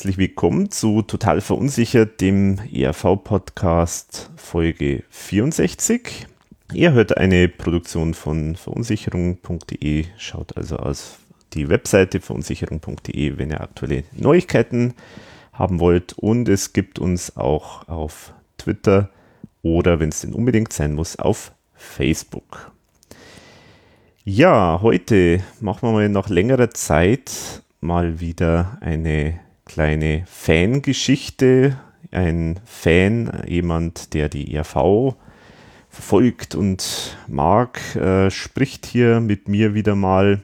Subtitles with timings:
[0.00, 6.26] Herzlich willkommen zu Total Verunsichert, dem ERV-Podcast Folge 64.
[6.72, 11.18] Ihr hört eine Produktion von verunsicherung.de, schaut also aus
[11.52, 14.94] die Webseite verunsicherung.de, wenn ihr aktuelle Neuigkeiten
[15.52, 16.14] haben wollt.
[16.14, 19.10] Und es gibt uns auch auf Twitter
[19.60, 22.72] oder, wenn es denn unbedingt sein muss, auf Facebook.
[24.24, 31.78] Ja, heute machen wir mal nach längerer Zeit mal wieder eine kleine Fangeschichte.
[32.10, 35.14] Ein Fan, jemand, der die ERV
[35.88, 40.42] verfolgt und mag, äh, spricht hier mit mir wieder mal.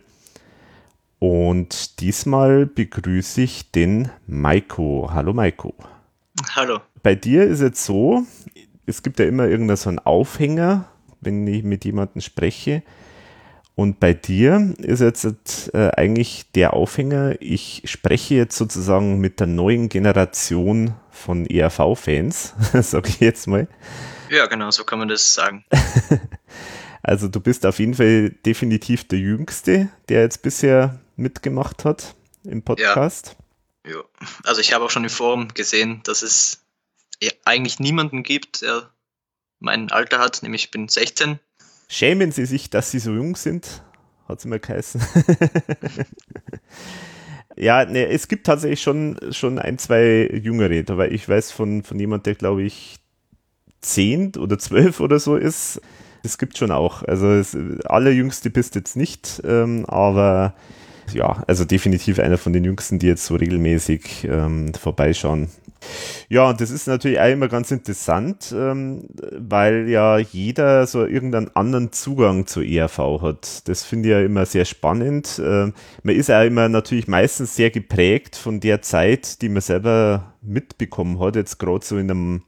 [1.19, 5.11] Und diesmal begrüße ich den Maiko.
[5.13, 5.75] Hallo Maiko.
[6.55, 6.79] Hallo.
[7.03, 8.23] Bei dir ist es so,
[8.87, 10.85] es gibt ja immer irgendeinen so einen Aufhänger,
[11.21, 12.85] wenn ich mit jemandem spreche.
[13.77, 19.47] Und bei dir ist jetzt äh, eigentlich der Aufhänger, ich spreche jetzt sozusagen mit der
[19.47, 23.69] neuen Generation von ERV-Fans, sage ich jetzt mal.
[24.31, 25.67] Ja, genau, so kann man das sagen.
[27.03, 32.63] also du bist auf jeden Fall definitiv der Jüngste, der jetzt bisher mitgemacht hat im
[32.63, 33.37] Podcast.
[33.87, 34.05] Ja, ja.
[34.45, 36.65] also ich habe auch schon im Forum gesehen, dass es
[37.45, 38.91] eigentlich niemanden gibt, der
[39.59, 41.41] mein Alter hat, nämlich ich bin 16
[41.89, 43.83] Schämen Sie sich, dass Sie so jung sind?
[44.29, 45.01] Hat es immer geheißen.
[47.57, 51.99] ja, ne, es gibt tatsächlich schon, schon ein, zwei Jüngere, aber ich weiß von, von
[51.99, 52.97] jemand, der glaube ich
[53.81, 55.81] zehn oder zwölf oder so ist.
[56.25, 57.05] Das gibt schon auch.
[57.05, 60.55] Also das allerjüngste bist jetzt nicht, ähm, aber
[61.13, 65.51] ja, also definitiv einer von den Jüngsten, die jetzt so regelmäßig ähm, vorbeischauen.
[66.29, 71.55] Ja, und das ist natürlich auch immer ganz interessant, ähm, weil ja jeder so irgendeinen
[71.55, 73.69] anderen Zugang zur ERV hat.
[73.69, 75.41] Das finde ich ja immer sehr spannend.
[75.45, 80.35] Ähm, man ist ja immer natürlich meistens sehr geprägt von der Zeit, die man selber
[80.43, 82.43] mitbekommen hat, jetzt gerade so in einem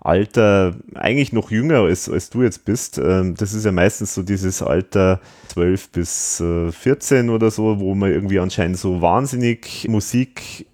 [0.00, 2.98] Alter, eigentlich noch jünger als, als du jetzt bist.
[2.98, 7.94] Ähm, das ist ja meistens so dieses Alter 12 bis 14 äh, oder so, wo
[7.94, 10.66] man irgendwie anscheinend so wahnsinnig Musik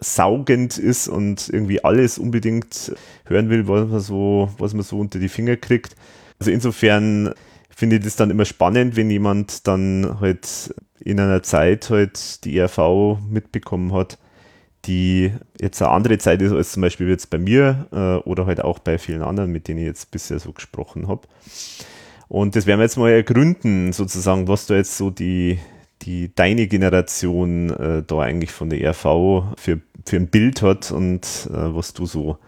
[0.00, 2.92] saugend ist und irgendwie alles unbedingt
[3.26, 5.94] hören will, was man so, was man so unter die Finger kriegt.
[6.38, 7.34] Also insofern
[7.68, 12.56] finde ich das dann immer spannend, wenn jemand dann halt in einer Zeit halt die
[12.56, 14.18] ERV mitbekommen hat,
[14.86, 18.62] die jetzt eine andere Zeit ist als zum Beispiel jetzt bei mir äh, oder halt
[18.62, 21.22] auch bei vielen anderen, mit denen ich jetzt bisher so gesprochen habe.
[22.28, 25.58] Und das werden wir jetzt mal ergründen, sozusagen, was da jetzt so die,
[26.02, 31.48] die deine Generation äh, da eigentlich von der ERV für, für ein Bild hat und
[31.50, 32.38] äh, was du so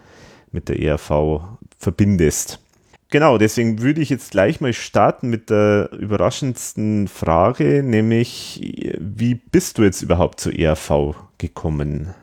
[0.51, 1.41] mit der ERV
[1.77, 2.59] verbindest.
[3.09, 8.59] Genau, deswegen würde ich jetzt gleich mal starten mit der überraschendsten Frage, nämlich
[8.99, 12.15] wie bist du jetzt überhaupt zur ERV gekommen?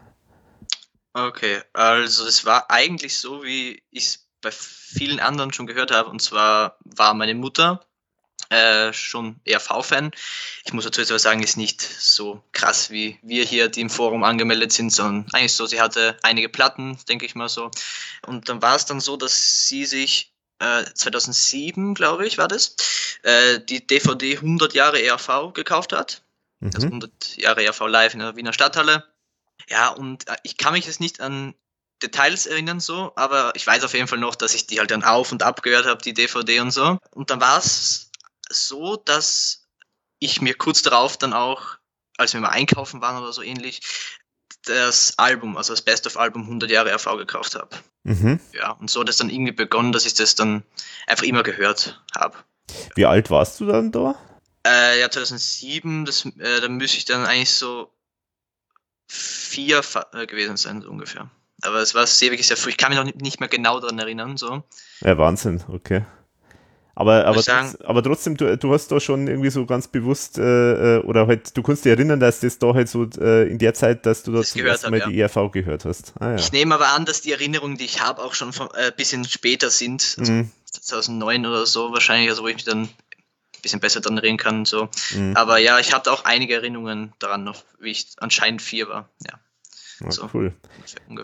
[1.12, 6.10] Okay, also es war eigentlich so, wie ich es bei vielen anderen schon gehört habe,
[6.10, 7.80] und zwar war meine Mutter
[8.50, 10.10] äh, schon ERV-Fan.
[10.64, 13.90] Ich muss dazu jetzt aber sagen, ist nicht so krass, wie wir hier, die im
[13.90, 17.70] Forum angemeldet sind, sondern eigentlich so, sie hatte einige Platten, denke ich mal so.
[18.26, 22.76] Und dann war es dann so, dass sie sich äh, 2007, glaube ich, war das,
[23.22, 26.22] äh, die DVD 100 Jahre ERV gekauft hat.
[26.58, 26.70] Mhm.
[26.74, 29.04] Also 100 Jahre ERV live in der Wiener Stadthalle.
[29.68, 31.54] Ja, und äh, ich kann mich jetzt nicht an
[32.02, 35.04] Details erinnern so, aber ich weiß auf jeden Fall noch, dass ich die halt dann
[35.04, 36.98] auf und ab gehört habe, die DVD und so.
[37.12, 38.09] Und dann war es
[38.50, 39.66] so, dass
[40.18, 41.78] ich mir kurz darauf dann auch,
[42.18, 43.80] als wir mal einkaufen waren oder so ähnlich,
[44.64, 47.76] das Album, also das Best of Album 100 Jahre RV gekauft habe.
[48.02, 48.40] Mhm.
[48.52, 50.62] Ja, und so hat es dann irgendwie begonnen, dass ich das dann
[51.06, 52.36] einfach immer gehört habe.
[52.94, 54.16] Wie alt warst du dann da?
[54.66, 57.90] Äh, ja, 2007, das, äh, da müsste ich dann eigentlich so
[59.08, 59.80] vier
[60.12, 61.30] äh, gewesen sein, so ungefähr.
[61.62, 62.70] Aber es war sehr, wirklich sehr früh.
[62.70, 64.36] Ich kann mich noch nicht mehr genau daran erinnern.
[64.36, 64.62] So.
[65.00, 66.04] Ja, Wahnsinn, okay.
[67.00, 70.98] Aber, aber, trotz, aber trotzdem, du, du hast da schon irgendwie so ganz bewusst, äh,
[70.98, 73.72] äh, oder halt, du kannst dich erinnern, dass das da halt so äh, in der
[73.72, 75.26] Zeit, dass du da zum ersten Mal hab, die ja.
[75.26, 76.12] ERV gehört hast.
[76.20, 76.36] Ah, ja.
[76.36, 79.24] Ich nehme aber an, dass die Erinnerungen, die ich habe, auch schon ein äh, bisschen
[79.24, 80.14] später sind.
[80.18, 80.50] Also mhm.
[80.66, 82.90] 2009 oder so wahrscheinlich, also wo ich mich dann ein
[83.62, 84.64] bisschen besser daran erinnern kann.
[84.66, 84.90] So.
[85.14, 85.34] Mhm.
[85.38, 89.08] Aber ja, ich hatte auch einige Erinnerungen daran noch, wie ich anscheinend vier war.
[89.26, 89.40] Ja.
[90.04, 90.52] Ah, so, cool.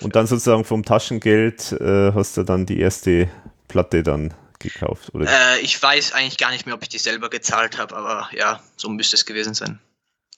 [0.01, 3.29] Und dann sozusagen vom Taschengeld äh, hast du dann die erste
[3.69, 5.27] Platte dann gekauft, oder?
[5.27, 8.61] Äh, ich weiß eigentlich gar nicht mehr, ob ich die selber gezahlt habe, aber ja,
[8.77, 9.79] so müsste es gewesen sein.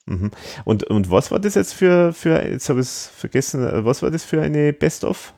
[0.05, 0.31] Mhm.
[0.65, 4.01] Und, und was war das jetzt für, für jetzt habe ich es vergessen, äh, was
[4.01, 5.33] war das für eine Best-of?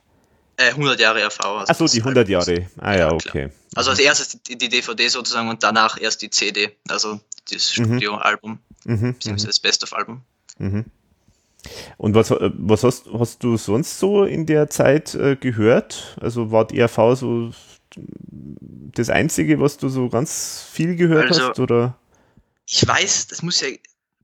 [0.57, 1.39] Äh, 100 Jahre RV.
[1.39, 2.67] Also Achso, die 100 Jahre.
[2.77, 3.49] Ah ja, ja okay.
[3.75, 7.19] Also als erstes die, die, DVD sozusagen und danach erst die CD, also
[7.51, 7.85] das mhm.
[7.85, 9.13] Studioalbum, mhm.
[9.13, 10.21] beziehungsweise das Best-of-Album.
[10.57, 10.85] Mhm.
[11.97, 16.17] Und was, äh, was hast, hast du sonst so in der Zeit äh, gehört?
[16.21, 17.51] Also war die ERV so
[17.95, 21.59] das Einzige, was du so ganz viel gehört also, hast?
[21.59, 21.97] Oder?
[22.67, 23.69] Ich weiß, das muss ja,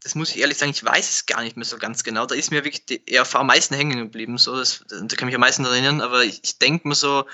[0.02, 2.26] das muss ich ehrlich sagen, ich weiß es gar nicht mehr so ganz genau.
[2.26, 4.38] Da ist mir wirklich die ERV am meisten hängen geblieben.
[4.38, 7.26] So, das, da kann ich mich am meisten erinnern, aber ich, ich denke mir so,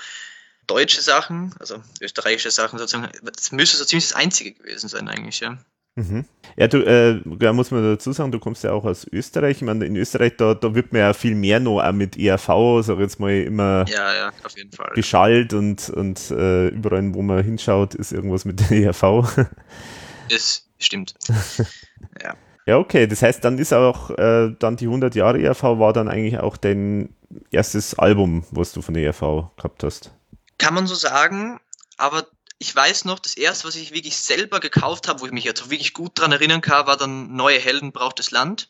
[0.66, 5.40] deutsche Sachen, also österreichische Sachen sozusagen, das müsste so ziemlich das Einzige gewesen sein eigentlich,
[5.40, 5.58] ja.
[5.96, 6.24] Mhm.
[6.56, 9.58] Ja, du, äh, da muss man dazu sagen, du kommst ja auch aus Österreich.
[9.58, 12.82] Ich meine, in Österreich, da, da wird man ja viel mehr noch auch mit ERV,
[12.82, 14.32] sag jetzt mal, immer ja, ja,
[14.94, 19.46] beschallt und, und äh, überall, wo man hinschaut, ist irgendwas mit der ERV.
[20.28, 21.14] Das stimmt.
[22.22, 22.34] ja.
[22.66, 23.06] Ja, okay.
[23.06, 26.56] Das heißt, dann ist auch äh, dann die 100 Jahre ERV war dann eigentlich auch
[26.56, 27.14] dein
[27.50, 30.12] erstes Album, was du von der ERV gehabt hast.
[30.58, 31.60] Kann man so sagen,
[31.98, 32.26] aber
[32.58, 35.70] ich weiß noch, das erste, was ich wirklich selber gekauft habe, wo ich mich jetzt
[35.70, 38.68] wirklich gut dran erinnern kann, war dann Neue Helden braucht das Land,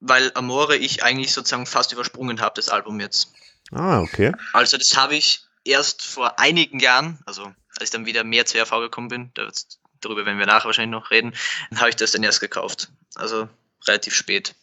[0.00, 3.32] weil Amore ich eigentlich sozusagen fast übersprungen habe, das Album jetzt.
[3.72, 4.32] Ah, okay.
[4.52, 7.44] Also das habe ich erst vor einigen Jahren, also
[7.78, 9.32] als ich dann wieder mehr zu RV gekommen bin,
[10.00, 11.34] darüber werden wir nachher wahrscheinlich noch reden,
[11.70, 12.90] dann habe ich das dann erst gekauft.
[13.14, 13.48] Also
[13.86, 14.54] relativ spät.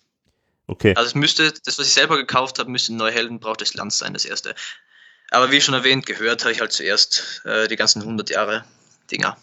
[0.67, 0.93] Okay.
[0.95, 3.91] Also es müsste, das, was ich selber gekauft habe, müsste Neue Helden braucht das Land
[3.93, 4.53] sein, das erste.
[5.31, 8.63] Aber wie schon erwähnt, gehört habe ich halt zuerst äh, die ganzen 100 Jahre
[9.11, 9.37] Dinger.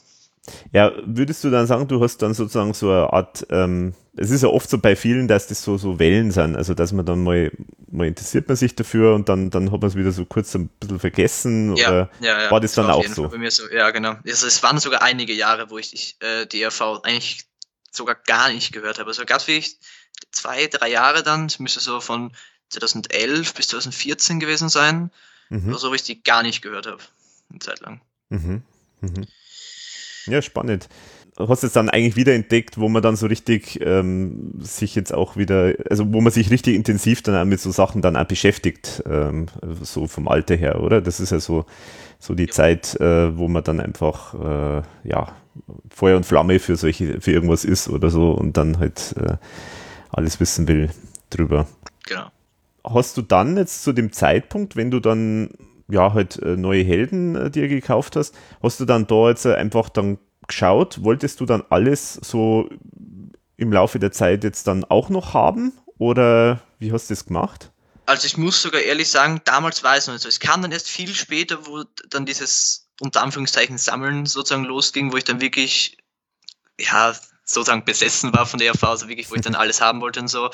[0.72, 4.42] Ja, würdest du dann sagen, du hast dann sozusagen so eine Art, ähm, es ist
[4.42, 7.22] ja oft so bei vielen, dass das so, so Wellen sind, also dass man dann
[7.22, 7.50] mal,
[7.90, 10.68] mal interessiert man sich dafür und dann, dann hat man es wieder so kurz ein
[10.68, 13.30] bisschen vergessen ja, oder ja, ja, war das, das dann war auch so?
[13.50, 13.68] so?
[13.70, 14.16] Ja, genau.
[14.24, 17.46] Also es waren sogar einige Jahre, wo ich äh, die ERV eigentlich
[17.90, 19.08] sogar gar nicht gehört habe.
[19.08, 19.78] Also gab es wirklich
[20.30, 22.32] zwei, drei Jahre dann, es müsste so von
[22.68, 25.10] 2011 bis 2014 gewesen sein,
[25.48, 25.74] mhm.
[25.74, 27.02] so richtig gar nicht gehört habe.
[27.50, 28.00] Eine Zeit lang.
[28.28, 28.62] Mhm.
[29.00, 29.26] Mhm.
[30.26, 30.88] Ja, spannend.
[31.38, 35.12] Hast du es dann eigentlich wieder entdeckt, wo man dann so richtig ähm, sich jetzt
[35.12, 38.24] auch wieder, also wo man sich richtig intensiv dann auch mit so Sachen dann auch
[38.24, 39.46] beschäftigt, ähm,
[39.82, 41.02] so vom Alter her, oder?
[41.02, 41.66] Das ist ja so,
[42.18, 42.50] so die ja.
[42.50, 45.36] Zeit, äh, wo man dann einfach, äh, ja,
[45.90, 49.36] Feuer und Flamme für solche, für irgendwas ist oder so und dann halt äh,
[50.10, 50.90] alles wissen will
[51.28, 51.66] drüber.
[52.06, 52.30] Genau
[52.86, 55.50] hast du dann jetzt zu dem Zeitpunkt, wenn du dann
[55.88, 59.88] ja halt äh, neue Helden äh, dir gekauft hast, hast du dann da jetzt einfach
[59.88, 62.68] dann geschaut, wolltest du dann alles so
[63.56, 67.72] im Laufe der Zeit jetzt dann auch noch haben oder wie hast du das gemacht?
[68.04, 70.28] Also ich muss sogar ehrlich sagen, damals war es noch nicht so.
[70.28, 75.16] Es kam dann erst viel später, wo dann dieses unter Anführungszeichen Sammeln sozusagen losging, wo
[75.16, 75.98] ich dann wirklich
[76.80, 77.14] ja
[77.44, 80.28] sozusagen besessen war von der ERV, also wirklich, wo ich dann alles haben wollte und
[80.28, 80.50] so.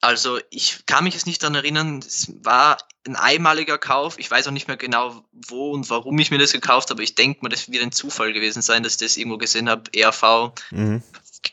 [0.00, 4.18] Also ich kann mich jetzt nicht daran erinnern, es war ein einmaliger Kauf.
[4.18, 7.02] Ich weiß auch nicht mehr genau, wo und warum ich mir das gekauft habe.
[7.02, 9.90] Ich denke mal, das wird ein Zufall gewesen sein, dass ich das irgendwo gesehen habe.
[9.94, 11.02] ERV mhm.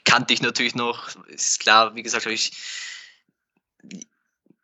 [0.04, 1.10] kannte ich natürlich noch.
[1.28, 2.52] Ist klar, wie gesagt, habe ich,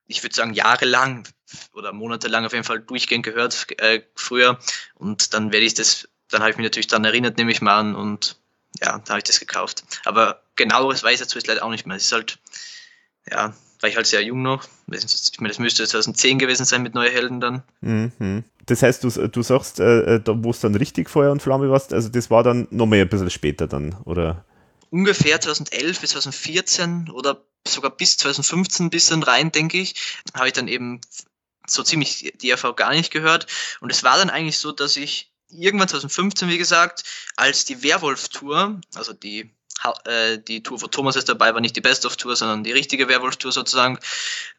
[0.08, 1.28] ich würde sagen, jahrelang
[1.74, 4.60] oder monatelang auf jeden Fall durchgehend gehört äh, früher.
[4.96, 7.80] Und dann werde ich das, dann habe ich mich natürlich daran erinnert, nehme ich mal
[7.80, 7.96] an.
[7.96, 8.38] Und
[8.82, 9.84] ja, da habe ich das gekauft.
[10.06, 11.98] Aber genaueres weiß ich dazu jetzt leider auch nicht mehr.
[11.98, 12.40] Es ist halt,
[13.30, 14.66] ja, war ich halt sehr jung noch.
[14.92, 17.64] Ich meine, das müsste 2010 gewesen sein mit Neue Helden dann.
[17.82, 18.44] Mhm.
[18.66, 21.70] Das heißt, du, du sagst, äh, äh da wo es dann richtig Feuer und Flamme
[21.70, 24.46] warst, also das war dann noch mehr ein bisschen später dann, oder?
[24.92, 29.96] Ungefähr 2011 bis 2014 oder sogar bis 2015 ein bisschen rein, denke ich,
[30.34, 31.02] habe ich dann eben
[31.68, 33.48] so ziemlich die ERV gar nicht gehört.
[33.80, 37.04] Und es war dann eigentlich so, dass ich irgendwann 2015, wie gesagt,
[37.36, 39.52] als die Werwolf-Tour, also die
[40.48, 44.00] die Tour von Thomas ist dabei war, nicht die Best-of-Tour, sondern die richtige Werwolf-Tour sozusagen,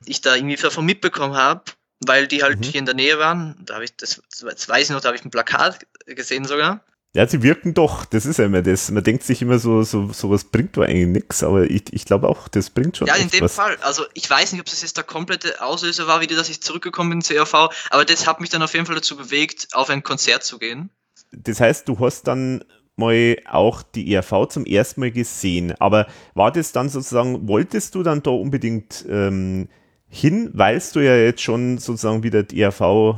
[0.05, 1.63] ich da irgendwie davon mitbekommen habe,
[2.01, 2.65] weil die halt mhm.
[2.65, 3.57] hier in der Nähe waren.
[3.65, 6.85] Da habe ich, das, das weiß ich noch, da habe ich ein Plakat gesehen sogar.
[7.13, 8.89] Ja, sie wirken doch, das ist ja immer das.
[8.93, 12.29] Man denkt sich immer so, so sowas bringt doch eigentlich nichts, aber ich, ich glaube
[12.29, 13.09] auch, das bringt schon.
[13.09, 13.57] Ja, in dem was.
[13.57, 13.77] Fall.
[13.81, 17.11] Also ich weiß nicht, ob das jetzt der komplette Auslöser war, wieder, dass ich zurückgekommen
[17.11, 17.55] bin zur ERV,
[17.91, 20.91] aber das hat mich dann auf jeden Fall dazu bewegt, auf ein Konzert zu gehen.
[21.33, 22.65] Das heißt, du hast dann
[23.01, 25.75] mal auch die ERV zum ersten Mal gesehen.
[25.81, 29.69] Aber war das dann sozusagen, wolltest du dann da unbedingt ähm,
[30.09, 33.17] hin, weil du ja jetzt schon sozusagen wieder die ERV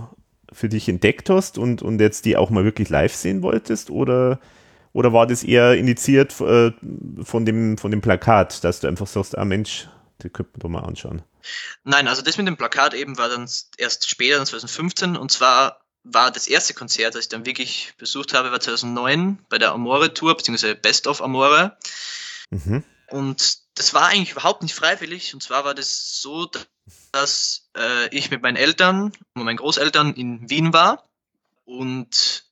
[0.52, 3.90] für dich entdeckt hast und, und jetzt die auch mal wirklich live sehen wolltest?
[3.90, 4.40] Oder,
[4.92, 6.72] oder war das eher initiiert äh,
[7.22, 9.88] von, dem, von dem Plakat, dass du einfach sagst, ah Mensch,
[10.22, 11.22] die könnte man doch mal anschauen?
[11.84, 16.30] Nein, also das mit dem Plakat eben war dann erst später, 2015, und zwar war
[16.30, 20.36] das erste Konzert, das ich dann wirklich besucht habe, war 2009 bei der Amore Tour,
[20.36, 21.76] beziehungsweise Best of Amore.
[22.50, 22.84] Mhm.
[23.08, 25.34] Und das war eigentlich überhaupt nicht freiwillig.
[25.34, 26.50] Und zwar war das so,
[27.12, 31.08] dass äh, ich mit meinen Eltern und meinen Großeltern in Wien war.
[31.64, 32.44] Und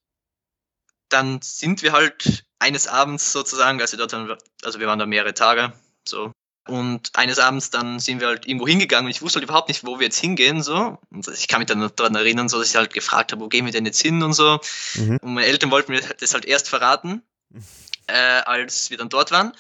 [1.09, 4.15] dann sind wir halt eines Abends sozusagen, also, dort
[4.63, 5.73] also wir waren da mehrere Tage,
[6.07, 6.33] so
[6.71, 9.85] und eines Abends dann sind wir halt irgendwo hingegangen und ich wusste halt überhaupt nicht,
[9.85, 10.63] wo wir jetzt hingehen.
[10.63, 10.99] So.
[11.11, 13.65] Und ich kann mich dann daran erinnern, so, dass ich halt gefragt habe, wo gehen
[13.65, 14.61] wir denn jetzt hin und so.
[14.95, 15.19] Mhm.
[15.21, 17.23] Und meine Eltern wollten mir das halt erst verraten,
[18.07, 19.53] äh, als wir dann dort waren.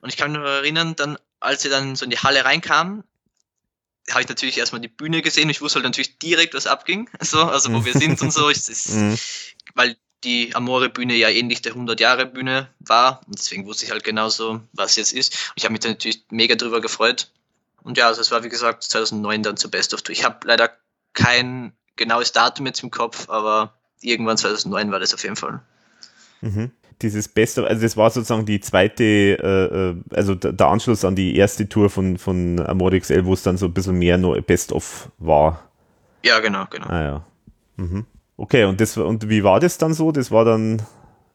[0.00, 3.02] Und ich kann mich noch erinnern, dann, als wir dann so in die Halle reinkamen,
[4.10, 5.50] habe ich natürlich erstmal die Bühne gesehen.
[5.50, 7.08] Ich wusste halt natürlich direkt, was abging.
[7.20, 8.50] So, also wo wir sind und so.
[8.50, 9.18] Ich, das, mhm.
[9.74, 13.20] Weil die Amore-Bühne ja ähnlich der 100-Jahre-Bühne war.
[13.26, 15.34] Und deswegen wusste ich halt genauso, was jetzt ist.
[15.50, 17.30] Und ich habe mich da natürlich mega drüber gefreut.
[17.82, 20.12] Und ja, also es war wie gesagt 2009 dann zur Best of Tour.
[20.12, 20.70] Ich habe leider
[21.14, 25.60] kein genaues Datum jetzt im Kopf, aber irgendwann 2009 war das auf jeden Fall.
[26.40, 26.70] Mhm.
[27.00, 31.14] Dieses Best of, also das war sozusagen die zweite, äh, äh also der Anschluss an
[31.14, 34.40] die erste Tour von, von Amore XL, wo es dann so ein bisschen mehr nur
[34.42, 35.68] Best of war.
[36.24, 36.88] Ja, genau, genau.
[36.88, 37.26] Ah ja.
[37.76, 38.06] Mhm.
[38.38, 40.12] Okay, und, das, und wie war das dann so?
[40.12, 40.80] Das war dann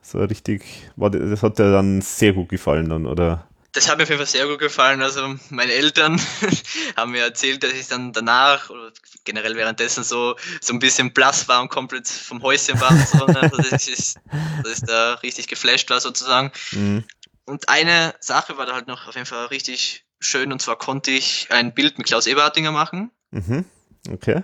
[0.02, 0.64] so richtig,
[0.96, 3.46] war, das hat dir dann sehr gut gefallen dann, oder?
[3.74, 5.02] Das hat mir auf jeden Fall sehr gut gefallen.
[5.02, 6.22] Also meine Eltern
[6.96, 8.92] haben mir erzählt, dass ich dann danach oder
[9.26, 12.92] generell währenddessen so, so ein bisschen blass war und komplett vom Häuschen war.
[12.92, 13.42] Und so, ne?
[13.42, 14.16] also dass, ich,
[14.64, 16.52] dass ich da richtig geflasht war sozusagen.
[16.72, 17.04] Mhm.
[17.46, 21.12] Und eine Sache war da halt noch auf jeden Fall richtig schön und zwar konnte
[21.12, 23.12] ich ein Bild mit Klaus Eberhardinger machen.
[23.32, 23.66] Mhm.
[24.10, 24.44] Okay.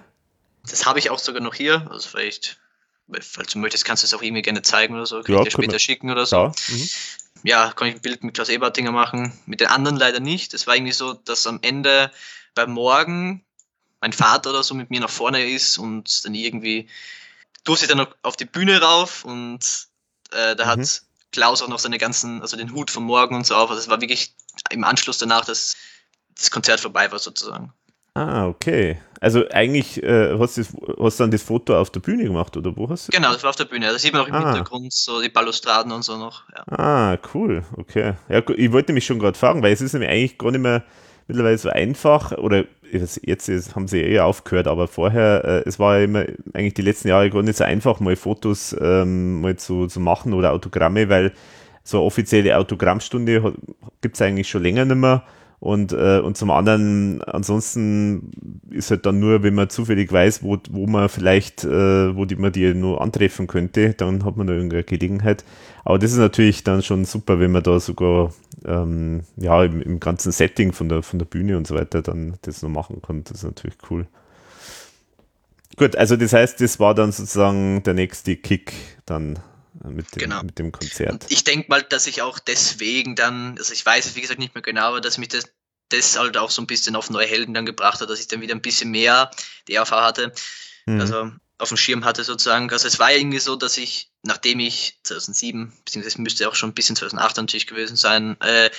[0.70, 1.88] Das habe ich auch sogar noch hier.
[1.92, 2.60] Also vielleicht,
[3.22, 5.22] falls du möchtest, kannst du es auch irgendwie gerne zeigen oder so.
[5.22, 5.80] Kann ja, ich dir später wir.
[5.80, 6.36] schicken oder so.
[6.36, 6.90] Ja, mhm.
[7.44, 9.38] ja, kann ich ein Bild mit Klaus Ebertinger machen.
[9.46, 10.54] Mit den anderen leider nicht.
[10.54, 12.12] Das war irgendwie so, dass am Ende
[12.56, 13.44] beim Morgen
[14.02, 16.88] mein Vater oder so mit mir nach vorne ist und dann irgendwie
[17.64, 19.88] durfte ich dann noch auf die Bühne rauf und
[20.32, 20.70] äh, da mhm.
[20.70, 23.70] hat Klaus auch noch seine ganzen, also den Hut vom Morgen und so auf.
[23.70, 24.34] Also es war wirklich
[24.70, 25.76] im Anschluss danach, dass
[26.36, 27.74] das Konzert vorbei war sozusagen.
[28.14, 29.00] Ah, okay.
[29.22, 30.64] Also eigentlich äh, hast du
[31.00, 33.12] hast dann das Foto auf der Bühne gemacht, oder wo hast du?
[33.12, 33.88] Genau, das war auf der Bühne.
[33.88, 34.54] Da sieht man auch im ah.
[34.54, 36.44] Hintergrund so die Balustraden und so noch.
[36.56, 36.78] Ja.
[36.78, 37.64] Ah, cool.
[37.76, 38.14] Okay.
[38.30, 40.84] Ja, ich wollte mich schon gerade fragen, weil es ist nämlich eigentlich gar nicht mehr
[41.28, 46.04] mittlerweile so einfach, oder jetzt haben sie eher aufgehört, aber vorher, äh, es war ja
[46.06, 50.00] immer eigentlich die letzten Jahre gar nicht so einfach, mal Fotos ähm, mal zu, zu
[50.00, 51.34] machen oder Autogramme, weil
[51.84, 53.54] so eine offizielle Autogrammstunde
[54.02, 55.24] gibt es eigentlich schon länger nicht mehr.
[55.60, 58.32] Und, äh, und zum anderen, ansonsten
[58.70, 62.38] ist halt dann nur, wenn man zufällig weiß, wo, wo man vielleicht, äh, wo die,
[62.38, 65.44] man die nur antreffen könnte, dann hat man da irgendeine Gelegenheit.
[65.84, 68.32] Aber das ist natürlich dann schon super, wenn man da sogar
[68.66, 72.36] ähm, ja, im, im ganzen Setting von der, von der Bühne und so weiter dann
[72.44, 73.26] das noch machen kann.
[73.26, 74.08] Das ist natürlich cool.
[75.76, 78.74] Gut, also das heißt, das war dann sozusagen der nächste Kick
[79.06, 79.40] dann
[79.84, 80.44] mit dem, genau.
[80.44, 81.12] mit dem Konzert.
[81.12, 84.40] Und ich denke mal, dass ich auch deswegen dann, also ich weiß es wie gesagt
[84.40, 85.46] nicht mehr genau, aber dass mich das,
[85.90, 88.42] das halt auch so ein bisschen auf neue Helden dann gebracht hat, dass ich dann
[88.42, 89.32] wieder ein bisschen mehr
[89.68, 90.34] die RV hatte,
[90.86, 91.02] mhm.
[91.02, 92.70] also auf dem Schirm hatte sozusagen.
[92.72, 96.76] Also es war irgendwie so, dass ich, nachdem ich 2007, beziehungsweise müsste auch schon ein
[96.76, 98.70] bisschen 2008 natürlich gewesen sein, äh,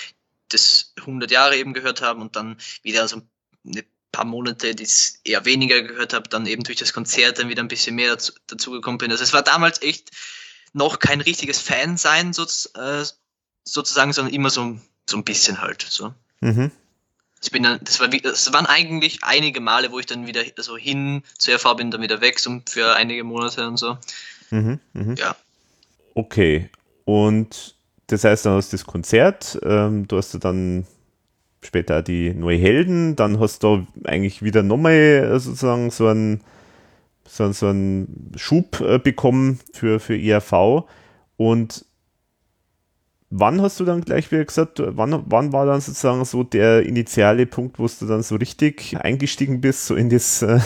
[0.49, 3.21] das 100 Jahre eben gehört haben und dann wieder so
[3.65, 7.49] ein paar Monate, die es eher weniger gehört habe, dann eben durch das Konzert dann
[7.49, 9.11] wieder ein bisschen mehr dazu, dazu gekommen bin.
[9.11, 10.09] Also es war damals echt
[10.73, 13.03] noch kein richtiges Fan sein, so, äh,
[13.63, 14.77] sozusagen, sondern immer so,
[15.09, 15.81] so ein bisschen halt.
[15.81, 16.13] So.
[16.39, 16.71] Mhm.
[17.43, 20.77] Ich bin dann, das, war, das waren eigentlich einige Male, wo ich dann wieder so
[20.77, 23.97] hin zur RV bin, dann wieder weg, so für einige Monate und so.
[24.51, 25.15] Mhm, mh.
[25.17, 25.35] Ja.
[26.13, 26.69] Okay.
[27.05, 27.75] Und
[28.07, 30.85] das heißt, dann hast du das Konzert, ähm, du hast dann
[31.63, 36.41] später die neue Helden, dann hast du eigentlich wieder nochmal äh, sozusagen so einen,
[37.31, 40.85] so, so einen Schub äh, bekommen für, für ERV.
[41.37, 41.85] Und
[43.29, 47.45] wann hast du dann gleich wieder gesagt, wann, wann war dann sozusagen so der initiale
[47.45, 50.59] Punkt, wo du dann so richtig eingestiegen bist, so in das, äh,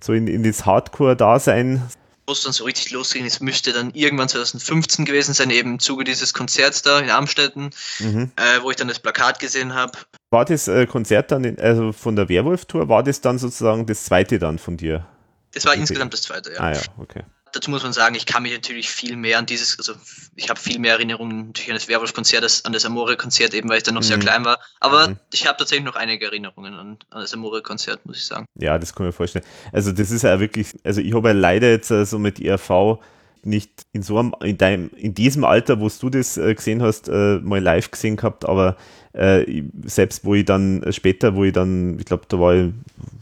[0.00, 1.82] so in, in das Hardcore-Dasein?
[2.26, 5.78] Wo es dann so richtig losging, es müsste dann irgendwann 2015 gewesen sein, eben im
[5.78, 8.32] Zuge dieses Konzerts da in Amstetten, mhm.
[8.36, 9.92] äh, wo ich dann das Plakat gesehen habe.
[10.30, 14.04] War das äh, Konzert dann, in, also von der Werwolf-Tour, war das dann sozusagen das
[14.04, 15.06] zweite dann von dir?
[15.52, 15.80] Das war okay.
[15.80, 16.60] insgesamt das zweite, ja.
[16.60, 19.78] Ah ja, okay dazu muss man sagen, ich kann mich natürlich viel mehr an dieses,
[19.78, 19.94] also
[20.36, 23.78] ich habe viel mehr Erinnerungen natürlich an das Werwolf-Konzert als an das Amore-Konzert, eben weil
[23.78, 24.06] ich dann noch mhm.
[24.06, 24.58] sehr klein war.
[24.80, 25.16] Aber mhm.
[25.32, 28.46] ich habe tatsächlich noch einige Erinnerungen an, an das Amore-Konzert, muss ich sagen.
[28.58, 29.44] Ja, das kann ich mir vorstellen.
[29.72, 32.98] Also das ist ja wirklich, also ich habe ja leider jetzt äh, so mit ERV
[33.42, 37.08] nicht in so einem, in deinem, in diesem Alter, wo du das äh, gesehen hast,
[37.08, 38.76] äh, mal live gesehen gehabt, aber
[39.12, 42.72] äh, selbst wo ich dann äh, später, wo ich dann, ich glaube, da war ich,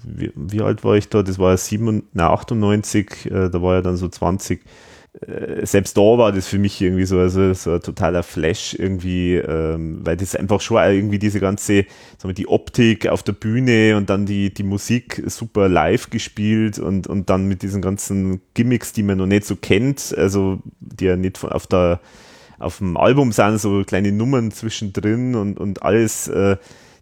[0.05, 1.23] wie, wie, alt war ich da?
[1.23, 4.61] Das war ja 7, na, 98, äh, da war ja dann so 20
[5.21, 9.37] äh, selbst da war das für mich irgendwie so, also, so ein totaler Flash irgendwie,
[9.37, 11.87] ähm, weil das einfach schon irgendwie diese ganze,
[12.19, 16.79] sagen wir, die Optik auf der Bühne und dann die, die Musik super live gespielt
[16.79, 21.07] und, und dann mit diesen ganzen Gimmicks, die man noch nicht so kennt, also die
[21.07, 22.01] ja nicht auf der
[22.59, 26.57] auf dem Album sind so kleine Nummern zwischendrin und, und alles, äh,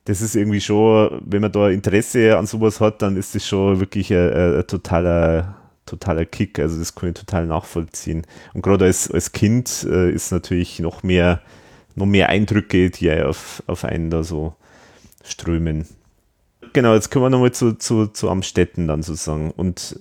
[0.05, 3.81] das ist irgendwie schon, wenn man da Interesse an sowas hat, dann ist das schon
[3.81, 5.57] wirklich ein, ein totaler
[5.87, 6.59] totaler Kick.
[6.59, 8.27] Also das kann ich total nachvollziehen.
[8.53, 11.43] Und gerade als, als Kind äh, ist natürlich noch mehr,
[11.95, 14.55] noch mehr Eindrücke, die auf, auf einen da so
[15.25, 15.87] strömen.
[16.73, 19.51] Genau, jetzt kommen wir nochmal zu, zu, zu Amstetten dann sozusagen.
[19.51, 19.99] Und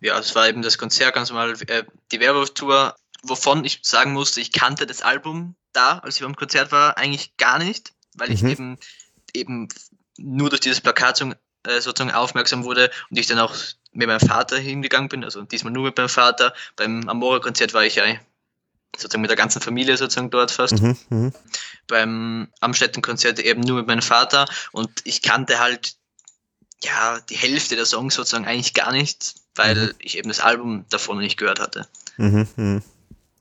[0.00, 1.82] ja, es war eben das Konzert ganz normal, äh,
[2.12, 6.72] die Werwolf-Tour, wovon ich sagen musste, ich kannte das Album da, als ich beim Konzert
[6.72, 8.48] war, eigentlich gar nicht, weil ich mhm.
[8.48, 8.78] eben,
[9.34, 9.68] eben
[10.18, 13.54] nur durch dieses Plakat äh, sozusagen aufmerksam wurde und ich dann auch
[13.92, 16.54] mit meinem Vater hingegangen bin, also diesmal nur mit meinem Vater.
[16.76, 18.04] Beim Amora-Konzert war ich ja
[18.94, 20.80] sozusagen mit der ganzen Familie sozusagen dort fast.
[20.80, 21.32] Mhm, mh.
[21.86, 25.96] Beim Amstetten-Konzert eben nur mit meinem Vater und ich kannte halt
[26.82, 29.94] ja die Hälfte der Songs sozusagen eigentlich gar nicht, weil mhm.
[29.98, 31.88] ich eben das Album davon nicht gehört hatte.
[32.16, 32.82] Mhm, mh.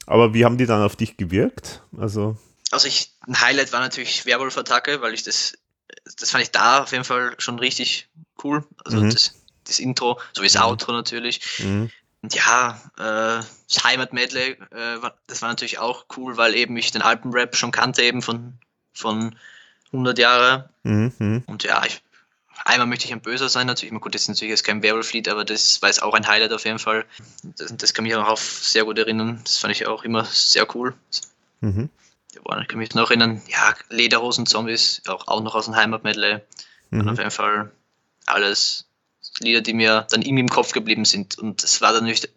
[0.05, 1.81] Aber wie haben die dann auf dich gewirkt?
[1.97, 2.37] Also,
[2.71, 5.57] also ich, ein Highlight war natürlich Werwolf-Attacke, weil ich das,
[6.19, 8.07] das fand ich da auf jeden Fall schon richtig
[8.43, 8.63] cool.
[8.83, 9.09] Also mhm.
[9.09, 9.33] das
[9.67, 10.61] das Intro, so wie das mhm.
[10.61, 11.59] Outro natürlich.
[11.59, 11.89] Mhm.
[12.21, 17.01] Und ja, äh, das Heimat-Medley, äh, das war natürlich auch cool, weil eben ich den
[17.01, 18.53] Alpenrap schon kannte, eben von,
[18.93, 19.35] von
[19.87, 20.69] 100 Jahre.
[20.83, 21.43] Mhm, mhm.
[21.45, 22.01] Und ja, ich,
[22.65, 23.99] einmal möchte ich ein Böser sein, natürlich.
[24.01, 26.65] Gut, das ist natürlich jetzt kein Werwolf-Lied, aber das war jetzt auch ein Highlight auf
[26.65, 27.05] jeden Fall.
[27.57, 29.39] Das, das, kann mich auch auf sehr gut erinnern.
[29.43, 30.93] Das fand ich auch immer sehr cool.
[31.61, 31.89] Mhm.
[32.33, 36.41] Ja, ich kann mich noch erinnern, ja, Lederhosen-Zombies, auch, auch noch aus dem Heimat-Medley.
[36.89, 37.07] Mhm.
[37.07, 37.71] Auf jeden Fall
[38.25, 38.87] alles
[39.39, 41.37] Lieder, die mir dann irgendwie im Kopf geblieben sind.
[41.37, 42.29] Und das war dann natürlich,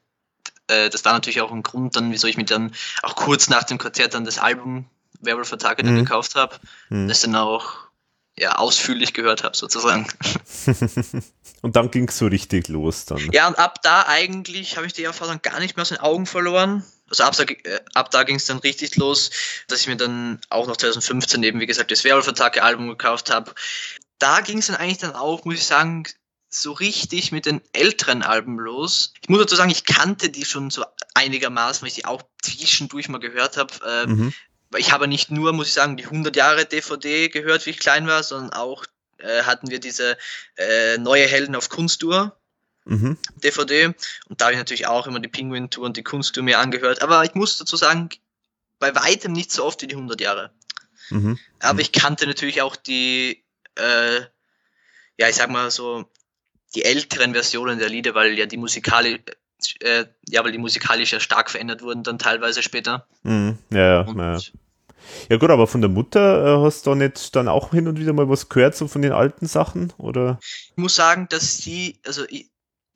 [0.68, 3.64] äh, das war natürlich auch ein Grund, dann, wieso ich mir dann auch kurz nach
[3.64, 4.86] dem Konzert dann das Album
[5.20, 5.96] Werewolf Attack mhm.
[5.96, 6.56] gekauft habe.
[6.90, 7.08] Mhm.
[7.08, 7.88] Das dann auch
[8.40, 10.07] ja, ausführlich gehört habe, sozusagen.
[11.62, 13.31] und dann ging es so richtig los dann.
[13.33, 16.27] Ja, und ab da eigentlich habe ich die Erfahrung gar nicht mehr aus den Augen
[16.27, 16.85] verloren.
[17.11, 19.31] Also ab, äh, ab da ging es dann richtig los,
[19.66, 23.31] dass ich mir dann auch noch 2015 eben, wie gesagt, das Werewolf Attack Album gekauft
[23.31, 23.55] habe.
[24.18, 26.05] Da ging es dann eigentlich dann auch, muss ich sagen,
[26.51, 29.12] so richtig mit den älteren Alben los.
[29.20, 33.09] Ich muss dazu sagen, ich kannte die schon so einigermaßen, weil ich die auch zwischendurch
[33.09, 33.74] mal gehört habe.
[33.87, 34.35] Äh, mhm.
[34.76, 38.07] Ich habe nicht nur, muss ich sagen, die 100 Jahre DVD gehört, wie ich klein
[38.07, 38.85] war, sondern auch
[39.18, 40.16] äh, hatten wir diese
[40.57, 42.38] äh, neue Helden auf Kunsttour.
[42.85, 43.18] Mhm.
[43.44, 43.94] DVD
[44.28, 47.02] und da habe ich natürlich auch immer die Penguin Tour und die Kunsttour mir angehört,
[47.02, 48.09] aber ich muss dazu sagen,
[48.78, 50.50] bei weitem nicht so oft wie die 100 Jahre.
[51.11, 51.38] Mhm.
[51.61, 54.20] Aber ich kannte natürlich auch die, äh,
[55.18, 56.11] ja, ich sag mal so,
[56.74, 59.20] die älteren Versionen der Lieder, weil ja die musikalisch,
[59.81, 63.07] äh, ja, weil die musikalisch ja stark verändert wurden dann teilweise später.
[63.23, 63.59] Mhm.
[63.71, 64.38] Ja, ja, ja.
[65.29, 68.12] Ja gut, aber von der Mutter äh, hast du nicht dann auch hin und wieder
[68.12, 70.38] mal was gehört, so von den alten Sachen, oder?
[70.42, 72.25] Ich muss sagen, dass sie, also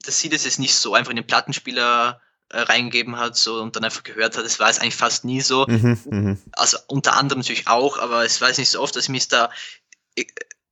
[0.05, 2.21] dass sie das jetzt nicht so einfach in den Plattenspieler
[2.51, 4.45] äh, reingegeben hat so und dann einfach gehört hat.
[4.45, 5.67] Das war es eigentlich fast nie so.
[5.67, 6.37] Mhm, mh.
[6.53, 9.29] Also unter anderem natürlich auch, aber es war jetzt nicht so oft, dass ich mich
[9.29, 9.51] da
[10.17, 10.25] äh,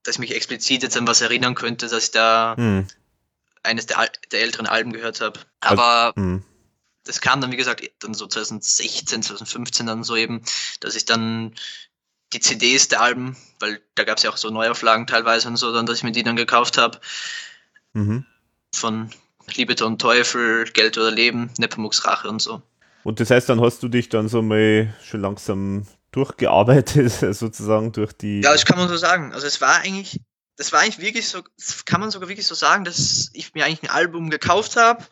[0.03, 2.87] dass ich mich explizit jetzt an was erinnern könnte, dass ich da hm.
[3.62, 5.40] Eines der, der, älteren Alben gehört habe.
[5.60, 6.42] Aber also,
[7.04, 10.42] das kam dann, wie gesagt, dann so 2016, 2015 dann so eben,
[10.80, 11.54] dass ich dann
[12.32, 15.72] die CDs der Alben, weil da gab es ja auch so Neuauflagen teilweise und so,
[15.72, 17.00] dann, dass ich mir die dann gekauft habe.
[17.92, 18.24] Mhm.
[18.74, 19.10] Von
[19.54, 22.62] Liebe und Teufel, Geld oder Leben, Nepomuk's Rache und so.
[23.02, 28.12] Und das heißt, dann hast du dich dann so mal schon langsam durchgearbeitet, sozusagen durch
[28.12, 28.42] die.
[28.42, 29.32] Ja, das kann man so sagen.
[29.32, 30.20] Also es war eigentlich,
[30.60, 31.42] das war eigentlich wirklich so,
[31.86, 35.02] kann man sogar wirklich so sagen, dass ich mir eigentlich ein Album gekauft habe,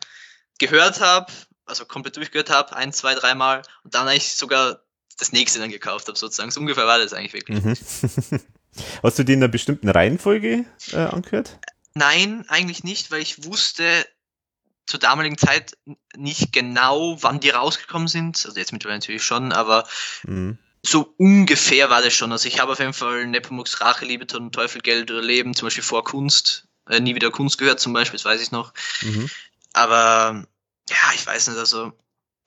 [0.59, 1.31] gehört habe,
[1.65, 4.83] also komplett durchgehört habe, ein, zwei, dreimal und dann eigentlich sogar
[5.17, 6.51] das nächste dann gekauft habe, sozusagen.
[6.51, 7.63] So ungefähr war das eigentlich wirklich.
[7.63, 7.73] Mhm.
[9.01, 11.57] Hast du die in einer bestimmten Reihenfolge äh, angehört?
[11.95, 14.05] Nein, eigentlich nicht, weil ich wusste
[14.85, 15.75] zur damaligen Zeit
[16.15, 18.45] nicht genau, wann die rausgekommen sind.
[18.45, 19.87] Also jetzt mittlerweile natürlich schon, aber
[20.21, 20.59] mhm.
[20.83, 22.31] So ungefähr war das schon.
[22.31, 25.65] Also ich habe auf jeden Fall Nepomuk's Rache, Liebe, Tod Teufel, Geld oder Leben, zum
[25.65, 28.73] Beispiel vor Kunst, äh, nie wieder Kunst gehört zum Beispiel, das weiß ich noch.
[29.01, 29.29] Mhm.
[29.73, 30.45] Aber
[30.89, 31.91] ja, ich weiß nicht, also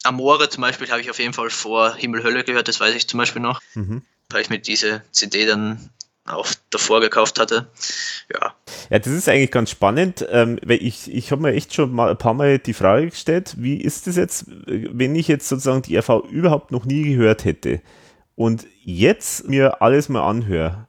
[0.02, 3.06] Amore zum Beispiel habe ich auf jeden Fall vor Himmel Hölle gehört, das weiß ich
[3.06, 4.02] zum Beispiel noch, mhm.
[4.30, 5.90] weil ich mir diese CD dann
[6.24, 7.68] auch davor gekauft hatte.
[8.32, 8.54] Ja.
[8.90, 12.10] Ja, das ist eigentlich ganz spannend, ähm, weil ich, ich habe mir echt schon mal
[12.10, 15.96] ein paar Mal die Frage gestellt, wie ist das jetzt, wenn ich jetzt sozusagen die
[15.96, 17.82] RV überhaupt noch nie gehört hätte
[18.42, 20.88] und jetzt mir alles mal anhöre,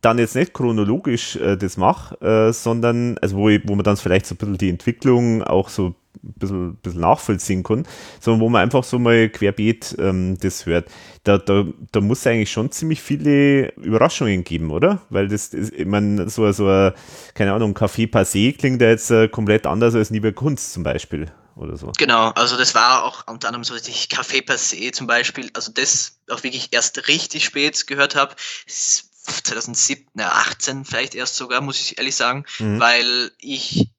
[0.00, 3.98] dann jetzt nicht chronologisch äh, das mache, äh, sondern, also wo, ich, wo man dann
[3.98, 5.94] vielleicht so ein bisschen die Entwicklung auch so ein
[6.38, 7.84] bisschen, bisschen nachvollziehen kann,
[8.20, 10.88] sondern wo man einfach so mal querbeet ähm, das hört.
[11.24, 15.02] Da, da, da muss es eigentlich schon ziemlich viele Überraschungen geben, oder?
[15.10, 16.92] Weil das, ist, ich meine, so, so ein,
[17.34, 21.26] keine Ahnung, Café Passé klingt ja jetzt äh, komplett anders als Nieber Kunst zum Beispiel.
[21.56, 21.92] Oder so.
[21.96, 26.18] Genau, also das war auch unter anderem so, ich Café Passé zum Beispiel, also das
[26.28, 28.34] auch wirklich erst richtig spät gehört habe.
[28.66, 32.80] 2017, 18 vielleicht erst sogar, muss ich ehrlich sagen, mhm.
[32.80, 33.90] weil ich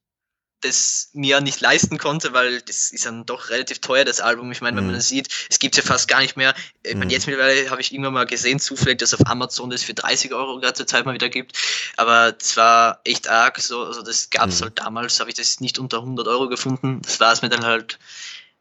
[0.66, 4.50] das mir nicht leisten konnte, weil das ist dann doch relativ teuer, das Album.
[4.52, 4.98] Ich meine, wenn man mhm.
[4.98, 6.54] das sieht, es gibt ja fast gar nicht mehr.
[6.82, 7.10] Ich meine, mhm.
[7.10, 10.60] jetzt mittlerweile habe ich irgendwann mal gesehen, zufällig, dass auf Amazon das für 30 Euro
[10.60, 11.56] gerade zur Zeit mal wieder gibt.
[11.96, 14.64] Aber es war echt arg, so, also das gab es mhm.
[14.64, 17.00] halt damals, habe ich das nicht unter 100 Euro gefunden.
[17.02, 17.98] Das war es mir dann halt,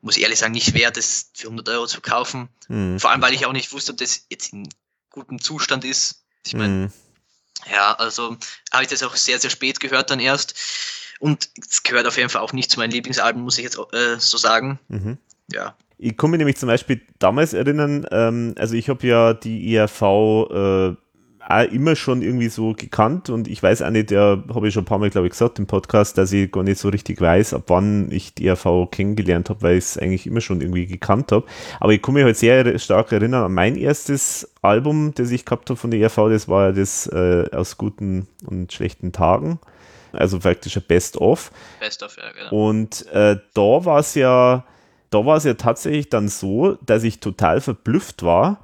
[0.01, 2.49] muss ich ehrlich sagen, nicht wert, das für 100 Euro zu kaufen.
[2.67, 2.99] Mhm.
[2.99, 4.69] Vor allem, weil ich auch nicht wusste, ob das jetzt in
[5.09, 6.23] gutem Zustand ist.
[6.45, 6.93] Ich meine, mhm.
[7.71, 8.37] ja, also
[8.71, 10.55] habe ich das auch sehr, sehr spät gehört dann erst.
[11.19, 14.19] Und es gehört auf jeden Fall auch nicht zu meinen Lieblingsalben, muss ich jetzt äh,
[14.19, 14.79] so sagen.
[14.89, 15.17] Mhm.
[15.51, 15.75] Ja.
[15.97, 20.95] Ich mich nämlich zum Beispiel damals erinnern, ähm, also ich habe ja die ERV äh,
[21.47, 24.81] auch immer schon irgendwie so gekannt und ich weiß auch nicht, ja, habe ich schon
[24.83, 27.53] ein paar Mal, glaube ich, gesagt im Podcast, dass ich gar nicht so richtig weiß,
[27.53, 31.31] ab wann ich die ERV kennengelernt habe, weil ich es eigentlich immer schon irgendwie gekannt
[31.31, 31.45] habe.
[31.79, 35.69] Aber ich kann mich halt sehr stark erinnern an mein erstes Album, das ich gehabt
[35.69, 39.59] habe von der ERV, das war ja das äh, aus guten und schlechten Tagen
[40.15, 41.51] also praktisch ein Best-of.
[41.79, 42.67] Best-of, ja, genau.
[42.67, 44.65] Und äh, da war es ja,
[45.09, 48.61] da war es ja tatsächlich dann so, dass ich total verblüfft war,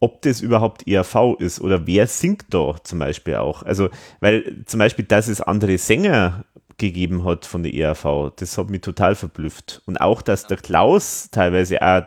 [0.00, 3.62] ob das überhaupt ERV ist oder wer singt da zum Beispiel auch.
[3.62, 3.88] Also,
[4.20, 6.44] weil zum Beispiel, dass es andere Sänger
[6.78, 9.82] gegeben hat von der ERV, das hat mich total verblüfft.
[9.86, 12.02] Und auch, dass der Klaus teilweise auch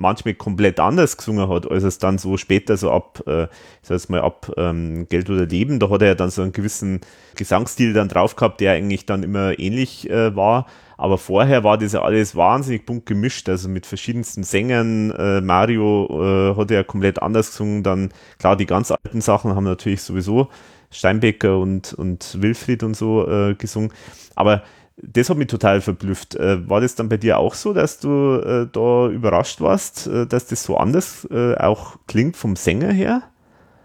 [0.00, 3.48] manchmal komplett anders gesungen hat, als es dann so später so ab, äh, ich
[3.88, 7.00] sag mal ab ähm, Geld oder Leben, da hat er ja dann so einen gewissen
[7.36, 10.66] Gesangsstil dann drauf gehabt, der eigentlich dann immer ähnlich äh, war.
[10.96, 15.10] Aber vorher war das ja alles wahnsinnig bunt gemischt, also mit verschiedensten Sängern.
[15.12, 17.82] Äh, Mario äh, hat ja komplett anders gesungen.
[17.82, 20.48] Dann, klar, die ganz alten Sachen haben natürlich sowieso
[20.90, 23.92] Steinbecker und, und Wilfried und so äh, gesungen.
[24.34, 24.62] Aber
[25.02, 26.34] das hat mich total verblüfft.
[26.34, 30.26] Äh, war das dann bei dir auch so, dass du äh, da überrascht warst, äh,
[30.26, 33.22] dass das so anders äh, auch klingt vom Sänger her?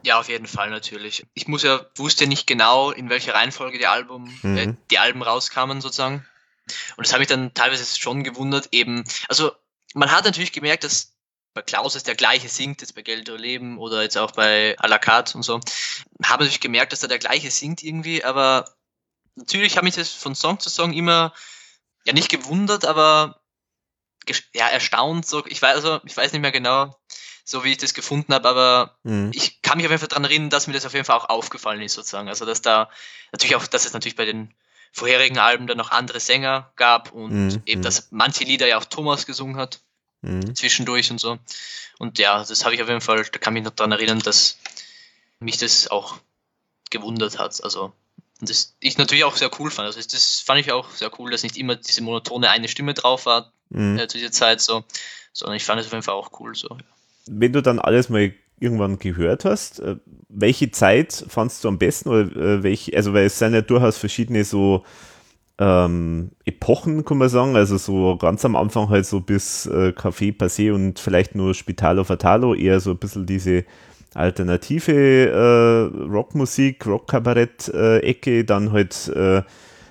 [0.03, 1.25] Ja, auf jeden Fall natürlich.
[1.33, 4.77] Ich muss ja, wusste nicht genau, in welcher Reihenfolge die Album, äh, mhm.
[4.91, 6.25] die Alben rauskamen sozusagen.
[6.97, 9.51] Und das habe ich dann teilweise schon gewundert, eben, also
[9.93, 11.13] man hat natürlich gemerkt, dass
[11.53, 14.77] bei Klaus ist der gleiche singt, jetzt bei Geld oder Leben oder jetzt auch bei
[14.77, 15.59] à la carte und so,
[16.23, 18.65] habe natürlich gemerkt, dass er der gleiche singt irgendwie, aber
[19.35, 21.33] natürlich habe ich das von Song zu Song immer
[22.05, 23.41] ja nicht gewundert, aber
[24.53, 25.25] ja erstaunt.
[25.25, 26.97] So, ich weiß also, ich weiß nicht mehr genau,
[27.43, 29.31] so wie ich das gefunden habe, aber mhm.
[29.33, 31.29] ich kann mich auf jeden Fall daran erinnern, dass mir das auf jeden Fall auch
[31.29, 32.27] aufgefallen ist sozusagen.
[32.27, 32.89] Also dass da
[33.31, 34.53] natürlich auch, dass es natürlich bei den
[34.91, 37.61] vorherigen Alben dann noch andere Sänger gab und mhm.
[37.65, 37.83] eben, mhm.
[37.83, 39.81] dass manche Lieder ja auch Thomas gesungen hat
[40.21, 40.55] mhm.
[40.55, 41.37] zwischendurch und so.
[41.99, 44.19] Und ja, das habe ich auf jeden Fall, da kann ich mich noch daran erinnern,
[44.19, 44.57] dass
[45.39, 46.17] mich das auch
[46.89, 47.63] gewundert hat.
[47.63, 47.93] Also
[48.41, 49.87] und das ich natürlich auch sehr cool fand.
[49.87, 53.25] Also das fand ich auch sehr cool, dass nicht immer diese monotone eine Stimme drauf
[53.25, 53.97] war mhm.
[53.97, 54.83] äh, zu dieser Zeit so,
[55.31, 56.77] sondern ich fand es auf jeden Fall auch cool so.
[57.27, 59.95] Wenn du dann alles mal irgendwann gehört hast, äh,
[60.29, 63.97] welche Zeit fandst du am besten oder äh, welche, also weil es sind ja durchaus
[63.97, 64.83] verschiedene so
[65.57, 70.37] ähm, Epochen, kann man sagen, also so ganz am Anfang halt so bis äh, Café
[70.37, 73.63] Passé und vielleicht nur Spitalo Fatalo, eher so ein bisschen diese
[74.15, 74.93] alternative
[75.29, 79.43] äh, Rockmusik, Rockkabarett-Ecke, äh, dann halt äh,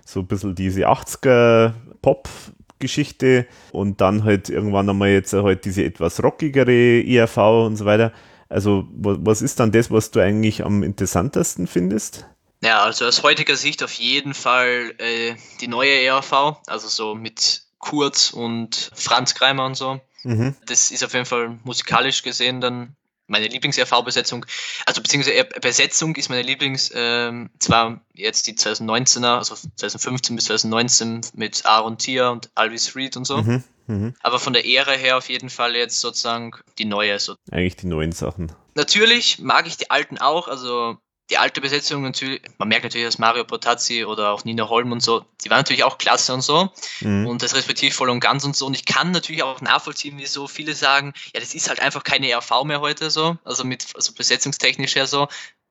[0.04, 6.22] so ein bisschen diese 80er Pop-Geschichte und dann halt irgendwann einmal jetzt halt diese etwas
[6.22, 8.12] rockigere ERV und so weiter.
[8.48, 12.26] Also, was ist dann das, was du eigentlich am interessantesten findest?
[12.62, 17.62] Ja, also aus heutiger Sicht auf jeden Fall äh, die neue ERV, also so mit
[17.78, 20.00] Kurz und Franz Kreimer und so.
[20.22, 20.54] Mhm.
[20.66, 24.46] Das ist auf jeden Fall musikalisch gesehen dann meine Lieblings-RV-Besetzung.
[24.86, 31.20] Also beziehungsweise Besetzung ist meine Lieblings, ähm, zwar jetzt die 2019er, also 2015 bis 2019
[31.34, 33.38] mit Aaron Tier und Alvis Reed und so.
[33.38, 33.64] Mhm.
[33.86, 34.14] Mhm.
[34.22, 37.18] Aber von der Ehre her auf jeden Fall jetzt sozusagen die neue.
[37.18, 37.36] So.
[37.50, 38.52] Eigentlich die neuen Sachen.
[38.74, 40.96] Natürlich mag ich die alten auch, also
[41.30, 45.00] die alte Besetzung natürlich, man merkt natürlich, dass Mario Potazzi oder auch Nina Holm und
[45.00, 46.70] so, die waren natürlich auch klasse und so.
[47.00, 47.26] Mhm.
[47.26, 48.66] Und das respektive voll und ganz und so.
[48.66, 52.30] Und ich kann natürlich auch nachvollziehen, wieso viele sagen, ja, das ist halt einfach keine
[52.36, 55.28] RV mehr heute so, also mit, also besetzungstechnisch her so.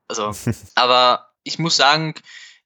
[0.07, 0.31] Also,
[0.75, 2.15] aber ich muss sagen,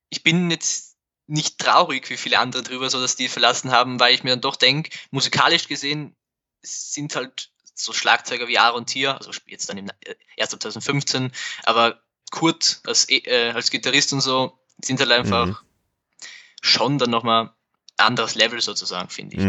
[0.10, 0.96] ich bin jetzt
[1.28, 4.42] nicht traurig wie viele andere drüber, so dass die verlassen haben, weil ich mir dann
[4.42, 6.16] doch denke, musikalisch gesehen
[6.62, 11.32] sind halt so Schlagzeuger wie Aaron Tier, also jetzt dann im, äh, erst 2015,
[11.64, 15.58] aber Kurt als, e, äh, als Gitarrist und so sind halt einfach mhm.
[16.62, 17.52] schon dann nochmal
[17.98, 19.44] anderes Level sozusagen, finde ich.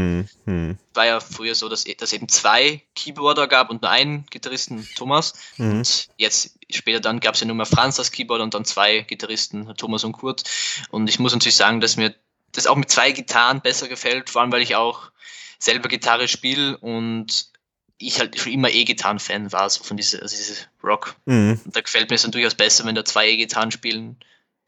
[0.46, 0.78] Mhm.
[0.94, 5.34] War ja früher so, dass, dass eben zwei Keyboarder gab und nur einen Gitarristen, Thomas.
[5.58, 5.70] Mhm.
[5.78, 9.00] Und jetzt später dann gab es ja nur mehr Franz als Keyboarder und dann zwei
[9.00, 10.44] Gitarristen, Thomas und Kurt.
[10.90, 12.14] Und ich muss natürlich sagen, dass mir
[12.52, 15.10] das auch mit zwei Gitarren besser gefällt, vor allem weil ich auch
[15.58, 17.50] selber Gitarre spiele und
[17.98, 21.16] ich halt schon immer E-Gitarren-Fan war, so von dieser, also diese Rock.
[21.26, 21.61] Mhm.
[21.66, 24.16] da gefällt mir es dann durchaus besser, wenn da zwei E-Gitarren spielen,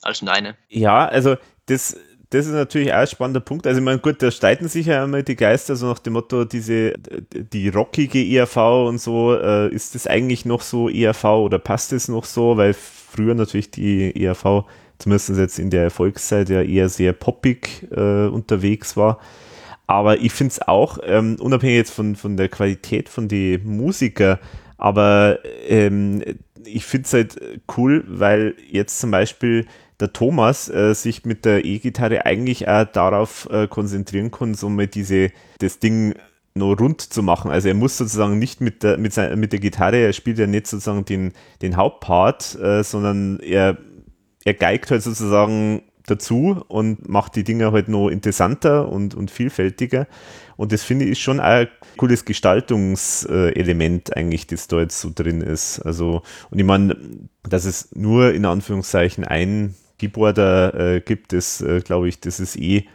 [0.03, 0.57] als nur eine.
[0.69, 1.97] Ja, also das,
[2.31, 3.67] das ist natürlich auch ein spannender Punkt.
[3.67, 6.45] Also, ich meine, gut, da streiten sich ja immer die Geister, so nach dem Motto,
[6.45, 6.95] diese,
[7.33, 8.57] die rockige ERV
[8.89, 12.57] und so, äh, ist das eigentlich noch so ERV oder passt es noch so?
[12.57, 14.65] Weil früher natürlich die ERV,
[14.99, 19.21] zumindest jetzt in der Erfolgszeit, ja eher sehr poppig äh, unterwegs war.
[19.91, 24.39] Aber ich finde es auch, ähm, unabhängig jetzt von, von der Qualität von den Musiker,
[24.79, 26.23] aber ähm,
[26.65, 29.67] ich finde es halt cool, weil jetzt zum Beispiel
[29.99, 34.87] der Thomas äh, sich mit der E-Gitarre eigentlich auch darauf äh, konzentrieren kann, so mal
[34.87, 36.15] diese, das Ding
[36.55, 37.51] noch rund zu machen.
[37.51, 40.47] Also er muss sozusagen nicht mit der, mit, seiner, mit der Gitarre, er spielt ja
[40.47, 43.77] nicht sozusagen den, den Hauptpart, äh, sondern er,
[44.45, 50.07] er geigt halt sozusagen dazu und macht die Dinge halt noch interessanter und, und vielfältiger.
[50.57, 55.81] Und das finde ich schon ein cooles Gestaltungselement eigentlich, das da jetzt so drin ist.
[55.81, 56.97] Also, und ich meine,
[57.49, 62.57] dass es nur in Anführungszeichen ein Keyboarder äh, gibt, das äh, glaube ich, das ist
[62.57, 62.87] eh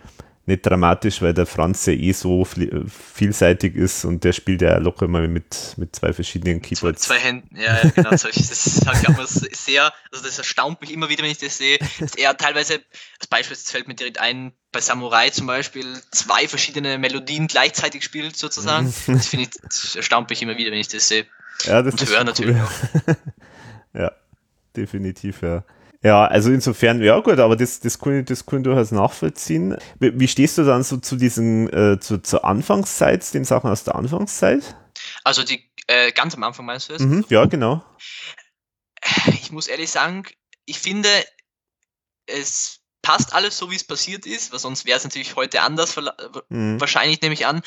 [0.47, 5.07] nicht dramatisch, weil der Franz ja eh so vielseitig ist und der spielt ja locker
[5.07, 7.01] mal mit, mit zwei verschiedenen Keyboards.
[7.01, 8.11] Zwei, zwei Händen, ja, ja genau.
[8.11, 12.15] das ich auch sehr, also das erstaunt mich immer wieder, wenn ich das sehe, dass
[12.15, 12.81] er teilweise,
[13.17, 18.03] als Beispiel, das fällt mir direkt ein, bei Samurai zum Beispiel zwei verschiedene Melodien gleichzeitig
[18.03, 18.93] spielt, sozusagen.
[19.07, 21.25] Das finde ich, das erstaunt mich immer wieder, wenn ich das sehe.
[21.63, 22.71] Ja, das und ist höre natürlich auch.
[23.93, 24.11] ja,
[24.75, 25.63] definitiv, ja.
[26.05, 29.75] Ja, also insofern, ja gut, aber das, das, kann, ich, das kann ich durchaus nachvollziehen.
[29.99, 33.85] Wie, wie stehst du dann so zu diesen, äh, zu, zur Anfangszeit, den Sachen aus
[33.85, 34.75] der Anfangszeit?
[35.23, 37.01] Also die, äh, ganz am Anfang meinst du es?
[37.01, 37.83] Mhm, ja, genau.
[39.29, 40.25] Ich muss ehrlich sagen,
[40.65, 41.09] ich finde,
[42.27, 45.95] es passt alles so, wie es passiert ist, weil sonst wäre es natürlich heute anders,
[46.49, 46.79] mhm.
[46.79, 47.63] wahrscheinlich nehme ich an.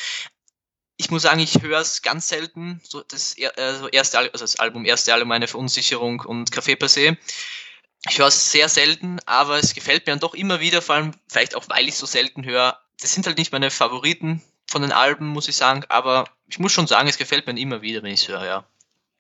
[0.97, 3.51] Ich muss sagen, ich höre es ganz selten, so das, äh,
[3.91, 7.17] erste, also das Album, erste Album, eine Verunsicherung und Café per se
[8.07, 11.13] ich höre es sehr selten, aber es gefällt mir dann doch immer wieder, vor allem
[11.27, 12.79] vielleicht auch, weil ich so selten höre.
[13.01, 16.73] Das sind halt nicht meine Favoriten von den Alben, muss ich sagen, aber ich muss
[16.73, 18.65] schon sagen, es gefällt mir immer wieder, wenn ich es höre, ja.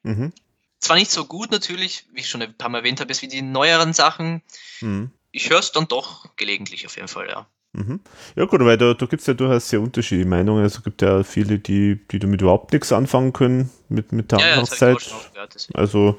[0.03, 0.33] Mhm.
[0.81, 3.43] Zwar nicht so gut natürlich, wie ich schon ein paar Mal erwähnt habe, wie die
[3.43, 4.43] neueren Sachen.
[4.81, 5.11] Mhm.
[5.33, 7.47] Ich höre es dann doch gelegentlich auf jeden Fall, ja.
[7.73, 8.01] Mhm.
[8.35, 10.63] Ja gut, weil da, da gibt es ja durchaus sehr unterschiedliche Meinungen.
[10.63, 14.39] Also es gibt ja viele, die, die damit überhaupt nichts anfangen können mit, mit der
[14.39, 14.99] ja, Anfangszeit.
[15.35, 16.17] Ja, also,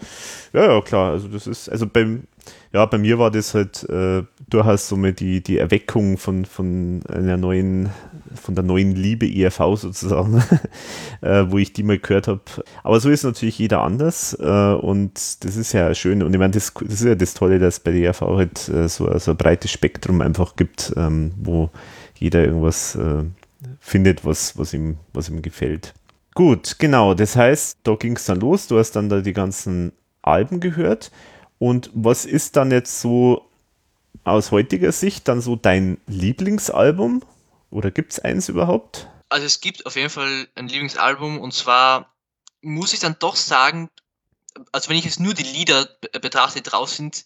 [0.54, 1.12] ja, ja, klar.
[1.12, 2.28] Also das ist, also beim,
[2.72, 7.02] ja, bei mir war das halt äh, durchaus so mal die, die Erweckung von, von
[7.08, 7.90] einer neuen,
[8.36, 10.44] von der neuen Liebe ERV sozusagen,
[11.22, 12.42] äh, wo ich die mal gehört habe.
[12.84, 16.22] Aber so ist natürlich jeder anders äh, und das ist ja schön.
[16.22, 18.88] Und ich meine, das, das ist ja das Tolle, dass bei der ERV halt äh,
[18.88, 21.72] so, so ein breites Spektrum einfach gibt, ähm, wo
[22.16, 23.24] jeder irgendwas äh,
[23.80, 25.94] findet, was, was, ihm, was ihm gefällt.
[26.36, 27.14] Gut, genau.
[27.16, 28.68] Das heißt, da ging es dann los.
[28.68, 31.12] Du hast dann da die ganzen Alben gehört.
[31.60, 33.50] Und was ist dann jetzt so
[34.24, 37.24] aus heutiger Sicht dann so dein Lieblingsalbum?
[37.69, 39.08] Oder gibt es eins überhaupt?
[39.30, 42.15] Also es gibt auf jeden Fall ein Lieblingsalbum und zwar
[42.62, 43.89] muss ich dann doch sagen,
[44.72, 45.86] also wenn ich jetzt nur die Lieder
[46.22, 47.26] betrachte, die drauf sind,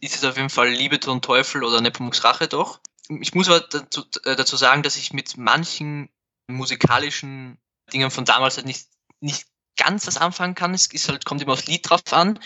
[0.00, 2.80] ist es auf jeden Fall Liebe, Ton, Teufel oder Nepomuk's Rache doch.
[3.20, 6.08] Ich muss aber dazu, äh, dazu sagen, dass ich mit manchen
[6.48, 7.58] musikalischen
[7.92, 8.88] Dingen von damals halt nicht,
[9.20, 10.74] nicht ganz was anfangen kann.
[10.74, 12.38] Es ist halt, kommt immer aufs Lied drauf an.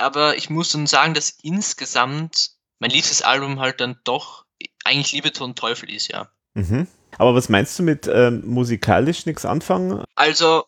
[0.00, 4.44] Aber ich muss dann sagen, dass insgesamt mein liebstes Album halt dann doch
[4.84, 6.28] eigentlich Liebe, Ton, Teufel ist, ja.
[6.54, 6.86] Mhm.
[7.18, 10.04] Aber was meinst du mit ähm, musikalisch nichts anfangen?
[10.14, 10.64] Also,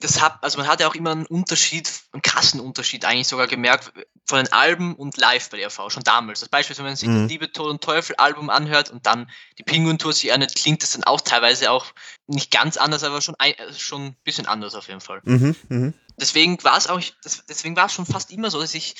[0.00, 3.46] das hat, also man hat ja auch immer einen Unterschied, einen krassen Unterschied eigentlich sogar
[3.46, 3.92] gemerkt
[4.26, 6.40] von den Alben und live bei der ERV, schon damals.
[6.40, 7.22] Das Beispiel, wenn man sich mhm.
[7.22, 10.82] das Liebe, Tod und Teufel Album anhört und dann die Penguin Tour sich anhört, klingt
[10.82, 11.86] das dann auch teilweise auch
[12.26, 15.20] nicht ganz anders, aber schon, ein, äh, schon ein bisschen anders auf jeden Fall.
[15.24, 15.92] Mhm, mh.
[16.20, 17.00] Deswegen war es auch,
[17.48, 18.94] deswegen war es schon fast immer so, dass ich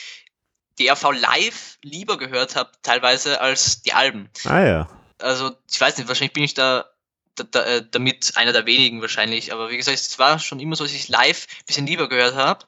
[0.78, 4.30] die ERV live lieber gehört habe, teilweise als die Alben.
[4.44, 4.88] Ah ja.
[5.18, 6.87] Also, ich weiß nicht, wahrscheinlich bin ich da
[7.35, 9.52] da, da, äh, damit einer der wenigen wahrscheinlich.
[9.52, 12.35] Aber wie gesagt, es war schon immer so, dass ich live ein bisschen lieber gehört
[12.35, 12.66] habe.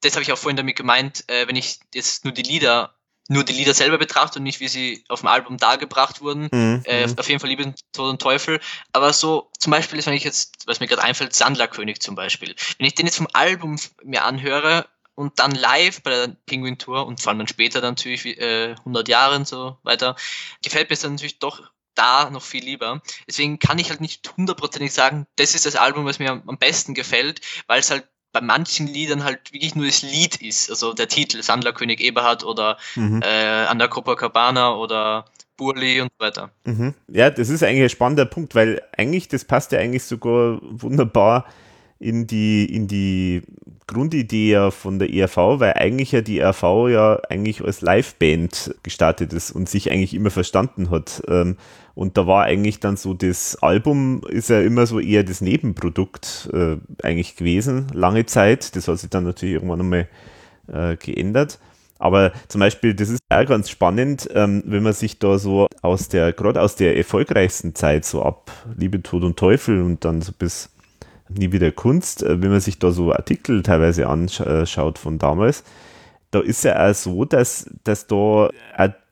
[0.00, 2.95] Das habe ich auch vorhin damit gemeint, äh, wenn ich jetzt nur die Lieder
[3.28, 6.48] nur die Lieder selber betrachte und nicht, wie sie auf dem Album dargebracht wurden.
[6.52, 6.82] Mhm.
[6.84, 7.18] Äh, mhm.
[7.18, 8.60] auf jeden Fall Liebe, Tod und Teufel.
[8.92, 12.54] Aber so, zum Beispiel ist, wenn ich jetzt, was mir gerade einfällt, Sandlerkönig zum Beispiel.
[12.78, 17.06] Wenn ich den jetzt vom Album mir anhöre und dann live bei der Penguin Tour
[17.06, 20.14] und vor allem dann später dann natürlich äh, 100 Jahre und so weiter,
[20.62, 21.62] gefällt mir es dann natürlich doch
[21.94, 23.02] da noch viel lieber.
[23.26, 26.94] Deswegen kann ich halt nicht hundertprozentig sagen, das ist das Album, was mir am besten
[26.94, 28.06] gefällt, weil es halt
[28.36, 32.76] bei manchen Liedern halt wirklich nur das Lied ist, also der Titel, Sandlerkönig Eberhard oder
[32.94, 33.22] mhm.
[33.22, 35.24] äh, An der Copacabana oder
[35.56, 36.50] Burli und so weiter.
[36.64, 36.92] Mhm.
[37.08, 41.46] Ja, das ist eigentlich ein spannender Punkt, weil eigentlich, das passt ja eigentlich sogar wunderbar
[41.98, 43.42] in die, in die
[43.86, 49.32] Grundidee ja von der ERV, weil eigentlich ja die ERV ja eigentlich als Liveband gestartet
[49.32, 51.22] ist und sich eigentlich immer verstanden hat.
[51.26, 51.56] Ähm,
[51.96, 56.50] und da war eigentlich dann so das Album ist ja immer so eher das Nebenprodukt
[56.52, 58.76] äh, eigentlich gewesen, lange Zeit.
[58.76, 60.08] Das hat sich dann natürlich irgendwann einmal
[60.70, 61.58] äh, geändert.
[61.98, 66.08] Aber zum Beispiel, das ist auch ganz spannend, ähm, wenn man sich da so aus
[66.08, 70.32] der, gerade aus der erfolgreichsten Zeit, so ab Liebe, Tod und Teufel und dann so
[70.38, 70.68] bis
[71.30, 75.64] nie wieder Kunst, äh, wenn man sich da so Artikel teilweise anschaut von damals,
[76.30, 78.50] da ist ja auch so, dass, dass da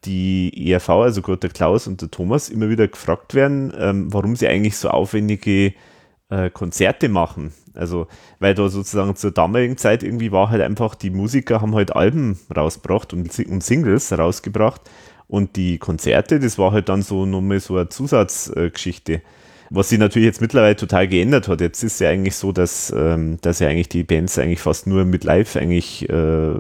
[0.04, 4.36] die ERV, also gerade der Klaus und der Thomas, immer wieder gefragt werden, ähm, warum
[4.36, 5.74] sie eigentlich so aufwendige
[6.30, 7.52] äh, Konzerte machen.
[7.74, 8.06] Also,
[8.38, 12.38] weil da sozusagen zur damaligen Zeit irgendwie war halt einfach, die Musiker haben halt Alben
[12.54, 14.82] rausgebracht und, und Singles rausgebracht
[15.26, 19.14] und die Konzerte, das war halt dann so nochmal so eine Zusatzgeschichte.
[19.14, 19.20] Äh,
[19.70, 21.60] was sich natürlich jetzt mittlerweile total geändert hat.
[21.60, 25.04] Jetzt ist ja eigentlich so, dass, ähm, dass ja eigentlich die Bands eigentlich fast nur
[25.04, 26.54] mit Live eigentlich äh,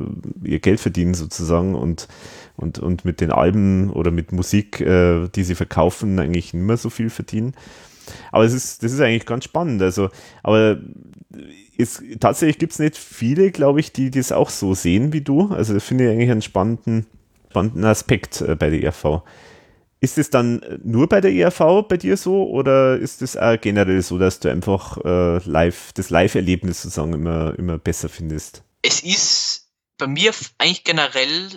[0.44, 2.08] ihr Geld verdienen sozusagen und,
[2.56, 6.76] und, und mit den Alben oder mit Musik, äh, die sie verkaufen, eigentlich nicht mehr
[6.76, 7.54] so viel verdienen.
[8.32, 9.80] Aber es ist, das ist eigentlich ganz spannend.
[9.82, 10.10] Also,
[10.42, 10.78] aber
[11.76, 15.48] ist, tatsächlich gibt es nicht viele, glaube ich, die das auch so sehen wie du.
[15.48, 17.06] Also das finde ich eigentlich einen spannenden,
[17.50, 19.22] spannenden Aspekt äh, bei der ERV.
[20.00, 24.18] Ist es dann nur bei der ERV bei dir so oder ist es generell so,
[24.18, 28.62] dass du einfach äh, live, das Live-Erlebnis sozusagen immer, immer besser findest?
[28.82, 31.48] Es ist bei mir eigentlich generell,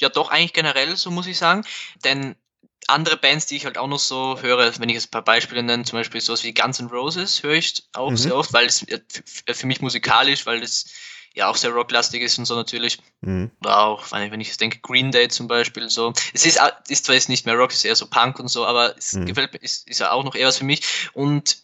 [0.00, 1.64] ja doch eigentlich generell, so muss ich sagen,
[2.04, 2.36] denn
[2.88, 5.62] andere Bands, die ich halt auch noch so höre, wenn ich jetzt ein paar Beispiele
[5.62, 8.16] nenne, zum Beispiel sowas wie Guns N' Roses höre ich auch mhm.
[8.16, 10.86] sehr oft, weil es für mich musikalisch, weil es
[11.34, 12.98] ja auch sehr rocklastig ist und so natürlich.
[13.20, 13.50] Mhm.
[13.60, 16.12] Oder auch, wenn ich denke, Green Day zum Beispiel so.
[16.32, 18.64] Es ist, ist zwar jetzt nicht mehr Rock, es ist eher so Punk und so,
[18.64, 19.26] aber es mhm.
[19.26, 21.10] gefällt mir, ist, ist ja auch noch eher was für mich.
[21.12, 21.58] Und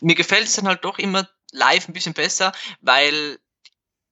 [0.00, 3.38] mir gefällt es dann halt doch immer live ein bisschen besser, weil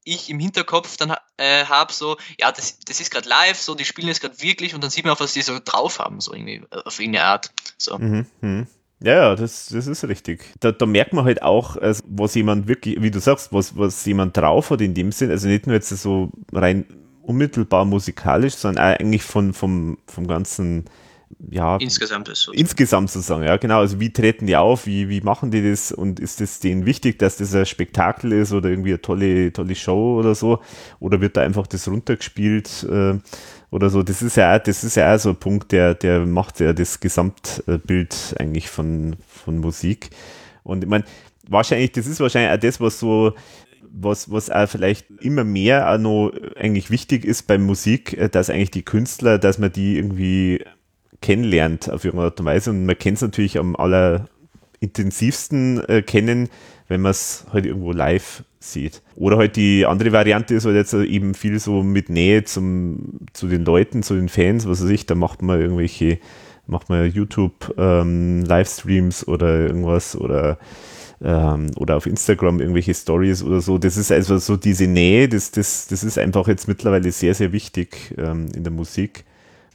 [0.05, 3.85] ich im Hinterkopf dann äh, habe, so, ja, das, das ist gerade live, so, die
[3.85, 6.33] spielen jetzt gerade wirklich und dann sieht man auch, was die so drauf haben, so
[6.33, 7.53] irgendwie, auf irgendeine Art.
[7.79, 7.99] So.
[7.99, 8.67] Mhm, mh.
[9.05, 10.45] Ja, ja, das, das ist richtig.
[10.61, 14.05] Da, da merkt man halt auch, also, was jemand wirklich, wie du sagst, was, was
[14.07, 16.87] jemand drauf hat in dem Sinn, also nicht nur jetzt so rein
[17.23, 20.85] unmittelbar musikalisch, sondern auch eigentlich von, vom, vom ganzen,
[21.51, 21.77] ja.
[21.77, 22.53] Insgesamt ist so.
[22.53, 23.81] Insgesamt sozusagen, ja, genau.
[23.81, 27.19] Also wie treten die auf, wie, wie machen die das und ist es denen wichtig,
[27.19, 30.61] dass das ein Spektakel ist oder irgendwie eine tolle, tolle Show oder so?
[31.01, 32.87] Oder wird da einfach das runtergespielt?
[32.91, 33.19] Äh,
[33.73, 34.03] oder so.
[34.03, 37.01] Das ist ja, das ist ja auch so ein Punkt, der, der macht ja das
[37.01, 40.11] Gesamtbild eigentlich von, von Musik.
[40.63, 41.05] Und ich meine,
[41.49, 43.33] wahrscheinlich, das ist wahrscheinlich auch das, was so,
[43.91, 48.51] was, was auch vielleicht immer mehr auch noch eigentlich wichtig ist bei Musik, äh, dass
[48.51, 50.65] eigentlich die Künstler, dass man die irgendwie
[51.23, 52.71] kennenlernt auf irgendeine Art und Weise.
[52.71, 56.51] Und man kennt es natürlich am allerintensivsten äh, kennen,
[56.89, 59.01] wenn man es halt irgendwo live sieht.
[59.17, 63.49] Oder halt die andere Variante ist halt jetzt eben viel so mit Nähe zum, zu
[63.49, 66.19] den Leuten, zu den Fans, was weiß ich, da macht man irgendwelche,
[66.67, 70.59] macht man YouTube ähm, oder irgendwas oder
[71.23, 73.79] ähm, oder auf Instagram irgendwelche Stories oder so.
[73.79, 77.53] Das ist also so diese Nähe, das, das, das ist einfach jetzt mittlerweile sehr, sehr
[77.53, 79.25] wichtig ähm, in der Musik.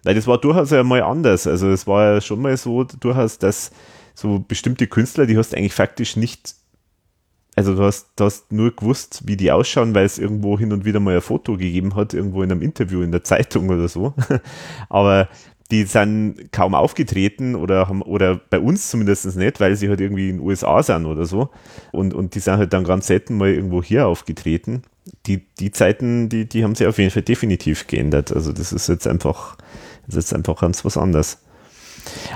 [0.04, 1.48] Weil das war durchaus ja mal anders.
[1.48, 3.72] Also es war ja schon mal so durchaus, dass
[4.14, 6.56] so bestimmte Künstler, die hast eigentlich faktisch nicht,
[7.56, 10.86] also du hast, du hast nur gewusst, wie die ausschauen, weil es irgendwo hin und
[10.86, 14.14] wieder mal ein Foto gegeben hat, irgendwo in einem Interview in der Zeitung oder so.
[14.90, 15.28] Aber
[15.70, 20.30] die sind kaum aufgetreten oder haben, oder bei uns zumindest nicht, weil sie halt irgendwie
[20.30, 21.50] in den USA sind oder so.
[21.92, 24.84] Und, und die sind halt dann ganz selten mal irgendwo hier aufgetreten.
[25.26, 28.32] Die, die Zeiten, die, die haben sich auf jeden Fall definitiv geändert.
[28.32, 29.58] Also das ist jetzt einfach,
[30.08, 31.40] das ist einfach ganz was anderes.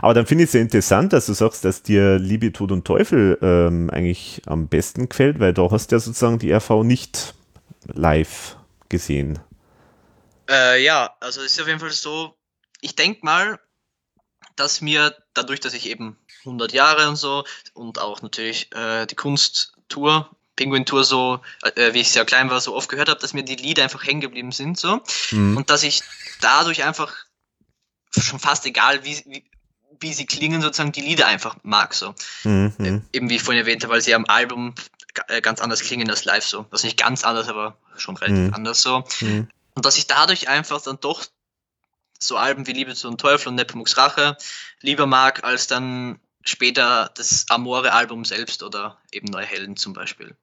[0.01, 2.85] Aber dann finde ich es sehr interessant, dass du sagst, dass dir Liebe, Tod und
[2.85, 7.33] Teufel ähm, eigentlich am besten gefällt, weil da hast du ja sozusagen die RV nicht
[7.85, 8.57] live
[8.89, 9.39] gesehen.
[10.49, 12.35] Äh, ja, also es ist auf jeden Fall so,
[12.81, 13.59] ich denke mal,
[14.55, 19.15] dass mir dadurch, dass ich eben 100 Jahre und so und auch natürlich äh, die
[19.15, 21.39] Kunsttour, Penguin-Tour so,
[21.75, 24.05] äh, wie ich sehr klein war, so oft gehört habe, dass mir die Lieder einfach
[24.05, 25.01] hängen geblieben sind so
[25.31, 25.57] mhm.
[25.57, 26.01] und dass ich
[26.41, 27.15] dadurch einfach
[28.17, 29.43] schon fast egal, wie, wie,
[29.99, 32.13] wie sie klingen, sozusagen die Lieder einfach mag so.
[32.43, 32.73] Mhm.
[32.79, 34.73] Äh, eben wie ich vorhin erwähnt habe, weil sie am Album
[35.27, 36.65] äh, ganz anders klingen als live so.
[36.71, 38.53] Also nicht ganz anders, aber schon relativ mhm.
[38.53, 39.03] anders so.
[39.21, 39.47] Mhm.
[39.75, 41.25] Und dass ich dadurch einfach dann doch
[42.19, 44.37] so Alben wie Liebe zu den Teufel und Nepomuks Rache
[44.81, 50.35] lieber mag, als dann später das Amore-Album selbst oder eben Neue Helden zum Beispiel.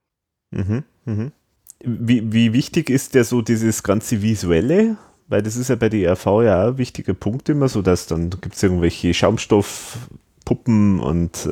[0.51, 1.33] Mhm, mhm.
[1.81, 4.97] Wie, wie wichtig ist der so dieses ganze Visuelle?
[5.29, 8.07] Weil das ist ja bei der ERV ja auch ein wichtiger Punkt immer, so dass
[8.07, 11.51] dann gibt es irgendwelche Schaumstoffpuppen und äh,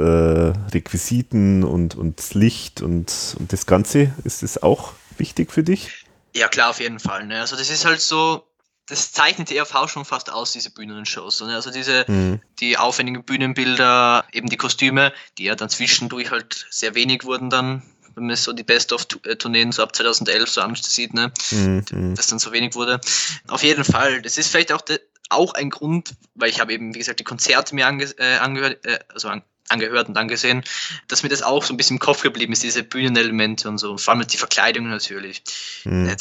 [0.72, 4.12] Requisiten und, und Licht und, und das Ganze.
[4.24, 6.07] Ist das auch wichtig für dich?
[6.35, 7.27] Ja, klar, auf jeden Fall.
[7.27, 7.41] Ne?
[7.41, 8.47] Also das ist halt so,
[8.87, 11.41] das zeichnet die ERV schon fast aus, diese Bühnenshows.
[11.43, 11.55] Ne?
[11.55, 12.41] Also diese, mhm.
[12.61, 17.83] die aufwendigen Bühnenbilder, eben die Kostüme, die ja dann zwischendurch halt sehr wenig wurden dann,
[18.17, 21.33] wenn man so die Best-of-Tourneen so ab 2011 so ansieht, ne?
[21.51, 22.14] Mhm.
[22.14, 23.01] dass dann so wenig wurde.
[23.47, 24.99] Auf jeden Fall, das ist vielleicht auch, de,
[25.29, 28.85] auch ein Grund, weil ich habe eben, wie gesagt, die Konzerte mir ange, äh, angehört,
[28.87, 30.64] äh, also an, angehört und angesehen,
[31.09, 33.99] dass mir das auch so ein bisschen im Kopf geblieben ist, diese Bühnenelemente und so,
[33.99, 35.43] vor allem die Verkleidung natürlich.
[35.85, 36.17] Mhm.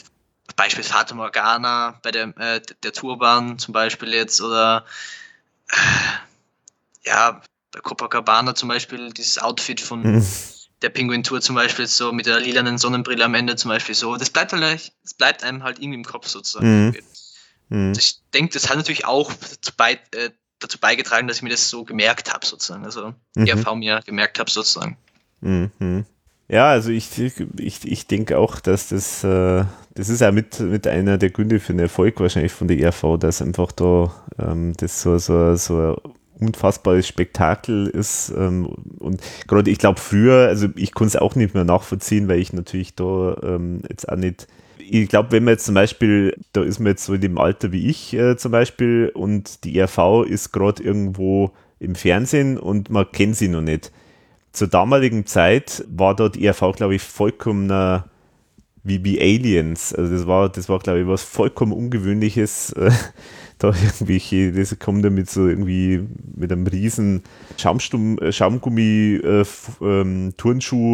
[0.56, 4.86] Beispiel Fata Morgana bei der, äh, der Tourbahn zum Beispiel jetzt oder
[5.70, 7.42] äh, ja,
[7.72, 10.26] bei Copacabana zum Beispiel dieses Outfit von mhm.
[10.86, 14.16] Der Penguin Tour zum Beispiel so mit der lilanen Sonnenbrille am Ende zum Beispiel so.
[14.18, 16.88] Das bleibt halt, das bleibt einem halt irgendwie im Kopf sozusagen.
[16.88, 16.96] Mhm.
[17.70, 17.94] Mhm.
[17.98, 20.30] Ich denke, das hat natürlich auch dazu, bei, äh,
[20.60, 22.86] dazu, beigetragen, dass ich mir das so gemerkt habe sozusagen.
[22.86, 23.48] Also mhm.
[23.48, 24.96] ERV mir gemerkt habe sozusagen.
[25.42, 26.06] Mhm.
[26.48, 29.66] Ja, also ich, ich, ich denke auch, dass das, äh,
[29.96, 33.18] das ist ja mit, mit einer der Gründe für den Erfolg wahrscheinlich von der ERV,
[33.20, 36.00] dass einfach da ähm, das so, so, so
[36.40, 38.34] unfassbares Spektakel ist.
[38.36, 38.66] Ähm,
[39.00, 42.54] und gerade ich glaube früher, also ich konnte es auch nicht mehr nachvollziehen, weil ich
[42.54, 44.48] natürlich da ähm, jetzt auch nicht
[44.88, 47.72] ich glaube, wenn man jetzt zum Beispiel, da ist man jetzt so in dem Alter
[47.72, 53.12] wie ich äh, zum Beispiel und die ERV ist gerade irgendwo im Fernsehen und man
[53.12, 53.92] kennt sie noch nicht
[54.56, 57.68] zur damaligen Zeit war dort ERV, glaube ich, vollkommen
[58.86, 59.94] wie, wie Aliens.
[59.94, 62.74] Also das war, das war, glaube ich, was vollkommen Ungewöhnliches.
[63.58, 66.06] Da irgendwelche, das kommt da mit so irgendwie
[66.36, 67.24] mit einem riesen
[67.56, 69.46] Schaumstum, äh, Schaumgummi äh,
[69.80, 70.34] ähm,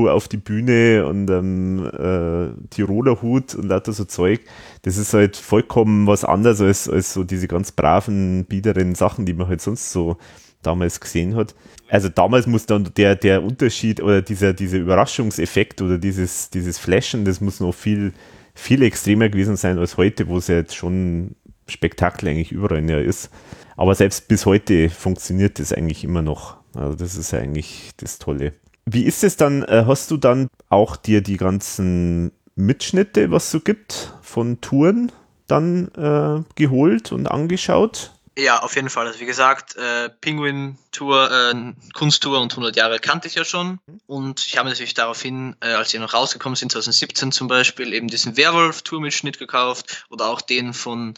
[0.07, 4.41] auf die Bühne und einem äh, Tiroler Hut und lauter so Zeug.
[4.83, 9.33] Das ist halt vollkommen was anderes als, als so diese ganz braven, biederen Sachen, die
[9.33, 10.17] man halt sonst so
[10.61, 11.55] damals gesehen hat.
[11.89, 17.25] Also damals muss dann der, der Unterschied oder dieser, dieser Überraschungseffekt oder dieses, dieses Flashen,
[17.25, 18.13] das muss noch viel,
[18.53, 21.35] viel extremer gewesen sein als heute, wo es ja jetzt schon
[21.67, 23.29] Spektakel eigentlich überall ja ist.
[23.75, 26.57] Aber selbst bis heute funktioniert das eigentlich immer noch.
[26.73, 28.53] Also das ist ja eigentlich das Tolle.
[28.85, 29.63] Wie ist es dann?
[29.63, 35.11] Äh, hast du dann auch dir die ganzen Mitschnitte, was es so gibt, von Touren
[35.47, 38.13] dann äh, geholt und angeschaut?
[38.41, 39.05] Ja, auf jeden Fall.
[39.05, 43.79] Also wie gesagt, äh, Penguin Tour, äh, Kunsttour und 100 Jahre kannte ich ja schon.
[44.07, 48.07] Und ich habe natürlich daraufhin, äh, als sie noch rausgekommen sind, 2017 zum Beispiel, eben
[48.07, 51.13] diesen Werwolf-Tour-Mitschnitt gekauft oder auch den von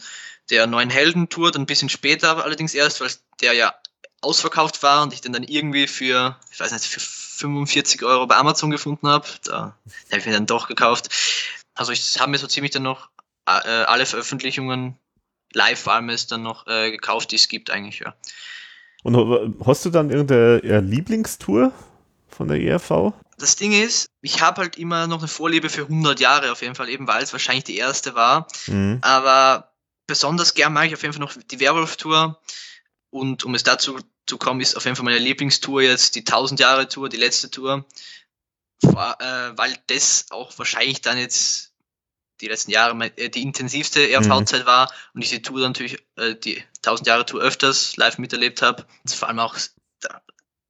[0.50, 3.10] der neuen Helden-Tour, dann ein bisschen später allerdings erst, weil
[3.40, 3.74] der ja
[4.20, 8.36] ausverkauft war und ich den dann irgendwie für, ich weiß nicht, für 45 Euro bei
[8.36, 9.26] Amazon gefunden habe.
[9.44, 9.78] Da
[10.10, 11.08] habe ich mir dann doch gekauft.
[11.74, 13.08] Also ich habe mir so ziemlich dann noch
[13.46, 14.98] äh, alle Veröffentlichungen
[15.54, 18.14] Live-Almes dann noch äh, gekauft, die es gibt eigentlich, ja.
[19.02, 21.72] Und hast du dann irgendeine Lieblingstour
[22.28, 23.12] von der ERV?
[23.36, 26.74] Das Ding ist, ich habe halt immer noch eine Vorliebe für 100 Jahre auf jeden
[26.74, 28.46] Fall, eben weil es wahrscheinlich die erste war.
[28.66, 28.98] Mhm.
[29.02, 29.72] Aber
[30.06, 32.40] besonders gern mag ich auf jeden Fall noch die Werwolf-Tour.
[33.10, 36.60] Und um es dazu zu kommen, ist auf jeden Fall meine Lieblingstour jetzt die 1000
[36.60, 37.84] Jahre Tour, die letzte Tour.
[38.82, 41.63] äh, weil das auch wahrscheinlich dann jetzt
[42.44, 44.66] die letzten Jahre äh, die intensivste RV-Zeit mhm.
[44.66, 48.84] war und ich die Tour natürlich, äh, die 1000 Jahre Tour öfters live miterlebt habe.
[49.06, 49.56] Vor allem auch
[50.00, 50.20] da,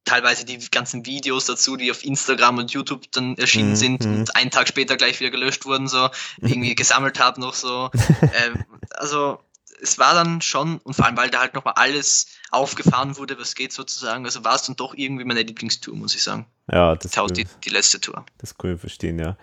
[0.04, 3.76] teilweise die ganzen Videos dazu, die auf Instagram und YouTube dann erschienen mhm.
[3.76, 4.26] sind und mhm.
[4.34, 6.10] einen Tag später gleich wieder gelöscht wurden, so
[6.40, 7.90] irgendwie gesammelt habe noch so.
[8.22, 9.40] ähm, also
[9.84, 13.54] es war dann schon, und vor allem, weil da halt nochmal alles aufgefahren wurde, was
[13.54, 16.46] geht sozusagen, also war es dann doch irgendwie meine Lieblingstour, muss ich sagen.
[16.72, 18.24] Ja, das ist die, die letzte Tour.
[18.38, 19.36] Das kann ich verstehen, ja.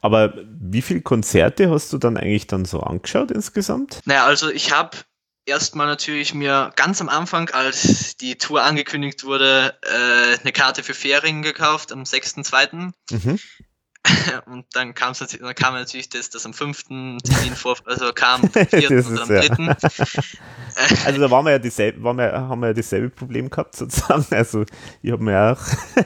[0.00, 4.00] Aber wie viele Konzerte hast du dann eigentlich dann so angeschaut insgesamt?
[4.04, 4.96] Naja, also ich habe
[5.46, 10.94] erstmal natürlich mir ganz am Anfang, als die Tour angekündigt wurde, äh, eine Karte für
[10.94, 12.92] Fähringen gekauft am 6.2.
[13.10, 13.38] Mhm.
[14.46, 18.50] Und dann, kam's, dann kam natürlich das, das am fünften Termin vor, also kam am
[18.68, 19.66] vierten oder am dritten.
[19.66, 19.76] Ja.
[21.06, 24.26] also da waren wir ja dieselbe, waren wir, haben wir ja dasselbe Problem gehabt sozusagen.
[24.30, 24.64] Also
[25.02, 26.04] ich habe mir auch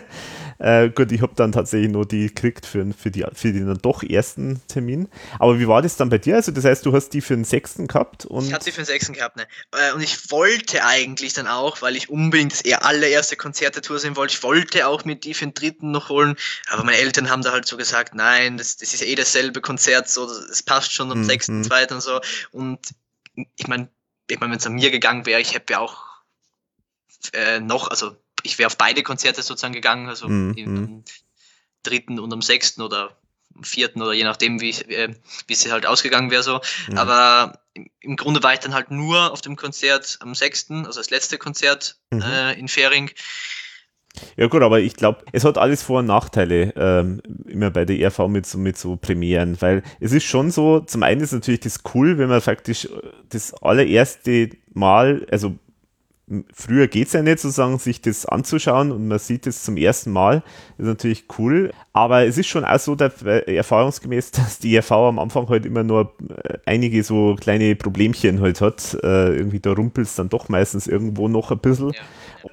[0.59, 3.79] äh, gut, ich habe dann tatsächlich nur die gekriegt für, für, die, für den dann
[3.79, 5.09] doch ersten Termin.
[5.39, 6.37] Aber wie war das dann bei dir?
[6.37, 8.27] Also das heißt, du hast die für den sechsten gehabt?
[8.27, 9.47] Und ich hatte sie für den sechsten gehabt, ne.
[9.73, 13.83] Äh, und ich wollte eigentlich dann auch, weil ich unbedingt das eher allererste Konzert der
[13.83, 16.37] Tour sehen wollte, ich wollte auch mit die für den dritten noch holen.
[16.69, 20.09] Aber meine Eltern haben da halt so gesagt, nein, das, das ist eh dasselbe Konzert,
[20.09, 21.25] so, das passt schon am mhm.
[21.25, 22.21] sechsten, zweiten und so.
[22.51, 22.81] Und
[23.57, 23.89] ich meine,
[24.29, 26.05] ich mein, wenn es an mir gegangen wäre, ich hätte ja auch
[27.33, 30.55] äh, noch, also ich wäre auf beide Konzerte sozusagen gegangen, also mhm.
[30.59, 31.05] am mhm.
[31.82, 33.16] dritten und am sechsten oder
[33.55, 35.14] am vierten oder je nachdem, wie, äh,
[35.47, 36.61] wie es halt ausgegangen wäre so.
[36.89, 36.99] Mhm.
[36.99, 41.01] Aber im, im, Grunde war ich dann halt nur auf dem Konzert am sechsten, also
[41.01, 42.22] das letzte Konzert mhm.
[42.22, 43.11] äh, in Färing.
[44.36, 48.09] Ja gut, aber ich glaube, es hat alles Vor- und Nachteile, ähm, immer bei der
[48.09, 51.61] RV mit so, mit so Premieren, weil es ist schon so, zum einen ist natürlich
[51.61, 52.89] das cool, wenn man faktisch
[53.28, 55.59] das allererste Mal, also
[56.53, 60.11] früher geht es ja nicht, sozusagen, sich das anzuschauen und man sieht es zum ersten
[60.11, 60.43] Mal.
[60.76, 61.72] Ist natürlich cool.
[61.93, 65.66] Aber es ist schon auch so, dass, äh, erfahrungsgemäß, dass die ERV am Anfang halt
[65.66, 68.97] immer nur äh, einige so kleine Problemchen halt hat.
[69.03, 71.91] Äh, irgendwie da rumpelt es dann doch meistens irgendwo noch ein bisschen.
[71.91, 72.01] Ja.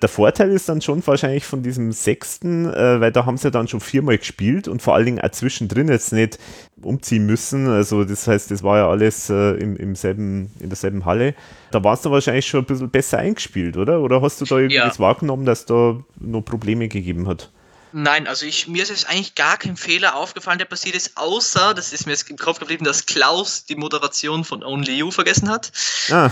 [0.01, 3.67] Der Vorteil ist dann schon wahrscheinlich von diesem sechsten, äh, weil da haben sie dann
[3.67, 6.39] schon viermal gespielt und vor allen Dingen auch zwischendrin jetzt nicht
[6.85, 7.67] umziehen müssen.
[7.67, 11.35] Also das heißt, das war ja alles äh, im, im selben, in derselben Halle.
[11.71, 14.01] Da war es dann wahrscheinlich schon ein bisschen besser eingespielt, oder?
[14.01, 14.99] Oder hast du da irgendwas ja.
[14.99, 17.49] wahrgenommen, dass da noch Probleme gegeben hat?
[17.97, 21.73] Nein, also ich, mir ist jetzt eigentlich gar kein Fehler aufgefallen, der passiert ist, außer,
[21.73, 25.49] das ist mir jetzt im Kopf geblieben, dass Klaus die Moderation von Only You vergessen
[25.49, 25.71] hat.
[26.11, 26.29] Ah.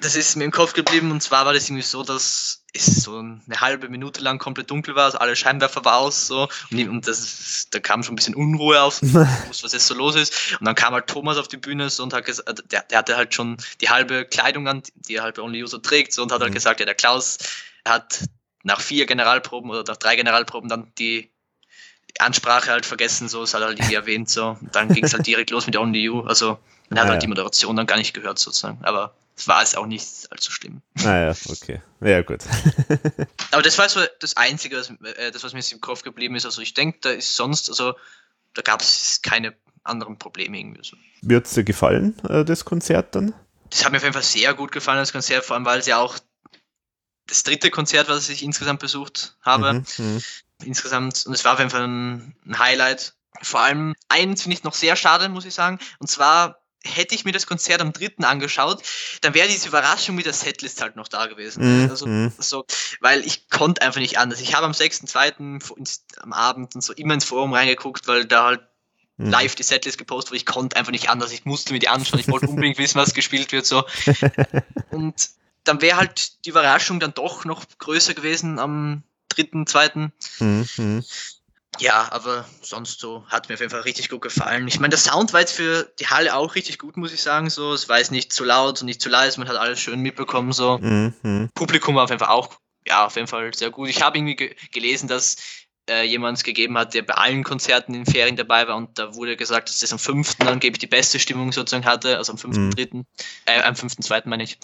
[0.00, 3.18] das ist mir im Kopf geblieben und zwar war das irgendwie so, dass es so
[3.18, 7.06] eine halbe Minute lang komplett dunkel war, also alle Scheinwerfer war aus so und, und
[7.08, 10.74] das, da kam schon ein bisschen Unruhe auf, was jetzt so los ist und dann
[10.74, 13.56] kam halt Thomas auf die Bühne so, und hat gesagt, der, der hatte halt schon
[13.80, 16.50] die halbe Kleidung an, die er halt bei Only so trägt so, und hat halt
[16.50, 16.54] mhm.
[16.54, 17.38] gesagt, ja der Klaus
[17.86, 18.24] hat
[18.64, 21.30] nach vier Generalproben oder nach drei Generalproben dann die
[22.18, 24.56] Ansprache halt vergessen, so, es hat halt irgendwie erwähnt, so.
[24.60, 26.22] Und dann ging es halt direkt los mit Only You.
[26.22, 26.58] Also
[26.88, 27.20] man hat ah, halt ja.
[27.20, 28.78] die Moderation dann gar nicht gehört, sozusagen.
[28.82, 30.82] Aber es war es auch nicht allzu schlimm.
[30.94, 31.82] Naja, ah, okay.
[32.00, 32.42] Ja, gut.
[33.50, 36.44] Aber das war so das Einzige, was, äh, das, was mir im Kopf geblieben ist.
[36.44, 37.94] Also ich denke, da ist sonst, also
[38.54, 40.96] da gab es keine anderen Probleme irgendwie so.
[41.22, 43.34] Wird es dir gefallen, äh, das Konzert dann?
[43.70, 45.86] Das hat mir auf jeden Fall sehr gut gefallen, das Konzert, vor allem weil es
[45.86, 46.18] ja auch
[47.26, 49.74] das dritte Konzert, was ich insgesamt besucht habe.
[49.74, 50.22] Mhm, mhm,
[50.62, 53.14] insgesamt, und es war auf jeden Fall ein, ein Highlight.
[53.42, 55.80] Vor allem eins finde ich noch sehr schade, muss ich sagen.
[55.98, 58.82] Und zwar hätte ich mir das Konzert am dritten angeschaut,
[59.22, 61.84] dann wäre diese Überraschung mit der Setlist halt noch da gewesen.
[61.84, 61.90] Mhm.
[61.90, 62.32] Also, mhm.
[62.38, 62.64] so,
[63.00, 64.40] weil ich konnte einfach nicht anders.
[64.40, 66.00] Ich habe am 6.2.
[66.20, 68.60] am Abend und so immer ins Forum reingeguckt, weil da halt
[69.16, 69.30] mhm.
[69.30, 70.36] live die Setlist gepostet wurde.
[70.38, 71.32] Ich konnte einfach nicht anders.
[71.32, 72.20] Ich musste mir die anschauen.
[72.20, 73.66] Ich wollte unbedingt wissen, was gespielt wird.
[73.66, 73.84] So.
[74.90, 75.30] Und
[75.64, 80.12] dann wäre halt die Überraschung dann doch noch größer gewesen am dritten, zweiten.
[80.38, 81.04] Mhm.
[81.80, 84.68] Ja, aber sonst so hat mir auf jeden Fall richtig gut gefallen.
[84.68, 87.50] Ich meine, der Sound war jetzt für die Halle auch richtig gut, muss ich sagen.
[87.50, 90.00] So, es war jetzt nicht zu laut und nicht zu leise, man hat alles schön
[90.00, 90.52] mitbekommen.
[90.52, 91.50] So, mhm.
[91.54, 92.56] Publikum war auf jeden Fall auch,
[92.86, 93.88] ja, auf jeden Fall sehr gut.
[93.88, 95.36] Ich habe irgendwie ge gelesen, dass
[95.88, 99.36] äh, jemand gegeben hat, der bei allen Konzerten in Ferien dabei war und da wurde
[99.36, 100.36] gesagt, dass das am 5.
[100.40, 103.04] angeblich die beste Stimmung sozusagen hatte, also am 5.3., mhm.
[103.46, 104.22] äh, am 5.2.
[104.24, 104.58] meine ich.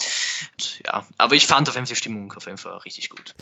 [0.53, 3.35] Und, ja, aber ich fand auf jeden Fall die Stimmung auf jeden Fall richtig gut.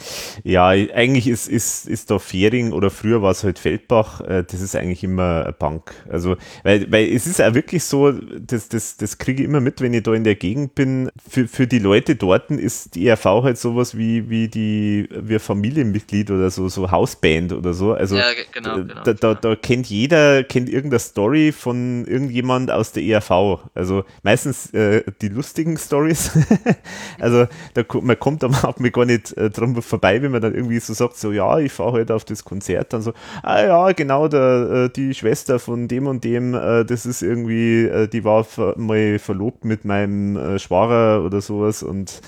[0.44, 4.62] Ja, eigentlich ist, ist, ist da Fering oder früher war es halt Feldbach, äh, das
[4.62, 5.94] ist eigentlich immer eine Bank.
[6.10, 9.82] Also, weil, weil es ist ja wirklich so, das, das, das kriege ich immer mit,
[9.82, 11.10] wenn ich da in der Gegend bin.
[11.28, 16.32] Für, für die Leute dort ist die ERV halt sowas wie, wie die, wie Familienmitglied
[16.32, 17.94] oder so, so Hausband oder oder so.
[17.94, 22.92] Also ja, genau, genau, da, da, da, kennt jeder, kennt irgendeine Story von irgendjemand aus
[22.92, 23.60] der ERV.
[23.76, 26.32] Also meistens äh, die lustigen Stories.
[27.20, 30.80] also da, man kommt am Abend gar nicht äh, drum vorbei, wenn man dann irgendwie
[30.80, 33.14] so sagt, so ja, ich fahre heute auf das Konzert, dann so,
[33.44, 37.86] ah ja, genau, der, äh, die Schwester von dem und dem, äh, das ist irgendwie,
[37.86, 38.46] äh, die war
[38.78, 42.22] mal verlobt mit meinem äh, Schwager oder sowas und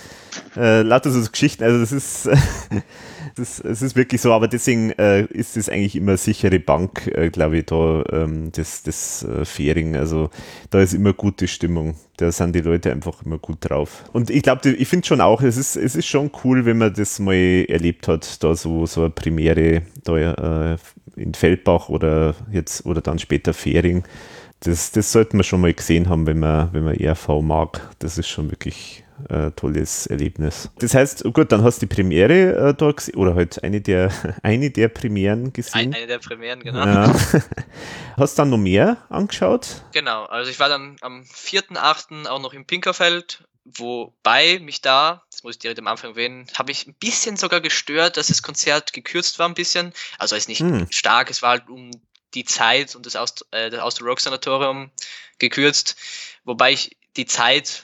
[0.56, 2.30] äh, lauter so Geschichten, also das ist,
[3.36, 7.30] das, das ist wirklich so, aber deswegen äh, ist es eigentlich immer sichere Bank, äh,
[7.30, 10.30] glaube ich, da, ähm, das, das äh, Fähring, also
[10.70, 14.04] da ist immer gute Stimmung, da sind die Leute einfach immer gut drauf.
[14.14, 16.94] Und ich glaube, ich finde schon auch, es ist, es ist schon cool, wenn man
[16.94, 20.78] das mal erlebt hat, da so, so eine Premiere da äh,
[21.16, 24.04] in Feldbach oder jetzt oder dann später Fähring.
[24.62, 27.90] Das, das sollte man schon mal gesehen haben, wenn man, wenn man ERV mag.
[28.00, 30.70] Das ist schon wirklich äh, tolles Erlebnis.
[30.80, 34.12] Das heißt, gut, dann hast du die Premiere äh, da gesehen, oder halt eine der,
[34.44, 35.94] eine der Premieren gesehen.
[35.94, 36.86] Eine der Premieren, genau.
[36.86, 37.14] Ja.
[38.18, 39.84] hast du dann noch mehr angeschaut?
[39.94, 42.28] Genau, also ich war dann am 4.8.
[42.28, 46.72] auch noch im Pinkerfeld, wobei mich da, das muss ich direkt am Anfang erwähnen, habe
[46.72, 49.94] ich ein bisschen sogar gestört, dass das Konzert gekürzt war ein bisschen.
[50.18, 50.88] Also es ist nicht hm.
[50.90, 51.92] stark, es war halt um
[52.34, 54.92] die Zeit und das aus, äh, das aus der Rock Sanatorium
[55.40, 55.96] gekürzt,
[56.44, 57.84] wobei ich die Zeit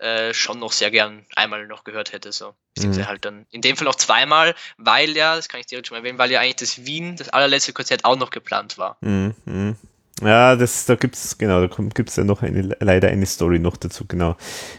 [0.00, 2.32] äh, schon noch sehr gern einmal noch gehört hätte.
[2.32, 2.54] So.
[2.74, 3.08] Beziehungsweise mhm.
[3.08, 6.00] halt dann in dem Fall auch zweimal, weil ja, das kann ich direkt schon mal
[6.00, 8.96] erwähnen, weil ja eigentlich das Wien, das allerletzte Konzert auch noch geplant war.
[9.00, 9.34] Mhm.
[9.44, 9.76] mhm.
[10.22, 14.04] Ja, das, da gibt's, genau, da gibt's ja noch eine, leider eine Story noch dazu,
[14.06, 14.36] genau.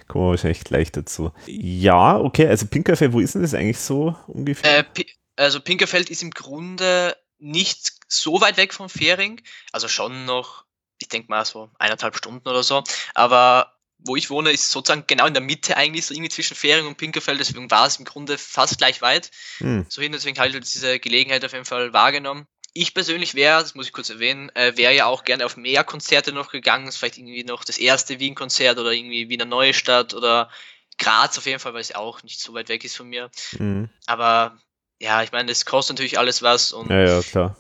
[0.07, 1.31] Kommen wir wahrscheinlich gleich dazu.
[1.47, 4.79] Ja, okay, also Pinkerfeld, wo ist denn das eigentlich so ungefähr?
[4.79, 5.05] Äh,
[5.37, 9.41] also Pinkerfeld ist im Grunde nicht so weit weg vom Fähring,
[9.71, 10.65] also schon noch,
[10.99, 12.83] ich denke mal so eineinhalb Stunden oder so,
[13.15, 13.73] aber
[14.05, 16.97] wo ich wohne, ist sozusagen genau in der Mitte eigentlich, so irgendwie zwischen Fähring und
[16.97, 19.31] Pinkerfeld, deswegen war es im Grunde fast gleich weit.
[19.57, 19.85] Hm.
[19.89, 22.47] So hin, deswegen habe ich halt diese Gelegenheit auf jeden Fall wahrgenommen.
[22.73, 25.83] Ich persönlich wäre, das muss ich kurz erwähnen, äh, wäre ja auch gerne auf mehr
[25.83, 30.49] Konzerte noch gegangen, vielleicht irgendwie noch das erste Wien-Konzert oder irgendwie Wiener Neustadt oder
[30.97, 33.29] Graz auf jeden Fall, weil es ja auch nicht so weit weg ist von mir.
[33.57, 33.89] Mhm.
[34.05, 34.57] Aber
[34.99, 37.57] ja, ich meine, es kostet natürlich alles was und ja, ja, klar.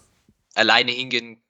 [0.53, 1.41] alleine hingehen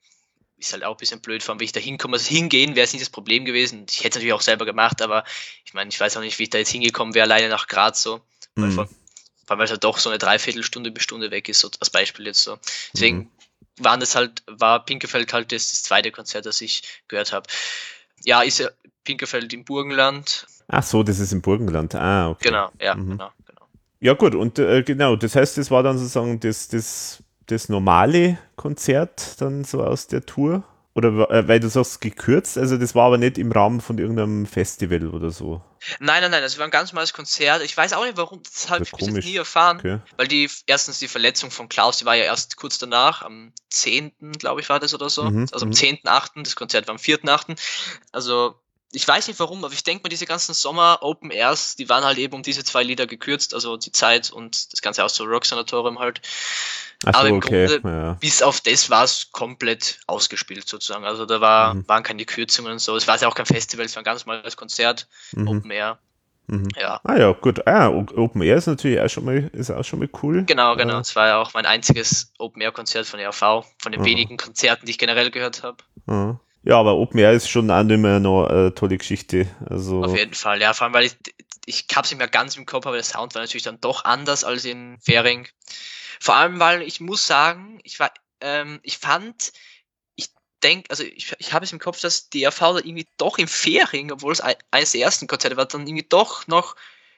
[0.61, 2.13] ist halt auch ein bisschen blöd, vor allem, wie ich da hinkomme.
[2.13, 3.85] Also hingehen wäre es nicht das Problem gewesen.
[3.89, 5.23] Ich hätte es natürlich auch selber gemacht, aber
[5.65, 8.01] ich meine, ich weiß auch nicht, wie ich da jetzt hingekommen wäre, alleine nach Graz
[8.01, 8.21] so.
[8.55, 8.63] Mhm.
[8.63, 8.87] Weil, vor,
[9.47, 12.27] allem, weil es halt doch so eine Dreiviertelstunde bis Stunde weg ist, so als Beispiel
[12.27, 12.57] jetzt so.
[12.93, 13.29] Deswegen mhm.
[13.83, 17.47] waren das halt, war Pinkefeld halt das, das zweite Konzert, das ich gehört habe.
[18.23, 18.69] Ja, ist ja
[19.03, 20.45] Pinkefeld im Burgenland.
[20.67, 21.95] Ach so, das ist im Burgenland.
[21.95, 22.49] Ah, okay.
[22.49, 23.11] Genau, ja, mhm.
[23.11, 23.67] genau, genau.
[23.99, 28.37] Ja, gut, und äh, genau, das heißt, das war dann sozusagen das, das das normale
[28.55, 30.63] Konzert dann so aus der Tour?
[30.93, 34.45] Oder äh, weil du sagst gekürzt, also das war aber nicht im Rahmen von irgendeinem
[34.45, 35.61] Festival oder so.
[35.99, 37.61] Nein, nein, nein, das war ein ganz normales Konzert.
[37.63, 39.77] Ich weiß auch nicht, warum, das habe ich bis jetzt nie erfahren.
[39.79, 39.99] Okay.
[40.17, 44.11] Weil die, erstens die Verletzung von Klaus, die war ja erst kurz danach, am 10.,
[44.37, 45.23] glaube ich, war das oder so.
[45.23, 46.43] Mhm, also am 10.8., mhm.
[46.43, 47.57] das Konzert war am 4.8.
[48.11, 48.60] Also
[48.93, 52.03] ich weiß nicht warum, aber ich denke mal, diese ganzen Sommer Open Airs, die waren
[52.03, 55.23] halt eben um diese zwei Lieder gekürzt, also die Zeit und das Ganze aus so
[55.23, 56.21] Rock Sanatorium halt.
[57.05, 57.67] Ach aber im okay.
[57.67, 58.13] Grunde, ja.
[58.13, 61.05] bis auf das war es komplett ausgespielt sozusagen.
[61.05, 61.87] Also da war, mhm.
[61.87, 62.95] waren keine Kürzungen und so.
[62.95, 65.47] Es war ja auch kein Festival, es war ein ganz normales Konzert, mhm.
[65.47, 65.97] Open Air.
[66.47, 66.67] Mhm.
[66.79, 66.99] Ja.
[67.03, 67.65] Ah ja, gut.
[67.65, 70.43] Ah, Open Air ist natürlich auch schon mal, ist auch schon mal cool.
[70.43, 70.99] Genau, genau.
[70.99, 74.85] Es war ja auch mein einziges Open Air Konzert von ERV, von den wenigen Konzerten,
[74.85, 75.77] die ich generell gehört habe.
[76.63, 79.47] Ja, aber Open Air ist schon auch nicht mehr noch eine tolle Geschichte.
[79.67, 81.15] Also Auf jeden Fall, ja, vor allem, weil ich,
[81.65, 84.05] ich habe es nicht mehr ganz im Kopf, aber der Sound war natürlich dann doch
[84.05, 85.47] anders als in Fähring.
[86.19, 89.53] Vor allem, weil ich muss sagen, ich war, ähm, ich fand,
[90.15, 90.29] ich
[90.63, 93.47] denke, also ich, ich habe es im Kopf, dass die DRV da irgendwie doch im
[93.47, 96.75] Fähring, obwohl es eines der ersten Konzerte war, dann irgendwie doch noch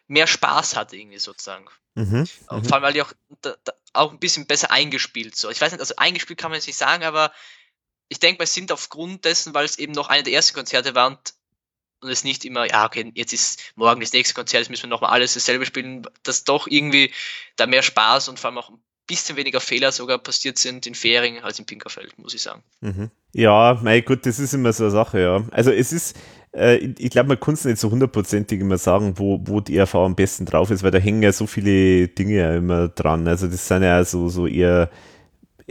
[0.08, 1.66] mehr Spaß hatte, irgendwie sozusagen.
[1.96, 5.50] Mhm, Vor allem, weil die auch, da, da, auch ein bisschen besser eingespielt so.
[5.50, 7.32] Ich weiß nicht, also eingespielt kann man jetzt nicht sagen, aber
[8.10, 11.08] ich denke mal, sind aufgrund dessen, weil es eben noch eine der ersten Konzerte war
[11.08, 11.34] und,
[12.02, 14.90] und es nicht immer, ja, okay, jetzt ist morgen das nächste Konzert, jetzt müssen wir
[14.90, 17.12] nochmal alles dasselbe spielen, dass doch irgendwie
[17.56, 20.96] da mehr Spaß und vor allem auch ein bisschen weniger Fehler sogar passiert sind in
[20.96, 22.64] Fähring als in Pinkerfeld, muss ich sagen.
[22.82, 23.12] Mhm.
[23.34, 25.44] Ja, mein Gott, das ist immer so eine Sache, ja.
[25.52, 26.18] Also es ist,
[26.54, 29.96] äh, ich glaube, man kann es nicht so hundertprozentig immer sagen, wo, wo die RV
[29.96, 33.28] am besten drauf ist, weil da hängen ja so viele Dinge ja immer dran.
[33.28, 34.90] Also das sind ja so, so eher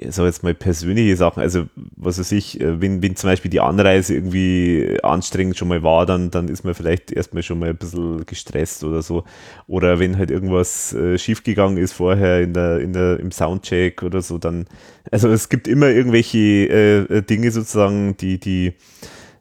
[0.08, 1.66] sag jetzt mal persönliche Sachen, also
[1.96, 6.06] was weiß ich, äh, wenn, wenn zum Beispiel die Anreise irgendwie anstrengend schon mal war,
[6.06, 9.24] dann, dann ist man vielleicht erstmal schon mal ein bisschen gestresst oder so.
[9.66, 14.22] Oder wenn halt irgendwas äh, schiefgegangen ist vorher in der, in der, im Soundcheck oder
[14.22, 14.66] so, dann,
[15.10, 18.72] also es gibt immer irgendwelche äh, Dinge sozusagen, die, die äh,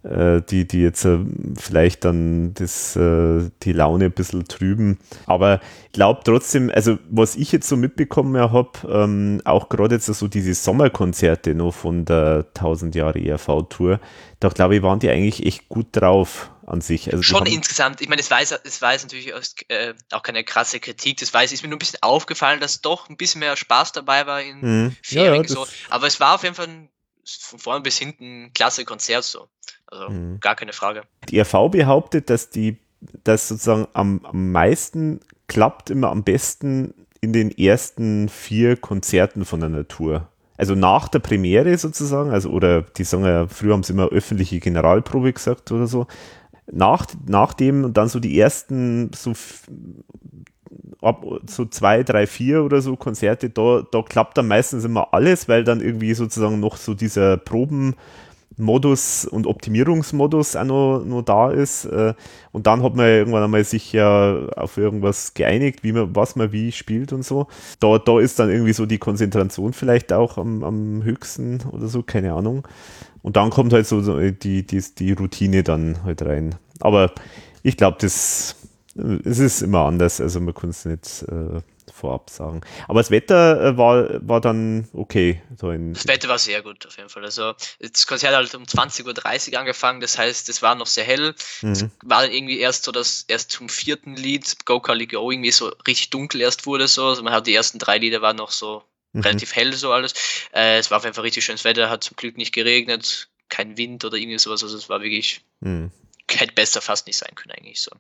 [0.03, 1.19] die, die jetzt äh,
[1.55, 4.97] vielleicht dann das, äh, die Laune ein bisschen trüben.
[5.27, 10.07] Aber ich glaube trotzdem, also was ich jetzt so mitbekommen habe, ähm, auch gerade jetzt
[10.07, 13.99] so diese Sommerkonzerte noch von der 1000 Jahre ERV-Tour,
[14.39, 17.11] da glaube ich, waren die eigentlich echt gut drauf an sich.
[17.11, 19.31] Also Schon insgesamt, ich meine, es war, es war jetzt natürlich
[19.67, 23.09] äh, auch keine krasse Kritik, das weiß, ist mir nur ein bisschen aufgefallen, dass doch
[23.09, 24.95] ein bisschen mehr Spaß dabei war in mhm.
[25.03, 25.67] Ferien ja, so.
[25.89, 26.89] Aber es war auf jeden Fall ein,
[27.39, 29.47] von vorn bis hinten klasse Konzert so.
[29.87, 30.39] Also mhm.
[30.39, 31.03] gar keine Frage.
[31.29, 32.77] Die RV behauptet, dass die,
[33.23, 39.59] dass sozusagen am, am meisten klappt immer am besten in den ersten vier Konzerten von
[39.59, 43.93] der Natur also nach der Premiere sozusagen, also oder die sagen ja, früher haben sie
[43.93, 46.05] immer öffentliche Generalprobe gesagt oder so,
[46.71, 49.33] nach, nach dem dann so die ersten so
[51.01, 55.49] ab so zwei, drei, vier oder so Konzerte, da, da klappt dann meistens immer alles,
[55.49, 57.95] weil dann irgendwie sozusagen noch so dieser Proben
[58.57, 61.85] Modus und Optimierungsmodus auch noch, noch da ist.
[61.85, 62.13] Äh,
[62.51, 66.51] und dann hat man irgendwann einmal sich ja auf irgendwas geeinigt, wie man, was man
[66.51, 67.47] wie spielt und so.
[67.79, 72.03] Da, da ist dann irgendwie so die Konzentration vielleicht auch am, am höchsten oder so,
[72.03, 72.67] keine Ahnung.
[73.23, 76.55] Und dann kommt halt so die, die, die Routine dann halt rein.
[76.79, 77.11] Aber
[77.63, 78.55] ich glaube, das
[78.95, 81.61] es ist immer anders, also man kann es nicht äh,
[81.91, 82.61] vorab sagen.
[82.87, 85.41] Aber das Wetter äh, war, war dann okay.
[85.57, 87.23] So das Wetter war sehr gut auf jeden Fall.
[87.23, 91.03] Also das Konzert hat halt um 20.30 Uhr angefangen, das heißt, es war noch sehr
[91.03, 91.35] hell.
[91.61, 91.91] Mhm.
[92.03, 95.71] war dann irgendwie erst so, dass erst zum vierten Lied, Go Cali Go, irgendwie so
[95.87, 97.05] richtig dunkel erst wurde so.
[97.05, 98.83] Also man hat die ersten drei Lieder waren noch so
[99.13, 99.21] mhm.
[99.21, 100.13] relativ hell so alles.
[100.53, 103.77] Äh, es war auf jeden Fall richtig schönes Wetter, hat zum Glück nicht geregnet, kein
[103.77, 104.63] Wind oder irgendwie sowas.
[104.63, 105.91] Also es war wirklich, mhm.
[106.29, 107.91] hätte besser fast nicht sein können eigentlich so.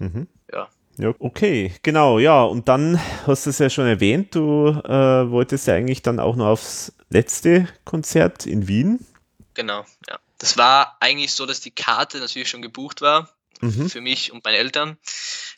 [0.00, 0.26] Mhm.
[0.52, 0.68] Ja.
[0.98, 2.42] Ja, okay, genau, ja.
[2.42, 6.36] Und dann hast du es ja schon erwähnt, du äh, wolltest ja eigentlich dann auch
[6.36, 9.06] noch aufs letzte Konzert in Wien.
[9.54, 10.18] Genau, ja.
[10.38, 13.30] Das war eigentlich so, dass die Karte natürlich schon gebucht war
[13.60, 13.88] mhm.
[13.88, 14.98] für mich und meine Eltern.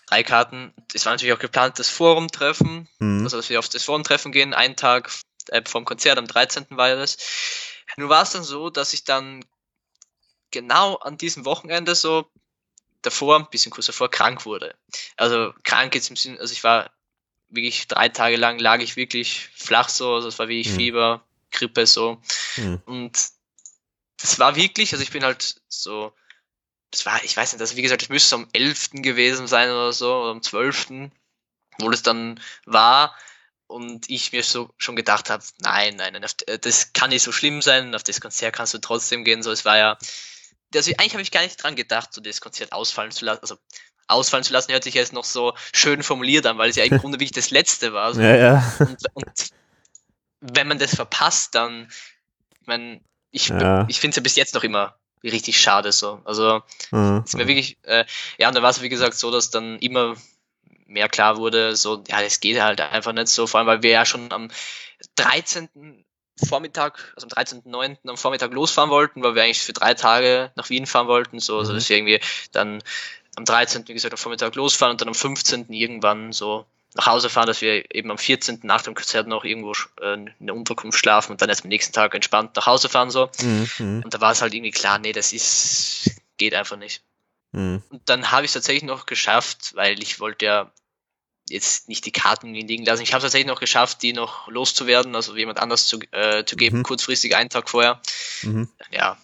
[0.06, 0.72] Drei Karten.
[0.92, 3.22] Es war natürlich auch geplant, das Forum-Treffen, mhm.
[3.22, 5.10] also dass wir auf das Forum-Treffen gehen, einen Tag
[5.48, 6.66] äh, vom Konzert, am 13.
[6.70, 7.16] war ja das.
[7.96, 9.44] Nur war es dann so, dass ich dann
[10.50, 12.26] genau an diesem Wochenende so
[13.02, 14.74] davor, ein bisschen kurz davor, krank wurde.
[15.16, 16.90] Also krank jetzt im Sinne, also ich war
[17.48, 20.76] wirklich drei Tage lang lag ich wirklich flach so, also es war wirklich mhm.
[20.76, 22.20] Fieber, Grippe so.
[22.56, 22.82] Mhm.
[22.86, 23.30] Und
[24.20, 26.12] das war wirklich, also ich bin halt so,
[26.90, 28.90] das war, ich weiß nicht, also wie gesagt, das müsste am 11.
[28.94, 31.10] gewesen sein oder so, oder am 12.,
[31.78, 33.16] wo das dann war
[33.66, 36.24] und ich mir so schon gedacht habe, nein, nein, nein,
[36.60, 39.64] das kann nicht so schlimm sein, auf das Konzert kannst du trotzdem gehen, so, es
[39.64, 39.98] war ja,
[40.74, 43.40] also eigentlich habe ich gar nicht dran gedacht, so das Konzert ausfallen zu lassen.
[43.42, 43.56] Also
[44.08, 46.98] ausfallen zu lassen hört sich jetzt noch so schön formuliert an, weil es ja im
[46.98, 48.14] Grunde wirklich das letzte war.
[48.14, 48.20] So.
[48.20, 48.74] Ja, ja.
[48.78, 49.50] Und, und,
[50.40, 51.88] wenn man das verpasst, dann,
[52.60, 53.00] ich meine,
[53.30, 53.86] ich, ja.
[53.88, 56.20] ich finde es ja bis jetzt noch immer richtig schade so.
[56.24, 57.22] Also mhm.
[57.24, 58.04] ist mir wirklich, äh,
[58.38, 60.16] ja, und da war es wie gesagt so, dass dann immer
[60.86, 63.90] mehr klar wurde, so, ja, das geht halt einfach nicht so, vor allem, weil wir
[63.90, 64.50] ja schon am
[65.16, 66.04] 13.
[66.36, 68.08] Vormittag, also am 13.09.
[68.08, 71.58] am Vormittag losfahren wollten, weil wir eigentlich für drei Tage nach Wien fahren wollten, so,
[71.58, 71.76] also mhm.
[71.76, 72.20] dass wir irgendwie
[72.52, 72.82] dann
[73.36, 73.86] am 13.
[73.88, 75.72] wie gesagt am Vormittag losfahren und dann am 15.
[75.72, 78.60] irgendwann so nach Hause fahren, dass wir eben am 14.
[78.64, 81.92] nach dem Konzert noch irgendwo äh, in der Unterkunft schlafen und dann erst am nächsten
[81.92, 83.30] Tag entspannt nach Hause fahren so.
[83.40, 84.02] Mhm.
[84.04, 87.02] Und da war es halt irgendwie klar, nee, das ist geht einfach nicht.
[87.52, 87.82] Mhm.
[87.88, 90.72] Und dann habe ich es tatsächlich noch geschafft, weil ich wollte ja
[91.48, 93.02] jetzt nicht die Karten liegen lassen.
[93.02, 96.78] Ich habe tatsächlich noch geschafft, die noch loszuwerden, also jemand anders zu, äh, zu geben,
[96.78, 96.82] mhm.
[96.82, 98.00] kurzfristig einen Tag vorher.
[98.42, 98.68] Mhm.
[98.90, 99.18] Ja,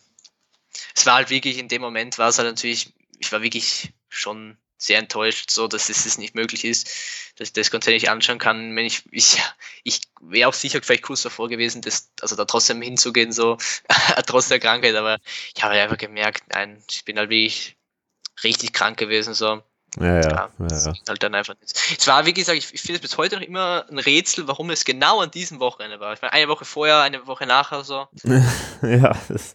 [0.95, 4.57] es war halt wirklich in dem Moment war es halt natürlich, ich war wirklich schon
[4.79, 6.89] sehr enttäuscht, so dass es nicht möglich ist,
[7.37, 8.75] dass ich das Konzert nicht anschauen kann.
[8.77, 9.43] Wenn ich, ich,
[9.83, 13.59] ich wäre auch sicher vielleicht kurz davor gewesen, das, also da trotzdem hinzugehen, so
[14.27, 15.19] trotz der Krankheit, aber
[15.55, 17.77] ich habe einfach gemerkt, nein, ich bin halt wirklich
[18.45, 19.63] richtig krank gewesen, so.
[19.97, 20.51] Ja, ja.
[20.59, 20.93] ja, ja.
[21.09, 21.75] Halt dann einfach nicht.
[21.99, 24.85] Es war, wie gesagt, ich, finde es bis heute noch immer ein Rätsel, warum es
[24.85, 26.13] genau an diesem Wochenende war.
[26.13, 28.07] Ich meine, eine Woche vorher, eine Woche nachher so.
[28.83, 29.55] ja, das,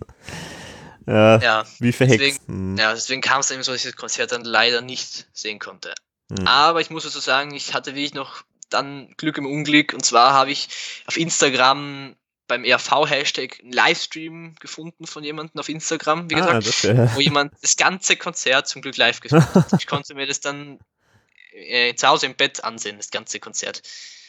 [1.06, 2.20] ja, ja, wie verhext.
[2.20, 2.78] Deswegen, hm.
[2.78, 5.94] Ja, deswegen kam es eben so, dass ich das Konzert dann leider nicht sehen konnte.
[6.32, 6.48] Hm.
[6.48, 9.94] Aber ich muss dazu sagen, ich hatte wirklich noch dann Glück im Unglück.
[9.94, 10.70] Und zwar habe ich
[11.06, 12.16] auf Instagram
[12.54, 17.16] beim ERV-Hashtag einen Livestream gefunden von jemandem auf Instagram, wie ah, gesagt, das, ja.
[17.16, 19.74] wo jemand das ganze Konzert zum Glück live gespielt hat.
[19.80, 20.78] Ich konnte mir das dann
[21.54, 23.82] äh, zu Hause im Bett ansehen, das ganze Konzert.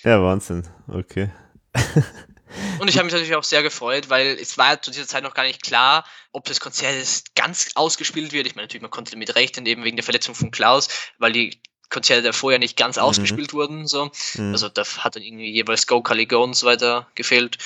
[0.05, 0.66] Ja, Wahnsinn.
[0.89, 1.31] Okay.
[2.79, 5.35] Und ich habe mich natürlich auch sehr gefreut, weil es war zu dieser Zeit noch
[5.35, 8.47] gar nicht klar, ob das Konzert ganz ausgespielt wird.
[8.47, 11.59] Ich meine, natürlich, man konnte damit rechnen, eben wegen der Verletzung von Klaus, weil die
[11.91, 13.03] Konzerte davor ja nicht ganz mhm.
[13.03, 13.87] ausgespielt wurden.
[13.87, 14.11] So.
[14.35, 14.53] Mhm.
[14.53, 17.59] Also da hat dann irgendwie jeweils Go Cali Go und so weiter gefehlt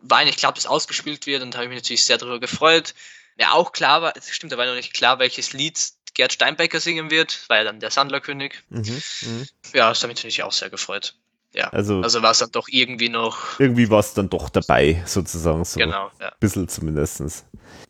[0.00, 2.94] war eigentlich klar, dass ausgespielt wird und habe ich mich natürlich sehr darüber gefreut.
[3.38, 5.78] Ja, auch klar war, es stimmt, da war noch nicht klar, welches Lied
[6.14, 8.54] Gerd Steinbecker singen wird, war ja dann der Sandlerkönig.
[8.70, 9.46] Mhm, mh.
[9.74, 11.14] Ja, das hat mich natürlich auch sehr gefreut.
[11.54, 11.68] Ja.
[11.70, 13.58] Also, also war es dann doch irgendwie noch.
[13.58, 15.64] Irgendwie war es dann doch dabei, sozusagen.
[15.64, 16.28] So genau, ja.
[16.28, 17.22] Ein bisschen zumindest.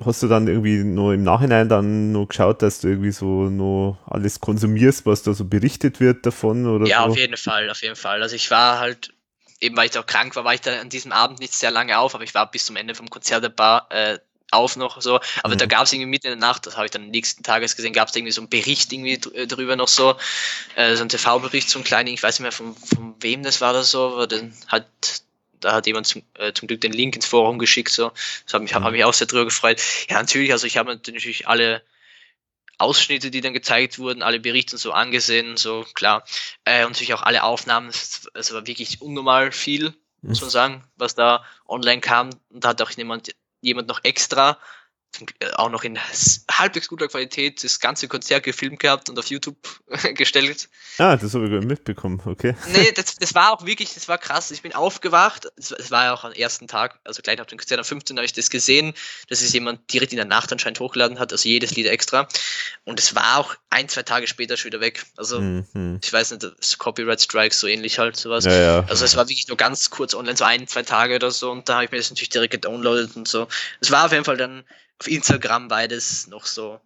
[0.05, 3.99] Hast du dann irgendwie nur im Nachhinein dann nur geschaut, dass du irgendwie so nur
[4.07, 6.67] alles konsumierst, was da so berichtet wird davon?
[6.67, 7.11] Oder ja, so?
[7.11, 8.23] auf jeden Fall, auf jeden Fall.
[8.23, 9.13] Also ich war halt,
[9.61, 11.99] eben weil ich auch krank war, war ich da an diesem Abend nicht sehr lange
[11.99, 14.19] auf, aber ich war bis zum Ende vom Konzert ein paar, äh,
[14.51, 15.21] auf noch so.
[15.43, 15.59] Aber mhm.
[15.59, 17.93] da gab es irgendwie mitten in der Nacht, das habe ich dann nächsten Tages gesehen,
[17.93, 20.17] gab es irgendwie so einen Bericht irgendwie äh, drüber noch so,
[20.75, 23.61] äh, so ein TV-Bericht, so ein kleiner, ich weiß nicht mehr von, von wem das
[23.61, 24.87] war oder so, aber dann hat
[25.61, 28.13] da hat jemand zum, äh, zum Glück den Link ins Forum geschickt, so.
[28.45, 28.85] Das hat mich, mhm.
[28.85, 29.83] hab mich auch sehr drüber gefreut.
[30.09, 31.83] Ja, natürlich, also ich habe natürlich alle
[32.79, 36.25] Ausschnitte, die dann gezeigt wurden, alle Berichte so angesehen, so klar.
[36.65, 37.89] Äh, und natürlich auch alle Aufnahmen.
[37.89, 40.45] Es war wirklich unnormal viel, muss mhm.
[40.45, 42.31] man sagen, was da online kam.
[42.51, 44.59] Und da hat auch jemand jemand noch extra
[45.57, 45.99] auch noch in
[46.51, 49.57] halbwegs guter Qualität das ganze Konzert gefilmt gehabt und auf YouTube
[50.15, 50.69] gestellt.
[50.99, 52.55] Ah, das habe ich mitbekommen, okay.
[52.73, 54.51] Nee, das, das war auch wirklich, das war krass.
[54.51, 57.79] Ich bin aufgewacht, es war ja auch am ersten Tag, also gleich auf dem Konzert
[57.79, 58.17] am 15.
[58.17, 58.95] habe ich das gesehen,
[59.29, 62.29] dass es jemand direkt in der Nacht anscheinend hochgeladen hat, also jedes Lied extra.
[62.85, 65.05] Und es war auch ein, zwei Tage später schon wieder weg.
[65.17, 66.01] Also, mhm.
[66.03, 68.45] ich weiß nicht, Copyright Strikes, so ähnlich halt, sowas.
[68.45, 68.85] Ja, ja.
[68.89, 71.69] Also, es war wirklich nur ganz kurz online, so ein, zwei Tage oder so, und
[71.69, 73.49] da habe ich mir das natürlich direkt gedownloadet und so.
[73.81, 74.65] Es war auf jeden Fall dann
[75.01, 76.81] auf Instagram beides noch so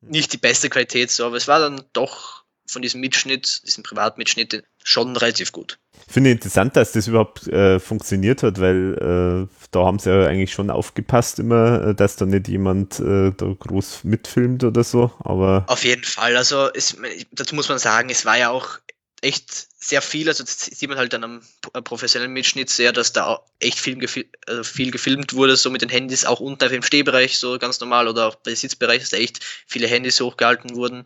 [0.00, 4.62] nicht die beste Qualität, so, aber es war dann doch von diesem Mitschnitt, diesem Privatmitschnitt,
[4.84, 5.78] schon relativ gut.
[6.06, 10.26] Ich finde interessant, dass das überhaupt äh, funktioniert hat, weil äh, da haben sie ja
[10.26, 15.12] eigentlich schon aufgepasst immer, äh, dass da nicht jemand äh, da groß mitfilmt oder so,
[15.20, 15.64] aber...
[15.66, 16.96] Auf jeden Fall, also es,
[17.32, 18.78] dazu muss man sagen, es war ja auch
[19.20, 23.40] echt sehr viel, also das sieht man halt dann am professionellen Mitschnitt sehr, dass da
[23.60, 27.38] echt viel, gefil also viel gefilmt wurde, so mit den Handys, auch unten im Stehbereich,
[27.38, 31.04] so ganz normal, oder auch bei Sitzbereich, dass da echt viele Handys hochgehalten wurden.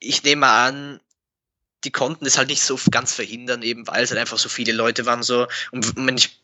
[0.00, 1.00] Ich nehme an,
[1.84, 4.72] die konnten das halt nicht so ganz verhindern, eben weil es halt einfach so viele
[4.72, 6.42] Leute waren, so, und wenn ich,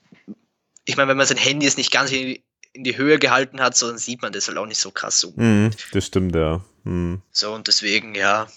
[0.86, 2.42] ich meine, wenn man sein Handy jetzt nicht ganz in,
[2.76, 5.32] die Höhe gehalten hat, so, dann sieht man das halt auch nicht so krass so.
[5.36, 6.64] Mm, das stimmt, ja.
[6.84, 7.16] Mm.
[7.30, 8.48] So, und deswegen, ja,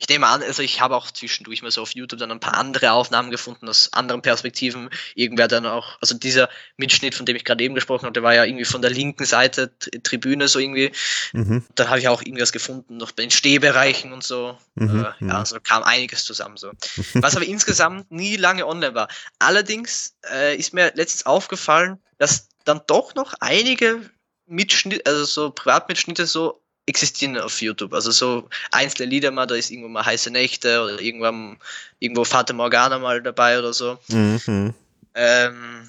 [0.00, 2.56] ich nehme an, also ich habe auch zwischendurch mal so auf YouTube dann ein paar
[2.56, 4.88] andere Aufnahmen gefunden aus anderen Perspektiven.
[5.14, 6.48] Irgendwer dann auch, also dieser
[6.78, 9.26] Mitschnitt, von dem ich gerade eben gesprochen habe, der war ja irgendwie von der linken
[9.26, 9.70] Seite
[10.02, 10.92] Tribüne so irgendwie.
[11.34, 11.66] Mhm.
[11.74, 14.56] Dann habe ich auch irgendwas gefunden, noch bei den Stehbereichen und so.
[14.74, 15.04] Mhm.
[15.20, 16.72] Äh, ja, also kam einiges zusammen so.
[17.14, 19.08] Was aber insgesamt nie lange online war.
[19.38, 24.08] Allerdings äh, ist mir letztens aufgefallen, dass dann doch noch einige
[24.46, 27.94] Mitschnitte, also so Privatmitschnitte so existieren auf YouTube.
[27.94, 31.56] Also so einzelne Lieder mal, da ist irgendwo mal heiße Nächte oder irgendwann
[32.00, 33.98] irgendwo Vater Morgana mal dabei oder so.
[34.08, 34.74] Mhm.
[35.14, 35.88] Ähm,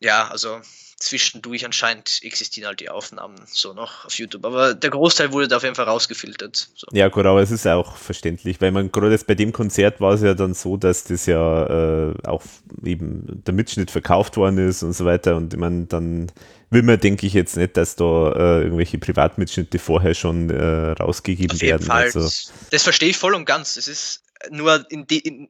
[0.00, 0.60] ja, also
[1.00, 4.44] zwischendurch anscheinend existieren halt die Aufnahmen so noch auf YouTube.
[4.44, 6.70] Aber der Großteil wurde da auf jeden Fall rausgefiltert.
[6.74, 6.86] So.
[6.92, 10.20] Ja, gut, aber es ist auch verständlich, weil man gerade bei dem Konzert war es
[10.20, 12.42] ja dann so, dass das ja äh, auch
[12.84, 15.36] eben der Mitschnitt verkauft worden ist und so weiter.
[15.36, 16.30] Und man dann
[16.68, 21.56] will man, denke ich, jetzt nicht, dass da äh, irgendwelche Privatmitschnitte vorher schon äh, rausgegeben
[21.56, 21.86] Auf jeden werden.
[21.86, 22.04] Fall.
[22.04, 22.52] Also.
[22.70, 23.76] Das verstehe ich voll und ganz.
[23.76, 25.48] Es ist nur in, de, in,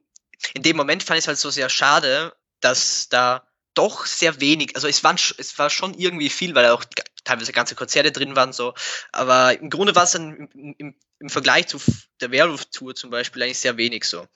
[0.53, 3.43] in dem Moment fand ich es halt so sehr schade, dass da
[3.73, 6.83] doch sehr wenig, also es, waren, es war schon irgendwie viel, weil auch
[7.23, 8.73] teilweise ganze Konzerte drin waren, so,
[9.11, 11.79] aber im Grunde war es dann im, im, Vergleich zu
[12.19, 14.27] der Werwolf-Tour zum Beispiel eigentlich sehr wenig so.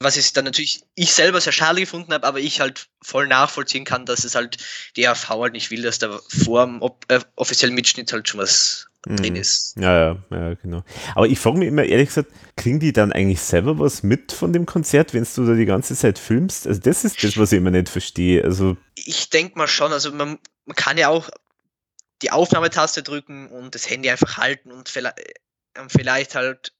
[0.00, 3.84] Was ich dann natürlich ich selber sehr schade gefunden habe, aber ich halt voll nachvollziehen
[3.84, 4.56] kann, dass es halt
[4.96, 8.88] die AV halt nicht will, dass da vor dem äh, offiziellen Mitschnitt halt schon was.
[9.06, 9.76] Drin ist.
[9.78, 10.82] Ja, ja, ja, genau.
[11.14, 14.52] Aber ich frage mich immer ehrlich gesagt, kriegen die dann eigentlich selber was mit von
[14.52, 16.66] dem Konzert, wenn du da die ganze Zeit filmst?
[16.66, 18.42] Also das ist das, was ich immer nicht verstehe.
[18.42, 21.30] Also ich denke mal schon, also man, man kann ja auch
[22.22, 26.72] die Aufnahmetaste drücken und das Handy einfach halten und vielleicht, äh, vielleicht halt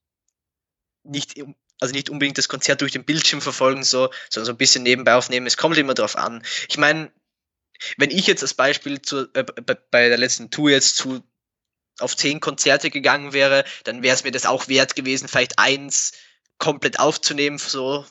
[1.03, 1.41] nicht,
[1.79, 5.13] also nicht unbedingt das Konzert durch den Bildschirm verfolgen, so, sondern so ein bisschen nebenbei
[5.13, 5.47] aufnehmen.
[5.47, 6.43] Es kommt immer drauf an.
[6.67, 7.11] Ich meine,
[7.97, 9.43] wenn ich jetzt als Beispiel zu, äh,
[9.91, 11.23] bei der letzten Tour jetzt zu
[11.99, 16.13] auf zehn Konzerte gegangen wäre, dann wäre es mir das auch wert gewesen, vielleicht eins
[16.57, 18.05] komplett aufzunehmen, so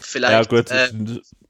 [0.00, 0.32] vielleicht.
[0.32, 0.70] Ja, gut.
[0.70, 0.90] Äh,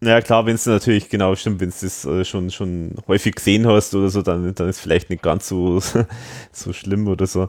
[0.00, 3.66] ja, klar, wenn es natürlich, genau, stimmt, wenn du das äh, schon, schon häufig gesehen
[3.66, 5.80] hast oder so, dann, dann ist vielleicht nicht ganz so,
[6.52, 7.48] so schlimm oder so.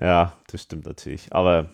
[0.00, 1.26] Ja, das stimmt natürlich.
[1.30, 1.70] Aber,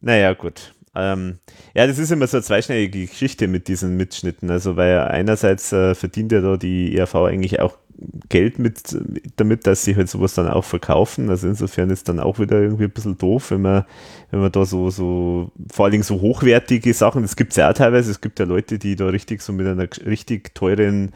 [0.00, 0.74] naja, gut.
[0.94, 1.38] Ähm,
[1.74, 4.50] ja, das ist immer so eine zweischneidige Geschichte mit diesen Mitschnitten.
[4.50, 7.78] Also, weil einerseits äh, verdient ja da die ERV eigentlich auch
[8.28, 8.96] Geld mit,
[9.36, 11.30] damit, dass sie halt sowas dann auch verkaufen.
[11.30, 13.84] Also insofern ist dann auch wieder irgendwie ein bisschen doof, wenn man,
[14.30, 17.70] wenn man da so, so, vor allen Dingen so hochwertige Sachen, das gibt es ja
[17.70, 21.12] auch teilweise, es gibt ja Leute, die da richtig so mit einer richtig teuren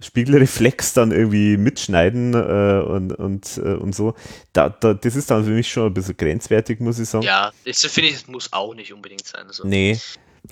[0.00, 4.14] Spiegelreflex dann irgendwie mitschneiden äh, und, und, äh, und so.
[4.52, 7.24] Da, da, das ist dann für mich schon ein bisschen grenzwertig, muss ich sagen.
[7.24, 9.46] Ja, das finde ich, das muss auch nicht unbedingt sein.
[9.46, 9.66] Also.
[9.66, 9.98] Nee.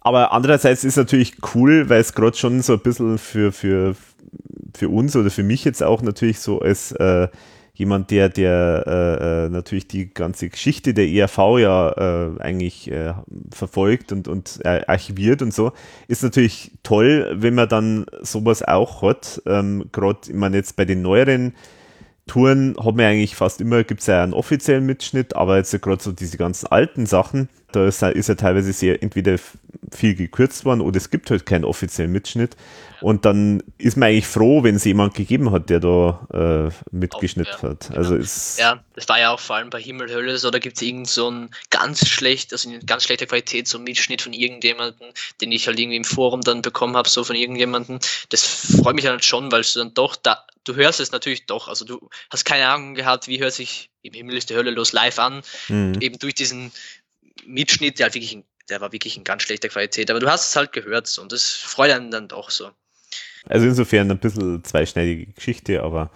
[0.00, 3.94] Aber andererseits ist natürlich cool, weil es gerade schon so ein bisschen für, für,
[4.74, 7.28] für uns oder für mich jetzt auch natürlich so als äh,
[7.74, 13.14] jemand, der, der äh, äh natürlich die ganze Geschichte der ERV ja äh, eigentlich äh,
[13.52, 15.72] verfolgt und, und archiviert und so,
[16.08, 19.42] ist natürlich toll, wenn man dann sowas auch hat.
[19.46, 21.54] Ähm, Gerade, ich meine, jetzt bei den neueren
[22.26, 26.02] Touren hat man eigentlich fast immer, gibt es ja einen offiziellen Mitschnitt, aber jetzt gerade
[26.02, 29.38] so diese ganzen alten Sachen, da ist, ist ja teilweise sehr entweder
[29.92, 32.56] viel gekürzt worden oder es gibt halt keinen offiziellen Mitschnitt.
[33.00, 37.54] Und dann ist man eigentlich froh, wenn es jemand gegeben hat, der da äh, mitgeschnitten
[37.62, 37.90] ja, hat.
[37.90, 38.26] Also genau.
[38.56, 41.08] ja, das war ja auch vor allem bei Himmel, Hölle, so da gibt es irgend
[41.08, 45.08] so ein ganz schlecht, also eine ganz schlechte Qualität, so ein Mitschnitt von irgendjemandem,
[45.40, 47.98] den ich halt irgendwie im Forum dann bekommen habe, so von irgendjemandem.
[48.30, 48.44] Das
[48.80, 51.84] freut mich halt schon, weil du dann doch da, du hörst es natürlich doch, also
[51.84, 55.18] du hast keine Ahnung gehabt, wie hört sich im Himmel ist die Hölle los live
[55.18, 55.96] an, mhm.
[56.00, 56.72] eben durch diesen
[57.46, 60.50] Mitschnitt, der halt wirklich, in, der war wirklich in ganz schlechter Qualität, aber du hast
[60.50, 62.70] es halt gehört und das freut einen dann doch so.
[63.46, 66.10] Also insofern ein bisschen zweischneidige Geschichte, aber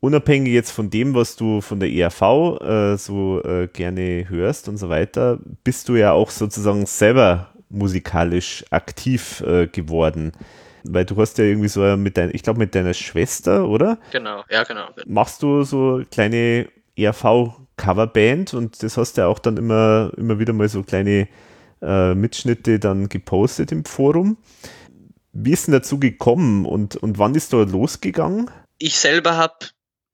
[0.00, 4.76] unabhängig jetzt von dem, was du von der ERV äh, so äh, gerne hörst und
[4.76, 10.32] so weiter, bist du ja auch sozusagen selber musikalisch aktiv äh, geworden.
[10.84, 13.98] Weil du hast ja irgendwie so mit deiner, ich glaube mit deiner Schwester, oder?
[14.12, 14.88] Genau, ja, genau.
[15.06, 16.68] Machst du so kleine
[17.80, 21.28] ERV-Coverband und das hast du ja auch dann immer, immer wieder mal so kleine
[21.82, 24.36] äh, Mitschnitte dann gepostet im Forum.
[25.32, 28.50] Wie ist denn dazu gekommen und, und wann ist da losgegangen?
[28.78, 29.66] Ich selber habe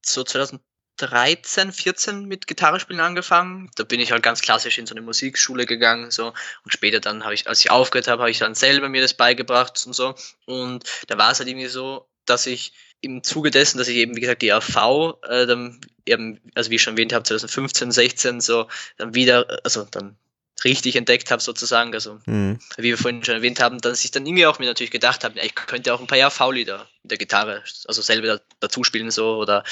[0.04, 3.70] so 2013, 14 mit Gitarrespielen angefangen.
[3.76, 6.28] Da bin ich halt ganz klassisch in so eine Musikschule gegangen so
[6.64, 9.14] und später dann habe ich, als ich aufgehört habe, habe ich dann selber mir das
[9.14, 10.14] beigebracht und so.
[10.44, 14.16] Und da war es halt irgendwie so, dass ich im Zuge dessen, dass ich eben,
[14.16, 18.40] wie gesagt, die AV, äh, dann eben, also wie ich schon erwähnt habe, 2015, 16
[18.40, 20.16] so, dann wieder, also dann
[20.64, 22.58] richtig entdeckt habe sozusagen, also mhm.
[22.76, 25.38] wie wir vorhin schon erwähnt haben, dass ich dann irgendwie auch mir natürlich gedacht habe,
[25.40, 29.64] ich könnte auch ein paar AV-Lieder mit der Gitarre, also selber dazu spielen so oder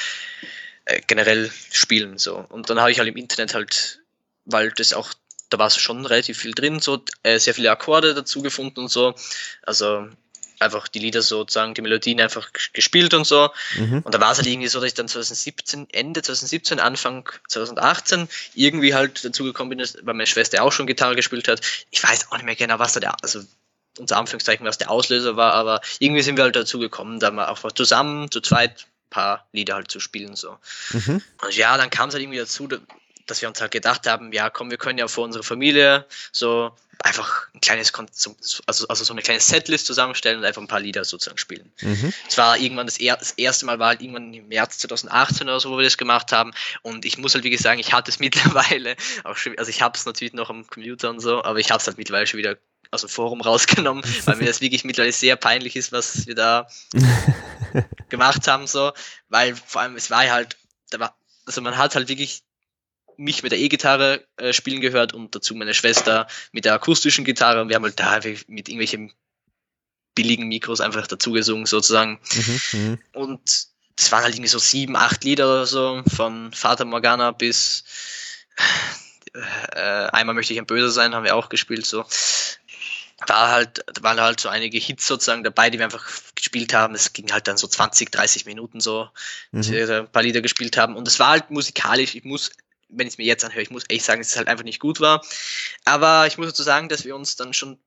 [0.84, 2.44] äh, generell spielen so.
[2.48, 4.02] Und dann habe ich halt im Internet halt,
[4.44, 5.12] weil das auch,
[5.48, 8.88] da war es schon relativ viel drin, so äh, sehr viele Akkorde dazu gefunden und
[8.88, 9.14] so.
[9.62, 10.08] Also
[10.58, 13.50] einfach die Lieder sozusagen, die Melodien einfach gespielt und so.
[13.76, 14.00] Mhm.
[14.02, 18.28] Und da war es halt irgendwie so, dass ich dann 2017, Ende 2017, Anfang 2018
[18.54, 21.60] irgendwie halt dazu gekommen bin, weil meine Schwester auch schon Gitarre gespielt hat.
[21.90, 23.42] Ich weiß auch nicht mehr genau, was da der, also
[23.98, 27.46] unter Anführungszeichen, was der Auslöser war, aber irgendwie sind wir halt dazu gekommen, da mal
[27.46, 30.58] einfach zusammen, zu zweit, ein paar Lieder halt zu spielen, so.
[30.90, 31.22] Mhm.
[31.42, 32.68] Und ja, dann kam es halt irgendwie dazu,
[33.26, 36.72] dass wir uns halt gedacht haben, ja, komm, wir können ja vor unserer Familie so
[37.02, 37.92] einfach ein kleines,
[38.66, 41.72] also, also so eine kleine Setlist zusammenstellen und einfach ein paar Lieder sozusagen spielen.
[41.80, 42.12] Mhm.
[42.28, 45.60] Es war irgendwann das, er, das, erste Mal war halt irgendwann im März 2018 oder
[45.60, 46.52] so, wo wir das gemacht haben.
[46.82, 49.96] Und ich muss halt wirklich sagen, ich hatte es mittlerweile auch schon, also ich habe
[49.96, 52.56] es natürlich noch am Computer und so, aber ich habe es halt mittlerweile schon wieder
[52.90, 56.68] aus dem Forum rausgenommen, weil mir das wirklich mittlerweile sehr peinlich ist, was wir da
[58.08, 58.92] gemacht haben, so,
[59.28, 60.56] weil vor allem es war halt,
[60.90, 61.16] da war,
[61.46, 62.42] also man hat halt wirklich
[63.16, 67.60] mich mit der E-Gitarre äh, spielen gehört und dazu meine Schwester mit der akustischen Gitarre
[67.60, 68.16] und wir haben halt da
[68.48, 69.12] mit irgendwelchen
[70.14, 72.20] billigen Mikros einfach dazu gesungen sozusagen.
[72.34, 73.40] Mhm, mhm, und
[73.96, 77.84] es waren halt irgendwie so sieben, acht Lieder oder so, von Vater Morgana bis
[79.34, 82.04] äh, einmal möchte ich ein Böser sein, haben wir auch gespielt so.
[83.26, 86.94] Da halt, waren halt so einige Hits sozusagen dabei, die wir einfach gespielt haben.
[86.94, 89.08] Es ging halt dann so 20, 30 Minuten so,
[89.52, 89.72] dass mhm.
[89.72, 90.96] wir ein paar Lieder gespielt haben.
[90.96, 92.50] Und es war halt musikalisch, ich muss
[92.88, 94.80] wenn ich es mir jetzt anhöre, ich muss echt sagen, dass es halt einfach nicht
[94.80, 95.24] gut war.
[95.84, 97.78] Aber ich muss dazu sagen, dass wir uns dann schon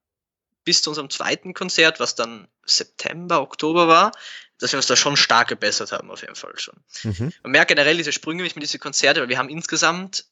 [0.64, 4.12] bis zu unserem zweiten Konzert, was dann September, Oktober war,
[4.58, 6.76] dass wir uns da schon stark gebessert haben, auf jeden Fall schon.
[7.04, 7.32] Mhm.
[7.44, 10.26] Man merkt generell diese Sprünge mit diese Konzerte, weil wir haben insgesamt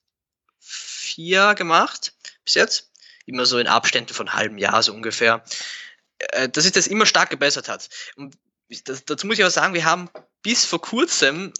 [0.59, 2.13] vier gemacht
[2.43, 2.91] bis jetzt.
[3.25, 5.43] Immer so in Abständen von einem halben Jahr so ungefähr.
[6.19, 7.89] Äh, dass sich das immer stark gebessert hat.
[8.15, 8.35] Und
[8.85, 10.09] das, dazu muss ich auch sagen, wir haben
[10.41, 11.53] bis vor kurzem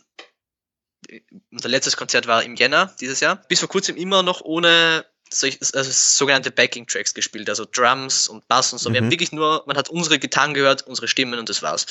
[1.51, 5.59] unser letztes Konzert war im Jänner dieses Jahr, bis vor kurzem immer noch ohne solch,
[5.73, 8.89] also sogenannte Backing-Tracks gespielt, also Drums und Bass und so.
[8.89, 8.93] Mhm.
[8.93, 9.11] Wir haben mhm.
[9.11, 11.85] wirklich nur, man hat unsere Gitarren gehört, unsere Stimmen und das war's.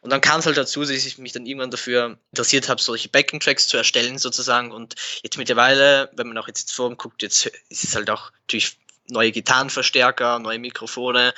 [0.00, 3.08] Und dann kam es halt dazu, dass ich mich dann irgendwann dafür interessiert habe, solche
[3.08, 4.72] Backing-Tracks zu erstellen sozusagen.
[4.72, 8.76] Und jetzt mittlerweile, wenn man auch jetzt vor guckt, jetzt ist es halt auch natürlich
[9.08, 11.34] neue Gitarrenverstärker, neue Mikrofone,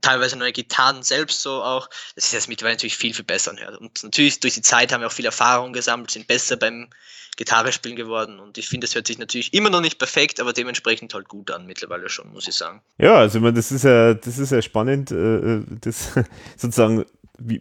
[0.00, 1.88] teilweise neue Gitarren selbst so auch.
[2.14, 3.80] Das ist jetzt mittlerweile natürlich viel, viel besser anhört.
[3.80, 6.88] Und natürlich durch die Zeit haben wir auch viel Erfahrung gesammelt, sind besser beim
[7.36, 8.40] Gitarrespielen geworden.
[8.40, 11.50] Und ich finde, es hört sich natürlich immer noch nicht perfekt, aber dementsprechend halt gut
[11.50, 12.80] an mittlerweile schon, muss ich sagen.
[12.98, 16.12] Ja, also meine, das ist ja, das ist ja spannend, äh, äh, das
[16.56, 17.04] sozusagen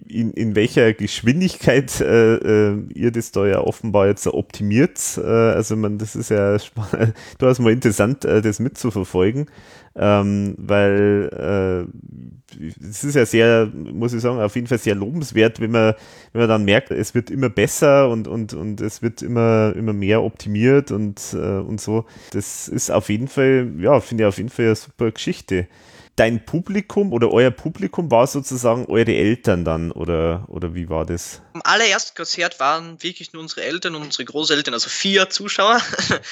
[0.08, 5.00] in, in welcher Geschwindigkeit äh, äh, ihr das da ja offenbar jetzt optimiert.
[5.18, 6.58] Äh, also man, das ist ja
[7.38, 9.50] du hast mal interessant, äh, das mitzuverfolgen,
[9.96, 15.60] ähm, weil äh, es ist ja sehr, muss ich sagen, auf jeden Fall sehr lobenswert,
[15.60, 15.93] wenn man,
[16.32, 19.93] wenn man dann merkt, es wird immer besser und, und, und es wird immer, immer
[19.93, 22.06] mehr optimiert und, äh, und so.
[22.32, 25.68] Das ist auf jeden Fall, ja, finde ich auf jeden Fall eine super Geschichte
[26.16, 31.41] dein Publikum oder euer Publikum war sozusagen eure Eltern dann oder, oder wie war das?
[31.53, 35.82] Am allerersten Konzert waren wirklich nur unsere Eltern und unsere Großeltern, also vier Zuschauer.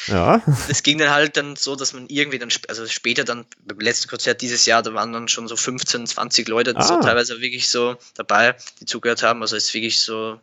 [0.08, 0.42] Ja.
[0.68, 4.08] Das ging dann halt dann so, dass man irgendwie dann, also später dann beim letzten
[4.08, 6.82] Konzert dieses Jahr, da waren dann schon so 15, 20 Leute, ah.
[6.82, 9.42] so teilweise wirklich so dabei, die zugehört haben.
[9.42, 10.40] Also es ist wirklich so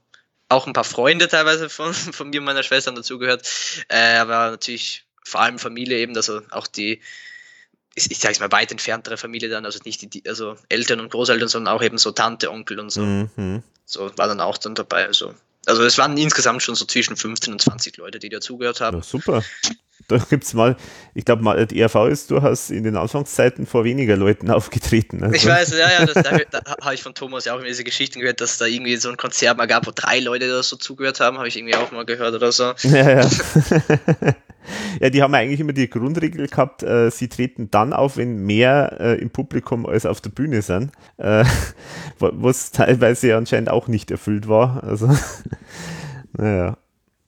[0.48, 3.48] auch ein paar Freunde teilweise von, von mir und meiner Schwester dazugehört.
[3.88, 7.00] Äh, aber natürlich vor allem Familie eben, also auch die
[8.00, 11.10] ich, ich sage es mal, weit entferntere Familie dann, also nicht die, also Eltern und
[11.10, 13.02] Großeltern, sondern auch eben so Tante, Onkel und so.
[13.02, 13.62] Mhm.
[13.84, 15.06] So war dann auch dann dabei.
[15.06, 15.34] Also,
[15.66, 18.98] also es waren insgesamt schon so zwischen 15 und 20 Leute, die dazugehört haben.
[18.98, 19.42] Ja, super.
[20.08, 20.76] Da gibt es mal,
[21.14, 25.22] ich glaube, die ERV ist durchaus in den Anfangszeiten vor weniger Leuten aufgetreten.
[25.22, 25.36] Also.
[25.36, 28.18] Ich weiß, ja, ja, das, da, da habe ich von Thomas ja auch diese Geschichten
[28.18, 31.20] gehört, dass da irgendwie so ein Konzert mal gab, wo drei Leute da so zugehört
[31.20, 32.72] haben, habe ich irgendwie auch mal gehört oder so.
[32.82, 33.30] Ja, ja.
[35.00, 38.96] Ja, die haben eigentlich immer die Grundregel gehabt, äh, sie treten dann auf, wenn mehr
[39.00, 41.44] äh, im Publikum als auf der Bühne sind, äh,
[42.18, 44.82] was teilweise anscheinend auch nicht erfüllt war.
[44.84, 45.08] Also,
[46.32, 46.76] naja.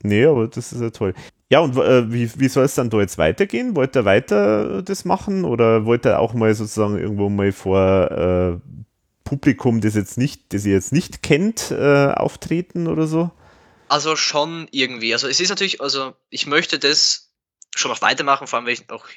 [0.05, 1.13] Nee, aber das ist ja toll.
[1.49, 3.75] Ja, und äh, wie, wie soll es dann da jetzt weitergehen?
[3.75, 8.57] Wollt ihr weiter das machen oder wollt ihr auch mal sozusagen irgendwo mal vor äh,
[9.23, 13.31] Publikum, das jetzt nicht, das ihr jetzt nicht kennt, äh, auftreten oder so?
[13.93, 15.13] Also schon irgendwie.
[15.13, 17.31] Also es ist natürlich, also ich möchte das
[17.75, 19.07] schon noch weitermachen, vor allem weil ich auch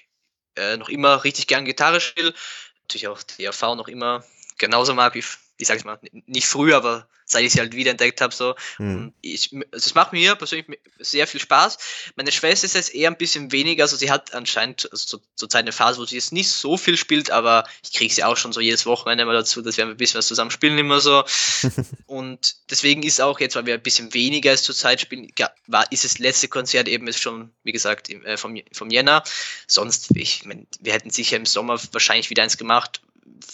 [0.54, 2.34] äh, noch immer richtig gern Gitarre spiele.
[2.82, 4.22] Natürlich auch die AV noch immer
[4.58, 5.24] genauso mag wie,
[5.58, 8.34] wie sag ich mal, nicht früher, aber seit ich sie halt wiederentdeckt habe.
[8.34, 8.54] So.
[8.78, 9.12] Mhm.
[9.20, 11.78] Ich, also es macht mir persönlich sehr viel Spaß.
[12.14, 15.50] Meine Schwester ist jetzt eher ein bisschen weniger, also sie hat anscheinend also zur, zur
[15.50, 18.36] Zeit eine Phase, wo sie jetzt nicht so viel spielt, aber ich kriege sie auch
[18.36, 21.24] schon so jedes Wochenende mal dazu, dass wir ein bisschen was zusammen spielen, immer so.
[22.06, 25.28] und deswegen ist auch jetzt, weil wir ein bisschen weniger als zur Zeit spielen,
[25.66, 29.24] war, ist das letzte Konzert eben ist schon, wie gesagt, im, äh, vom, vom Jänner.
[29.66, 33.00] Sonst, ich mein, wir hätten sicher im Sommer wahrscheinlich wieder eins gemacht,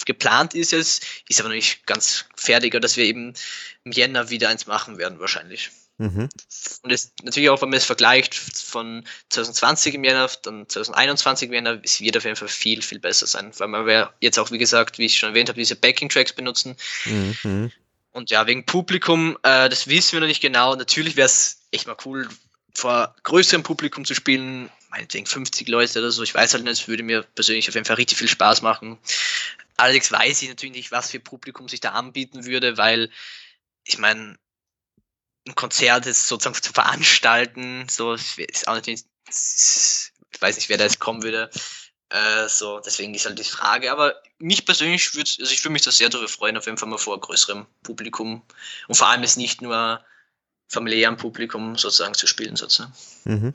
[0.07, 3.35] geplant ist es, ist aber noch nicht ganz fertig, dass wir eben
[3.85, 5.71] im Jänner wieder eins machen werden wahrscheinlich.
[5.99, 6.29] Mhm.
[6.83, 11.55] Und es, natürlich auch, wenn man es vergleicht von 2020 im Jänner, dann 2021 im
[11.55, 14.59] Jänner, es wird auf jeden Fall viel, viel besser sein, weil man jetzt auch, wie
[14.59, 16.77] gesagt, wie ich schon erwähnt habe, diese Backing-Tracks benutzen.
[17.05, 17.71] Mhm.
[18.13, 20.75] Und ja, wegen Publikum, äh, das wissen wir noch nicht genau.
[20.75, 22.29] Natürlich wäre es echt mal cool,
[22.75, 26.23] vor größerem Publikum zu spielen, meinetwegen 50 Leute oder so.
[26.23, 28.99] Ich weiß halt nicht, es würde mir persönlich auf jeden Fall richtig viel Spaß machen.
[29.77, 33.11] Allerdings weiß ich natürlich nicht, was für Publikum sich da anbieten würde, weil
[33.85, 34.37] ich meine,
[35.47, 40.85] ein Konzert ist sozusagen zu veranstalten, so ist auch natürlich, ich weiß nicht, wer da
[40.85, 41.51] jetzt kommen würde.
[42.11, 43.91] Äh, so, deswegen ist halt die Frage.
[43.91, 46.89] Aber mich persönlich würde, also ich würde mich da sehr darüber freuen, auf jeden Fall
[46.89, 48.43] mal vor größerem Publikum.
[48.87, 50.05] Und vor allem ist nicht nur
[50.69, 52.93] familiären Publikum sozusagen zu spielen, sozusagen.
[53.25, 53.55] Mhm.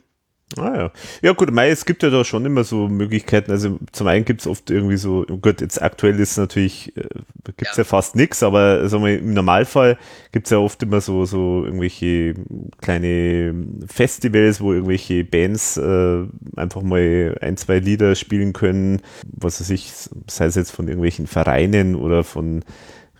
[0.56, 0.92] Ah ja.
[1.20, 3.50] Ja gut, Mai, es gibt ja da schon immer so Möglichkeiten.
[3.50, 7.02] Also zum einen gibt es oft irgendwie so, oh Gott, jetzt aktuell ist natürlich, äh,
[7.44, 7.82] gibt es ja.
[7.82, 7.84] ja.
[7.84, 9.98] fast nichts, aber sagen wir, im Normalfall
[10.32, 12.34] gibt es ja oft immer so, so irgendwelche
[12.80, 13.54] kleine
[13.86, 16.24] Festivals, wo irgendwelche Bands äh,
[16.56, 19.92] einfach mal ein, zwei Lieder spielen können, was weiß ich,
[20.28, 22.64] sei es jetzt von irgendwelchen Vereinen oder von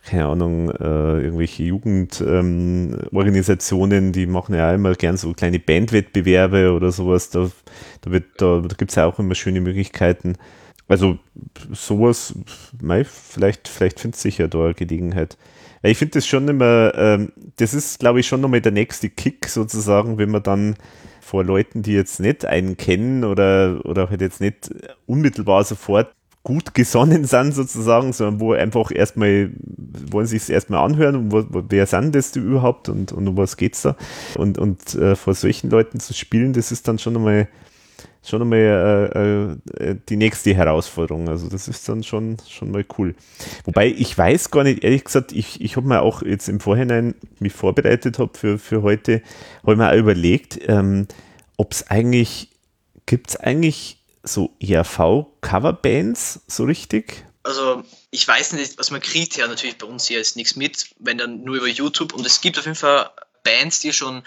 [0.08, 6.92] keine Ahnung, äh, irgendwelche Jugendorganisationen, ähm, die machen ja immer gern so kleine Bandwettbewerbe oder
[6.92, 7.30] sowas.
[7.30, 7.50] Da,
[8.00, 10.36] da, da, da gibt es ja auch immer schöne Möglichkeiten.
[10.88, 11.18] Also
[11.70, 12.34] sowas,
[12.80, 15.36] mei, vielleicht, vielleicht findet sich ja da eine Gelegenheit.
[15.82, 19.46] Ich finde das schon immer, ähm, das ist, glaube ich, schon nochmal der nächste Kick
[19.48, 20.76] sozusagen, wenn man dann
[21.20, 24.70] vor Leuten, die jetzt nicht einen kennen oder, oder halt jetzt nicht
[25.06, 26.14] unmittelbar sofort
[26.48, 29.50] gut gesonnen sind sozusagen, sondern wo einfach erstmal,
[30.10, 33.58] wollen sich es erstmal anhören, wo, wo, wer sind das überhaupt und, und um was
[33.58, 33.96] geht's da?
[34.34, 37.48] Und, und äh, vor solchen Leuten zu spielen, das ist dann schon einmal
[38.22, 41.28] schon einmal äh, äh, die nächste Herausforderung.
[41.28, 43.14] Also das ist dann schon, schon mal cool.
[43.64, 47.14] Wobei ich weiß gar nicht, ehrlich gesagt, ich, ich habe mir auch jetzt im Vorhinein
[47.40, 49.22] mich vorbereitet habe für, für heute,
[49.62, 51.06] habe mir auch überlegt, ähm,
[51.56, 52.50] ob es eigentlich,
[53.06, 53.97] gibt es eigentlich
[54.32, 57.24] so ERV-Coverbands so richtig?
[57.42, 60.94] Also ich weiß nicht, also man kriegt ja natürlich bei uns hier jetzt nichts mit,
[60.98, 63.10] wenn dann nur über YouTube und es gibt auf jeden Fall
[63.42, 64.22] Bands, die schon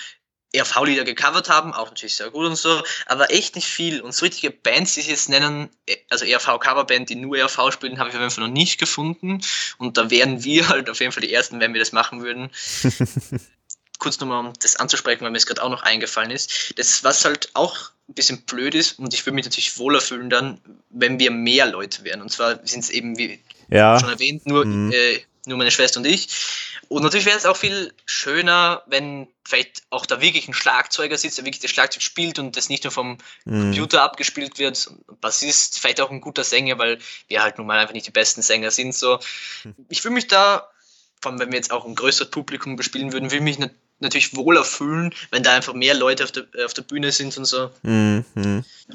[0.54, 4.02] ERV-Lieder gecovert haben, auch natürlich sehr gut und so, aber echt nicht viel.
[4.02, 8.00] Und so richtige Bands, die sie jetzt nennen, äh, also ERV-Coverband, die nur ERV spielen,
[8.00, 9.42] habe ich auf jeden Fall noch nicht gefunden.
[9.78, 12.50] Und da wären wir halt auf jeden Fall die Ersten, wenn wir das machen würden.
[14.00, 16.74] Kurz nochmal, um das anzusprechen, weil mir es gerade auch noch eingefallen ist.
[16.78, 20.30] Das, was halt auch ein bisschen blöd ist, und ich würde mich natürlich wohler fühlen
[20.30, 20.60] dann,
[20.90, 22.22] wenn wir mehr Leute wären.
[22.22, 23.40] Und zwar sind es eben, wie
[23.70, 24.00] ja.
[24.00, 24.92] schon erwähnt, nur, mhm.
[24.92, 26.28] äh, nur meine Schwester und ich.
[26.90, 31.38] Und natürlich wäre es auch viel schöner, wenn vielleicht auch da wirklich ein Schlagzeuger sitzt,
[31.38, 33.62] der wirklich das Schlagzeug spielt und das nicht nur vom mhm.
[33.62, 34.92] Computer abgespielt wird.
[35.22, 38.42] Bassist, vielleicht auch ein guter Sänger, weil wir halt nun mal einfach nicht die besten
[38.42, 38.94] Sänger sind.
[38.94, 39.20] So.
[39.64, 39.74] Hm.
[39.88, 40.70] Ich fühle mich da,
[41.22, 44.64] vor allem wenn wir jetzt auch ein größeres Publikum bespielen würden, würde mich natürlich wohler
[44.64, 47.70] fühlen, wenn da einfach mehr Leute auf der, äh, auf der Bühne sind und so.
[47.84, 48.26] Mhm.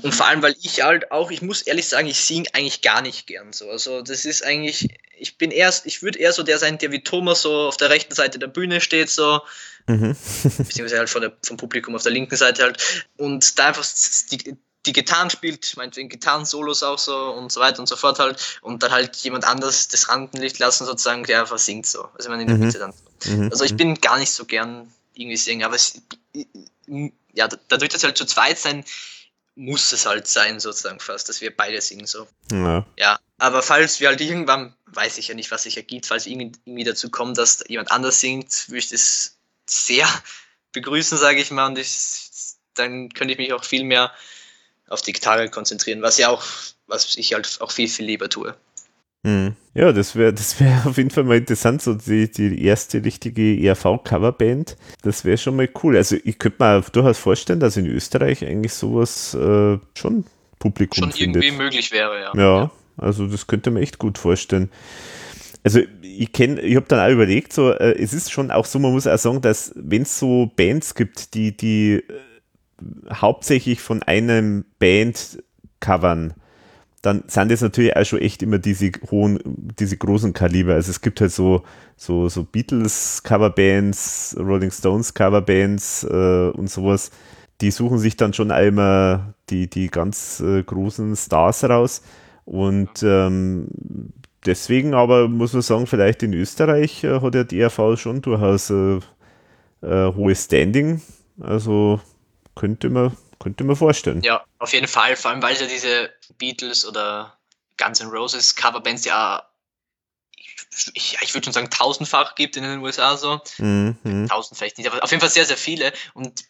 [0.02, 3.02] Und vor allem, weil ich halt auch, ich muss ehrlich sagen, ich singe eigentlich gar
[3.02, 3.70] nicht gern so.
[3.70, 4.88] Also das ist eigentlich,
[5.18, 7.90] ich bin eher, ich würde eher so der sein, der wie Thomas so auf der
[7.90, 9.40] rechten Seite der Bühne steht, so.
[9.86, 10.16] Mhm.
[10.42, 13.06] beziehungsweise halt von der, vom Publikum auf der linken Seite halt.
[13.16, 13.86] Und da einfach
[14.30, 14.56] die,
[14.86, 18.58] die Gitarren spielt, meinetwegen Gitarren-Solos auch so und so weiter und so fort halt.
[18.62, 22.08] Und dann halt jemand anders das Rampenlicht lassen sozusagen, der einfach singt so.
[22.16, 22.66] Also man in der mhm.
[22.66, 22.94] Mitte dann.
[23.24, 23.50] Mhm.
[23.50, 25.64] Also ich bin gar nicht so gern irgendwie singen.
[25.64, 26.00] Aber es,
[27.32, 28.84] ja, dadurch, dass wir halt zu zweit sein,
[29.56, 32.28] muss es halt sein, sozusagen fast, dass wir beide singen so.
[32.52, 32.86] Ja.
[32.98, 33.18] ja.
[33.38, 37.10] Aber falls wir halt irgendwann, weiß ich ja nicht, was sich ergibt, falls irgendwie dazu
[37.10, 39.36] kommt, dass jemand anders singt, würde ich das
[39.66, 40.08] sehr
[40.72, 41.66] begrüßen, sage ich mal.
[41.66, 42.28] Und ich,
[42.74, 44.12] dann könnte ich mich auch viel mehr
[44.88, 46.44] auf die Gitarre konzentrieren, was ja auch,
[46.86, 48.56] was ich halt auch viel, viel lieber tue.
[49.26, 49.56] Hm.
[49.74, 53.60] Ja, das wäre das wär auf jeden Fall mal interessant, so die, die erste richtige
[53.60, 54.76] ERV-Coverband.
[55.02, 55.96] Das wäre schon mal cool.
[55.96, 60.24] Also ich könnte mir durchaus vorstellen, dass in Österreich eigentlich sowas äh, schon
[60.60, 61.42] Publikum Schon findet.
[61.42, 62.32] irgendwie möglich wäre, ja.
[62.34, 64.70] Ja, also das könnte man echt gut vorstellen.
[65.64, 68.78] Also ich kenne, ich habe dann auch überlegt, so äh, es ist schon auch so,
[68.78, 72.02] man muss auch sagen, dass wenn es so Bands gibt, die die äh,
[73.12, 75.42] hauptsächlich von einem Band
[75.80, 76.34] covern,
[77.06, 79.38] dann sind das natürlich auch schon echt immer diese hohen,
[79.78, 80.74] diese großen Kaliber.
[80.74, 81.62] Also es gibt halt so,
[81.96, 87.12] so, so Beatles Coverbands, Rolling Stones Coverbands äh, und sowas.
[87.60, 92.02] Die suchen sich dann schon einmal die, die ganz äh, großen Stars raus.
[92.44, 93.68] Und ähm,
[94.44, 98.70] deswegen aber muss man sagen, vielleicht in Österreich äh, hat ja die ERV schon durchaus
[98.70, 98.98] äh,
[99.80, 101.00] äh, hohes Standing.
[101.40, 102.00] Also
[102.56, 104.22] könnte man könnte man vorstellen.
[104.22, 105.16] Ja, auf jeden Fall.
[105.16, 107.36] Vor allem, weil es ja diese Beatles oder
[107.76, 109.46] Guns N' Roses Coverbands ja,
[110.94, 113.40] ich, ich würde schon sagen, tausendfach gibt in den USA so.
[113.58, 114.26] Mhm.
[114.28, 115.92] Tausend vielleicht nicht, aber auf jeden Fall sehr, sehr viele.
[116.14, 116.44] Und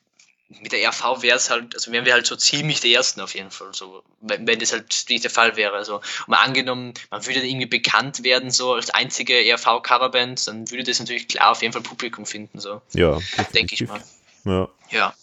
[0.49, 3.35] mit der RV wäre es halt, also wären wir halt so ziemlich die Ersten auf
[3.35, 5.75] jeden Fall, so, wenn, wenn das halt nicht der Fall wäre.
[5.75, 11.01] Also, mal angenommen, man würde irgendwie bekannt werden, so als einzige RV-Coverband, dann würde das
[11.01, 12.81] natürlich klar auf jeden Fall Publikum finden, so.
[12.93, 13.19] Ja.
[13.55, 14.03] Denke ich mal.
[14.45, 14.69] Ja.
[14.91, 15.15] Ja.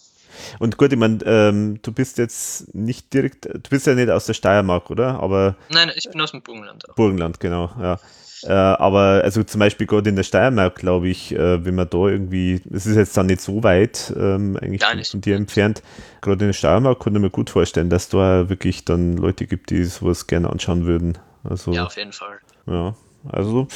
[0.58, 4.26] Und gut, ich meine, ähm, du bist jetzt nicht direkt, du bist ja nicht aus
[4.26, 5.20] der Steiermark, oder?
[5.20, 6.88] Aber Nein, ich bin aus dem Burgenland.
[6.88, 6.94] Auch.
[6.94, 7.98] Burgenland, genau, ja.
[8.44, 12.08] Äh, aber also zum Beispiel gerade in der Steiermark, glaube ich, äh, wenn man da
[12.08, 15.82] irgendwie, es ist jetzt dann nicht so weit ähm, eigentlich Nein, von dir entfernt,
[16.20, 19.70] gerade in der Steiermark konnte ich mir gut vorstellen, dass da wirklich dann Leute gibt,
[19.70, 21.16] die sowas gerne anschauen würden.
[21.42, 22.38] Also, ja, auf jeden Fall.
[22.66, 22.94] Ja.
[23.28, 23.68] Also,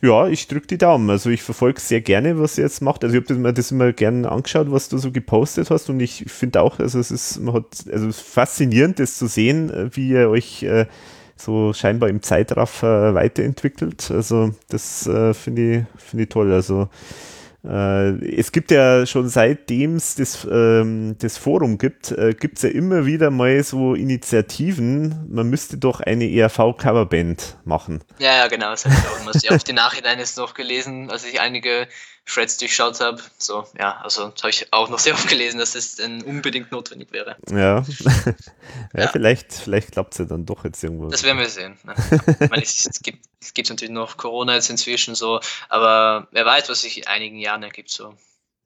[0.00, 1.10] ja, ich drücke die Daumen.
[1.10, 3.04] Also, ich verfolge sehr gerne, was ihr jetzt macht.
[3.04, 5.90] Also, ich habe mir das immer gerne angeschaut, was du so gepostet hast.
[5.90, 9.26] Und ich finde auch, also, es ist, man hat, also, es ist faszinierend, das zu
[9.26, 10.86] sehen, wie ihr euch äh,
[11.36, 14.10] so scheinbar im Zeitraffer weiterentwickelt.
[14.10, 16.52] Also, das äh, finde ich, find ich toll.
[16.52, 16.88] Also,
[17.66, 22.68] es gibt ja schon seitdem es das, ähm, das Forum gibt, äh, gibt es ja
[22.68, 28.04] immer wieder mal so Initiativen, man müsste doch eine ERV-Coverband machen.
[28.18, 31.10] Ja, ja, genau, das habe ich auch immer sehr auf den Nachhinein jetzt noch gelesen,
[31.10, 31.88] als ich einige
[32.26, 33.20] Threads durchschaut habe.
[33.38, 37.12] So, ja, also habe ich auch noch sehr oft gelesen, dass es das unbedingt notwendig
[37.12, 37.36] wäre.
[37.50, 37.56] Ja,
[37.88, 38.34] ja,
[38.94, 41.08] ja, vielleicht, vielleicht klappt es ja dann doch jetzt irgendwo.
[41.08, 41.76] Das werden wir sehen.
[41.84, 41.94] Ne?
[42.40, 46.46] ich meine, es, es, gibt, es gibt natürlich noch Corona jetzt inzwischen so, aber wer
[46.46, 48.14] weiß, was sich in einigen Jahren ergibt so.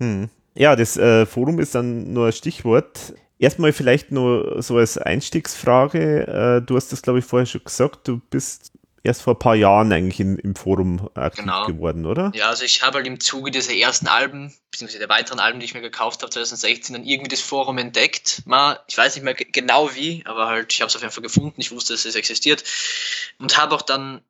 [0.00, 0.30] Hm.
[0.54, 3.14] Ja, das äh, Forum ist dann nur ein Stichwort.
[3.38, 6.26] Erstmal vielleicht nur so als Einstiegsfrage.
[6.26, 8.08] Äh, du hast das, glaube ich, vorher schon gesagt.
[8.08, 8.72] Du bist
[9.04, 11.66] erst vor ein paar Jahren eigentlich in, im Forum aktiv genau.
[11.66, 12.32] geworden, oder?
[12.34, 15.66] Ja, also ich habe halt im Zuge dieser ersten Alben, beziehungsweise der weiteren Alben, die
[15.66, 18.42] ich mir gekauft habe, 2016, dann irgendwie das Forum entdeckt.
[18.44, 21.22] Mal, ich weiß nicht mehr genau wie, aber halt, ich habe es auf jeden Fall
[21.22, 22.64] gefunden, ich wusste, dass es existiert.
[23.38, 24.20] Und habe auch dann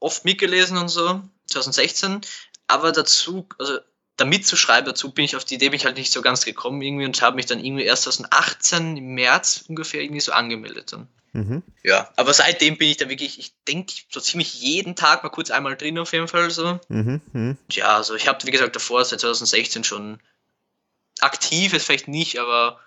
[0.00, 2.20] oft mitgelesen und so, 2016.
[2.66, 3.78] Aber dazu, also
[4.16, 6.44] damit zu schreiben, dazu bin ich auf die Idee bin ich halt nicht so ganz
[6.44, 10.92] gekommen irgendwie und habe mich dann irgendwie erst 2018 im März ungefähr irgendwie so angemeldet.
[10.92, 11.08] Dann.
[11.32, 11.62] Mhm.
[11.82, 15.50] Ja, aber seitdem bin ich da wirklich, ich denke, so ziemlich jeden Tag mal kurz
[15.50, 16.80] einmal drin auf jeden Fall so.
[16.88, 17.20] Mhm.
[17.32, 17.58] Mhm.
[17.70, 20.18] Ja, also ich habe, wie gesagt, davor seit 2016 schon
[21.20, 22.80] aktiv ist vielleicht nicht, aber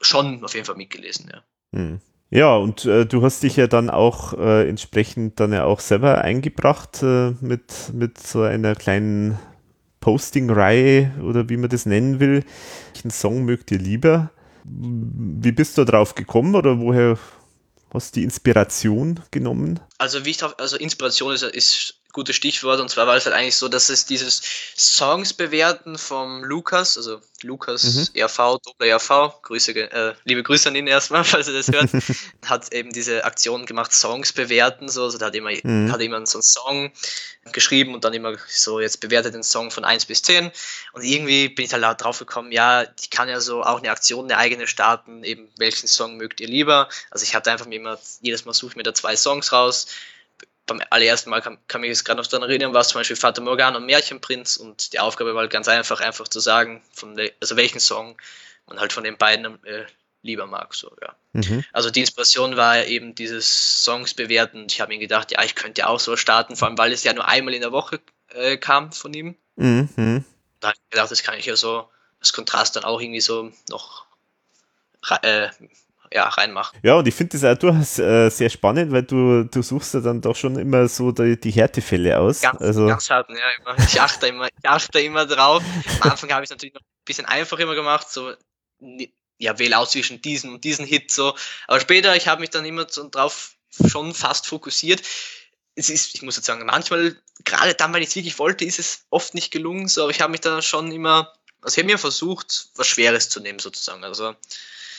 [0.00, 1.42] schon auf jeden Fall mitgelesen, ja.
[1.74, 2.00] Hm.
[2.30, 6.22] Ja, und äh, du hast dich ja dann auch äh, entsprechend dann ja auch selber
[6.22, 9.38] eingebracht äh, mit, mit so einer kleinen
[10.00, 12.44] Posting-Reihe oder wie man das nennen will.
[12.92, 14.30] Welchen Song mögt ihr lieber?
[14.64, 17.18] Wie bist du drauf gekommen oder woher
[17.92, 19.80] hast du die Inspiration genommen?
[19.98, 22.80] Also wie ich drauf, also Inspiration ist, ist gutes Stichwort.
[22.80, 24.42] Und zwar war es halt eigentlich so, dass es dieses
[24.76, 28.22] Songs bewerten vom Lukas, also Lukas mhm.
[28.22, 31.90] RV, Doppler RV, Grüße, äh, liebe Grüße an ihn erstmal, falls er das hört,
[32.46, 35.92] hat eben diese Aktion gemacht, Songs bewerten, so, also da hat immer, mhm.
[35.92, 36.92] hat immer so einen Song
[37.52, 40.50] geschrieben und dann immer so, jetzt bewertet den Song von 1 bis 10
[40.92, 44.24] und irgendwie bin ich halt drauf gekommen, ja, ich kann ja so auch eine Aktion,
[44.24, 47.98] eine eigene starten, eben welchen Song mögt ihr lieber, also ich hatte einfach mir immer,
[48.20, 49.86] jedes Mal suche ich mir da zwei Songs raus,
[50.68, 53.16] beim allerersten Mal kann, kann mich jetzt gerade noch daran erinnern, war es zum Beispiel
[53.16, 57.16] Vater Morgan und Märchenprinz und die Aufgabe war halt ganz einfach, einfach zu sagen, von
[57.16, 58.16] der, also welchen Song
[58.66, 59.86] man halt von den beiden äh,
[60.22, 60.74] lieber mag.
[60.74, 61.16] So, ja.
[61.32, 61.64] Mhm.
[61.72, 64.66] Also die Inspiration war eben dieses Songs bewerten.
[64.70, 67.12] Ich habe mir gedacht, ja, ich könnte auch so starten, vor allem weil es ja
[67.12, 69.36] nur einmal in der Woche äh, kam von ihm.
[69.56, 70.24] Mhm.
[70.60, 71.88] Da habe ich gedacht, das kann ich ja so
[72.20, 74.06] als Kontrast dann auch irgendwie so noch
[75.22, 75.48] äh,
[76.12, 76.76] ja, reinmache.
[76.82, 80.00] Ja, und ich finde das auch durchaus äh, sehr spannend, weil du, du suchst ja
[80.00, 82.40] dann doch schon immer so die, die Härtefälle aus.
[82.40, 82.86] Ganz, also.
[82.86, 83.76] ganz hart, ja, immer.
[83.84, 85.62] Ich achte immer, ich achte immer drauf.
[86.00, 88.32] Am Anfang habe ich natürlich noch ein bisschen einfach immer gemacht, so
[89.38, 91.34] ja, wähle aus zwischen diesen und diesen Hit so.
[91.66, 95.02] Aber später, ich habe mich dann immer so drauf schon fast fokussiert.
[95.74, 98.80] Es ist, ich muss jetzt sagen, manchmal, gerade dann, wenn ich es wirklich wollte, ist
[98.80, 101.32] es oft nicht gelungen, so, aber ich habe mich da schon immer,
[101.62, 104.04] also ich habe mir versucht, was Schweres zu nehmen, sozusagen.
[104.04, 104.34] Also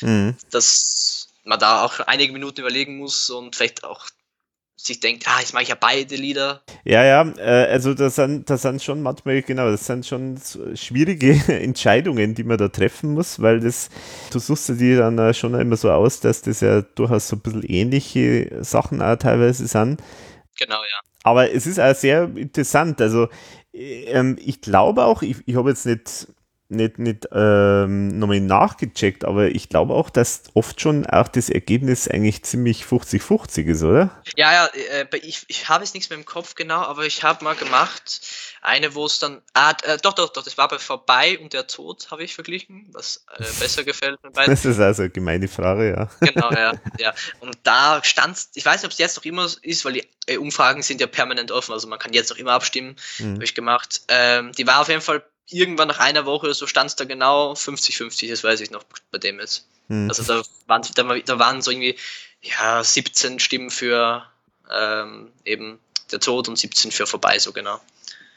[0.01, 0.35] Mhm.
[0.51, 4.07] Dass man da auch einige Minuten überlegen muss und vielleicht auch
[4.75, 6.61] sich denkt, ah, jetzt mache ich ja beide Lieder.
[6.85, 10.39] Ja, ja, äh, also das sind, das sind schon manchmal, genau, das sind schon
[10.75, 13.89] schwierige Entscheidungen, die man da treffen muss, weil das,
[14.31, 17.63] du suchst dir dann schon immer so aus, dass das ja durchaus so ein bisschen
[17.63, 20.01] ähnliche Sachen auch teilweise sind.
[20.57, 20.99] Genau, ja.
[21.23, 23.27] Aber es ist auch sehr interessant, also
[23.73, 26.27] ähm, ich glaube auch, ich, ich habe jetzt nicht
[26.69, 32.07] nicht, nicht ähm, nochmal nachgecheckt, aber ich glaube auch, dass oft schon auch das Ergebnis
[32.07, 34.21] eigentlich ziemlich 50-50 ist, oder?
[34.37, 37.43] Ja, ja, äh, ich, ich habe jetzt nichts mehr im Kopf genau, aber ich habe
[37.43, 38.21] mal gemacht,
[38.61, 41.65] eine, wo es dann, ah, äh, doch, doch, doch, das war bei Vorbei und der
[41.65, 44.53] Tod, habe ich verglichen, was äh, besser gefällt mir beiden.
[44.53, 46.09] Das ist also eine gemeine Frage, ja.
[46.31, 47.13] Genau, ja, ja.
[47.39, 50.37] Und da stand, ich weiß nicht, ob es jetzt noch immer ist, weil die äh,
[50.37, 53.35] Umfragen sind ja permanent offen, also man kann jetzt noch immer abstimmen, mhm.
[53.35, 54.01] habe ich gemacht.
[54.07, 57.05] Ähm, die war auf jeden Fall irgendwann nach einer Woche oder so stand es da
[57.05, 59.67] genau 50-50, das weiß ich noch bei dem jetzt.
[59.87, 60.09] Hm.
[60.09, 60.83] Also da waren,
[61.25, 61.97] da, waren so irgendwie
[62.41, 64.25] ja, 17 Stimmen für
[64.71, 65.79] ähm, eben
[66.11, 67.79] der Tod und 17 für vorbei, so genau.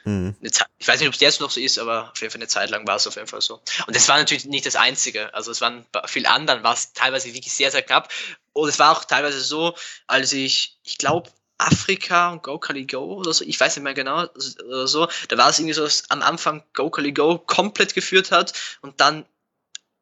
[0.05, 0.35] Hm.
[0.79, 2.71] Ich weiß nicht, ob es jetzt noch so ist, aber auf jeden Fall eine Zeit
[2.71, 3.61] lang war es auf jeden Fall so.
[3.87, 5.33] Und das war natürlich nicht das Einzige.
[5.33, 8.13] Also es waren vielen anderen, war es teilweise wirklich sehr, sehr knapp.
[8.53, 9.77] Und es war auch teilweise so,
[10.09, 11.31] als ich, ich glaube,
[11.67, 14.27] Afrika und Go Kali Go oder so, ich weiß nicht mehr genau,
[14.67, 15.09] oder so.
[15.29, 19.01] Da war es irgendwie so, dass am Anfang Go Kali Go komplett geführt hat und
[19.01, 19.25] dann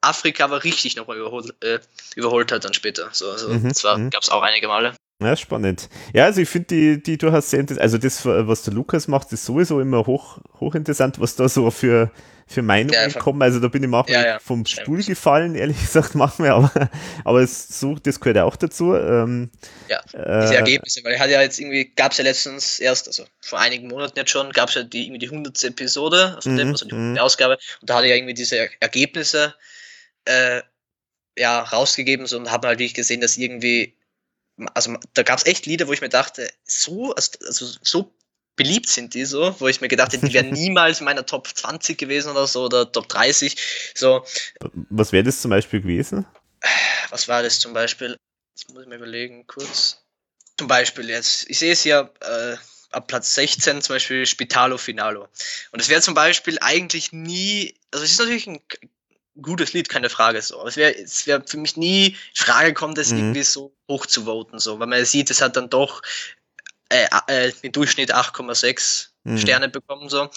[0.01, 1.81] Afrika aber richtig nochmal überholt, äh,
[2.15, 3.11] überholt hat dann später.
[3.13, 4.11] So, also mhm, das mhm.
[4.11, 4.95] gab es auch einige Male.
[5.23, 5.91] Ja, spannend.
[6.15, 7.83] Ja, also ich finde die, die durchaus sehr interessant.
[7.83, 12.11] Also das, was der Lukas macht, ist sowieso immer hoch, hochinteressant, was da so für,
[12.47, 13.43] für Meinungen ja, kommen.
[13.43, 16.91] Also da bin ich manchmal ja, vom Stuhl gefallen, ehrlich gesagt, manchmal, aber,
[17.25, 18.95] aber es, so, das gehört ja auch dazu.
[18.95, 19.51] Ähm,
[19.89, 23.07] ja, diese äh, Ergebnisse, weil er hat ja jetzt irgendwie, gab es ja letztens erst,
[23.07, 25.65] also vor einigen Monaten jetzt schon, gab es ja die, irgendwie die 100.
[25.65, 27.13] Episode, also, dem, mhm, also die 100.
[27.13, 27.19] Mhm.
[27.19, 29.55] Ausgabe, und da hat er ja irgendwie diese Ergebnisse
[30.25, 30.63] äh,
[31.37, 33.95] ja, rausgegeben so, und haben halt wirklich gesehen, dass irgendwie
[34.75, 38.15] also da gab es echt Lieder, wo ich mir dachte, so, also, also so
[38.57, 41.49] beliebt sind die so, wo ich mir gedacht hätte, die wären niemals in meiner Top
[41.49, 43.57] 20 gewesen oder so oder Top 30.
[43.95, 44.25] So.
[44.91, 46.27] Was wäre das zum Beispiel gewesen?
[47.11, 48.17] Was war das zum Beispiel?
[48.55, 50.05] Jetzt muss ich mir überlegen, kurz.
[50.59, 52.57] Zum Beispiel jetzt, ich sehe es ja äh,
[52.91, 55.29] ab Platz 16 zum Beispiel Spitalo Finalo.
[55.73, 58.61] Und es wäre zum Beispiel eigentlich nie, also es ist natürlich ein
[59.41, 60.67] gutes Lied, keine Frage so.
[60.67, 63.19] Es wäre es wär für mich nie Frage gekommen, das mhm.
[63.19, 66.03] irgendwie so hoch zu voten, so, weil man sieht, es hat dann doch
[66.89, 69.39] äh, äh, im Durchschnitt 8,6 mhm.
[69.39, 70.29] Sterne bekommen, so.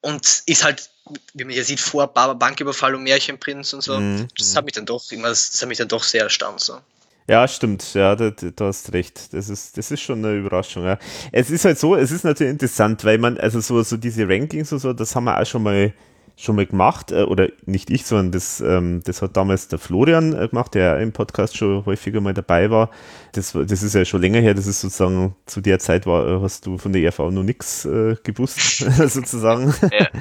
[0.00, 0.90] Und ist halt,
[1.32, 3.98] wie man hier sieht, vor Banküberfall und Märchenprinz und so.
[3.98, 4.28] Mhm.
[4.36, 6.78] Das hat mich dann doch immer, das hat mich dann doch sehr erstaunt, so.
[7.26, 7.94] Ja, stimmt.
[7.94, 9.32] Ja, du, du, hast recht.
[9.32, 10.84] Das ist, das ist schon eine Überraschung.
[10.84, 10.98] Ja.
[11.32, 14.72] Es ist halt so, es ist natürlich interessant, weil man, also so, so diese Rankings
[14.72, 15.94] und so, das haben wir auch schon mal
[16.36, 20.34] schon mal gemacht, äh, oder nicht ich, sondern das, ähm, das hat damals der Florian
[20.34, 22.90] äh, gemacht, der im Podcast schon häufiger mal dabei war.
[23.32, 26.66] Das, das ist ja schon länger her, das ist sozusagen zu der Zeit war, hast
[26.66, 28.78] du von der ERV noch nichts äh, gewusst,
[29.08, 29.74] sozusagen.
[29.92, 30.08] Ja.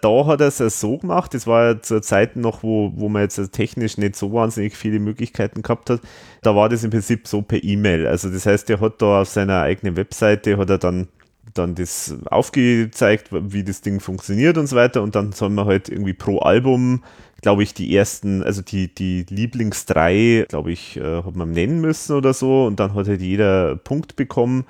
[0.00, 3.22] Da hat er es so gemacht, das war ja zur Zeit noch, wo, wo man
[3.22, 6.00] jetzt technisch nicht so wahnsinnig viele Möglichkeiten gehabt hat.
[6.42, 8.06] Da war das im Prinzip so per E-Mail.
[8.06, 11.08] Also das heißt, er hat da auf seiner eigenen Webseite, hat er dann
[11.54, 15.02] dann das aufgezeigt, wie das Ding funktioniert und so weiter.
[15.02, 17.04] Und dann soll man halt irgendwie pro Album,
[17.42, 22.16] glaube ich, die ersten, also die, die Lieblings glaube ich, äh, hat man nennen müssen
[22.16, 22.66] oder so.
[22.66, 24.66] Und dann hat halt jeder Punkt bekommen.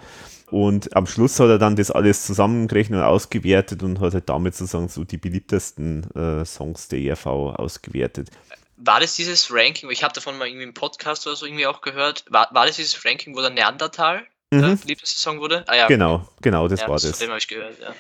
[0.51, 4.55] Und am Schluss hat er dann das alles zusammengerechnet und ausgewertet und hat halt damit
[4.55, 8.31] sozusagen so die beliebtesten äh, Songs der ERV ausgewertet.
[8.79, 11.81] War das dieses Ranking, ich habe davon mal irgendwie im Podcast oder so irgendwie auch
[11.81, 14.79] gehört, war, war das dieses Ranking, wo der Neandertal mhm.
[14.85, 15.65] Lieblingssaison wurde?
[15.67, 15.87] Ah, ja.
[15.87, 17.11] Genau, genau, das ja, war das.
[17.11, 17.95] Von dem habe ich gehört, ja.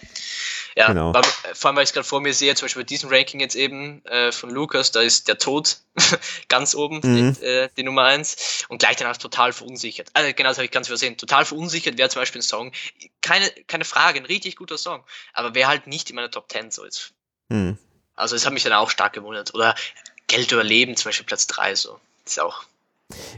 [0.76, 1.12] Ja, genau.
[1.12, 3.40] weil, vor allem, weil ich es gerade vor mir sehe, zum Beispiel bei diesem Ranking
[3.40, 5.78] jetzt eben äh, von Lukas, da ist der Tod
[6.48, 7.34] ganz oben, mhm.
[7.34, 10.08] die, äh, die, Nummer 1 und gleich danach total verunsichert.
[10.12, 11.16] Also genau, das habe ich ganz übersehen.
[11.16, 12.72] Total verunsichert wäre zum Beispiel ein Song,
[13.22, 15.02] keine, keine Frage, ein richtig guter Song,
[15.32, 17.12] aber wäre halt nicht in meiner Top 10 so jetzt.
[17.48, 17.76] Mhm.
[18.14, 19.54] Also das hat mich dann auch stark gewundert.
[19.54, 19.74] Oder
[20.28, 21.98] Geld überleben, zum Beispiel Platz 3 so.
[22.24, 22.62] Das ist auch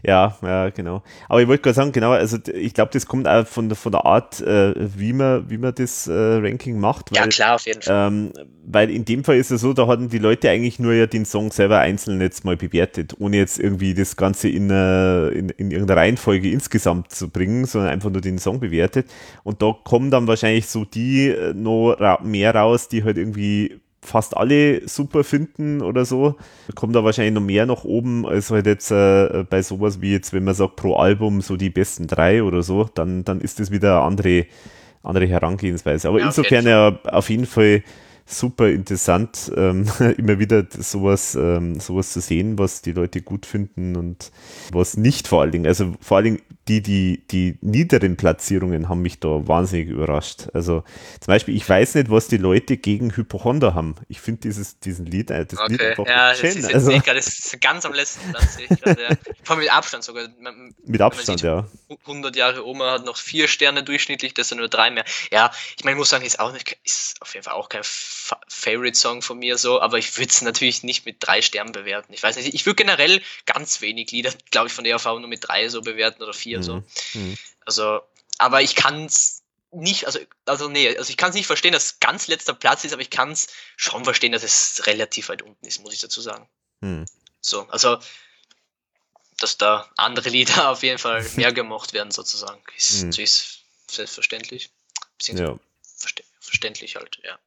[0.02, 1.02] ja, ja, genau.
[1.28, 3.92] Aber ich wollte gerade sagen, genau, also ich glaube, das kommt auch von der, von
[3.92, 7.12] der Art, äh, wie, man, wie man das äh, Ranking macht.
[7.12, 8.08] Weil, ja, klar, auf jeden Fall.
[8.08, 8.32] Ähm,
[8.66, 11.24] weil in dem Fall ist es so, da hatten die Leute eigentlich nur ja den
[11.24, 15.70] Song selber einzeln jetzt mal bewertet, ohne jetzt irgendwie das Ganze in, äh, in, in
[15.70, 19.08] irgendeiner Reihenfolge insgesamt zu bringen, sondern einfach nur den Song bewertet.
[19.44, 23.80] Und da kommen dann wahrscheinlich so die äh, noch ra mehr raus, die halt irgendwie
[24.02, 26.36] fast alle super finden oder so.
[26.74, 30.32] Kommt da wahrscheinlich noch mehr nach oben, als halt jetzt äh, bei sowas wie jetzt,
[30.32, 33.70] wenn man sagt, pro Album so die besten drei oder so, dann, dann ist das
[33.70, 34.46] wieder eine andere,
[35.02, 36.08] andere Herangehensweise.
[36.08, 37.82] Aber ja, insofern ja auf jeden Fall
[38.30, 39.86] super interessant, ähm,
[40.16, 44.30] immer wieder sowas, ähm, sowas zu sehen, was die Leute gut finden und
[44.72, 45.66] was nicht vor allen Dingen.
[45.66, 50.46] Also vor allen Dingen die, die, die niederen Platzierungen haben mich da wahnsinnig überrascht.
[50.54, 50.84] Also
[51.20, 53.96] zum Beispiel, ich weiß nicht, was die Leute gegen Hypochonder haben.
[54.06, 55.72] Ich finde dieses, diesen Lied, äh, das okay.
[55.72, 56.54] Lied einfach ja, schön.
[56.54, 58.58] Das ist, also, grad, das ist ganz am letzten Platz.
[58.58, 59.08] Ich grad, ja.
[59.42, 60.28] Vor allem mit Abstand sogar.
[60.38, 61.66] Man, mit Abstand, sieht, ja.
[62.06, 65.04] 100 Jahre Oma hat noch vier Sterne durchschnittlich, das sind nur drei mehr.
[65.32, 67.82] Ja, ich meine, ich muss sagen, ist auch nicht, ist auf jeden Fall auch kein
[68.48, 72.12] Favorite-Song von mir so, aber ich würde es natürlich nicht mit drei Sternen bewerten.
[72.12, 75.28] Ich weiß nicht, ich würde generell ganz wenig Lieder, glaube ich, von der AV nur
[75.28, 76.62] mit drei so bewerten oder vier mhm.
[76.62, 76.82] so.
[77.14, 77.36] Mhm.
[77.64, 78.00] Also,
[78.38, 79.42] aber ich kann es
[79.72, 82.84] nicht, also, also nee, also ich kann es nicht verstehen, dass es ganz letzter Platz
[82.84, 86.00] ist, aber ich kann es schon verstehen, dass es relativ weit unten ist, muss ich
[86.00, 86.48] dazu sagen.
[86.80, 87.06] Mhm.
[87.40, 87.98] So, also,
[89.38, 93.10] dass da andere Lieder auf jeden Fall mehr gemocht werden, sozusagen, ist, mhm.
[93.10, 94.70] ist selbstverständlich.
[95.22, 95.58] Ja.
[96.50, 97.38] Verständlich halt, ja.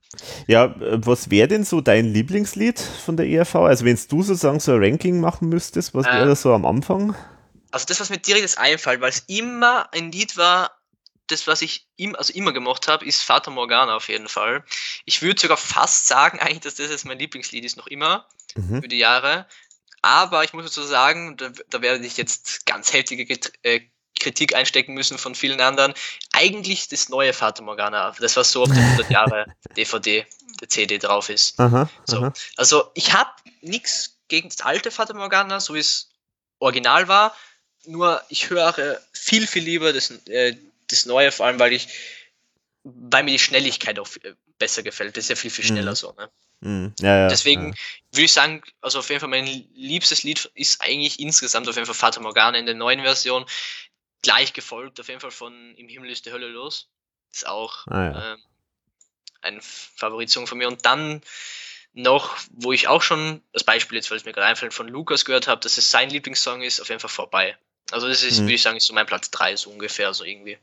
[0.48, 3.56] Ja, äh, was wäre denn so dein Lieblingslied von der ERV?
[3.56, 6.66] Also wenn du sozusagen so ein Ranking machen müsstest, was wäre äh, das so am
[6.66, 7.16] Anfang?
[7.72, 10.72] Also das, was mir direkt das einfällt, weil es immer ein Lied war,
[11.28, 14.64] das, was ich im, also immer gemocht habe, ist Fata Morgana auf jeden Fall.
[15.06, 18.82] Ich würde sogar fast sagen, eigentlich, dass das jetzt mein Lieblingslied ist, noch immer, mhm.
[18.82, 19.48] für die Jahre.
[20.02, 23.26] Aber ich muss dazu sagen, da, da werde ich jetzt ganz heftige
[23.64, 23.82] äh,
[24.20, 25.94] Kritik einstecken müssen von vielen anderen.
[26.32, 29.46] Eigentlich das neue Fata Morgana, das was so auf der 100 Jahre
[29.76, 30.26] DVD,
[30.62, 31.60] der CD drauf ist.
[31.60, 32.18] Aha, so.
[32.18, 32.34] Aha.
[32.56, 33.32] Also ich habe
[33.62, 36.10] nichts gegen das alte Fata Morgana, so wie es
[36.60, 37.36] original war.
[37.86, 40.56] Nur ich höre viel, viel lieber das, äh,
[40.88, 41.88] das neue, vor allem weil ich,
[42.84, 45.18] weil mir die Schnelligkeit auch äh, besser gefällt.
[45.18, 45.96] Das ist ja viel, viel schneller mhm.
[45.96, 46.14] so.
[46.18, 46.30] Ne?
[46.62, 46.94] Mhm.
[47.00, 47.76] Ja, ja, Deswegen ja.
[48.12, 49.46] würde ich sagen, also auf jeden Fall mein
[49.76, 53.46] liebstes Lied ist eigentlich insgesamt auf jeden Fall Fata Morgana in der neuen Version
[54.24, 56.90] gleich gefolgt, auf jeden Fall von Im Himmel ist die Hölle los.
[57.32, 58.34] Ist auch ah, ja.
[58.34, 58.40] ähm,
[59.42, 60.68] ein Favoritsong von mir.
[60.68, 61.22] Und dann
[61.94, 65.26] noch, wo ich auch schon das Beispiel jetzt, weil es mir gerade einfällt, von Lukas
[65.26, 67.56] gehört habe, dass es sein Lieblingssong ist, auf jeden Fall vorbei.
[67.92, 68.46] Also das ist, mhm.
[68.46, 70.58] würde ich sagen, ist so mein Platz 3, so ungefähr, so irgendwie.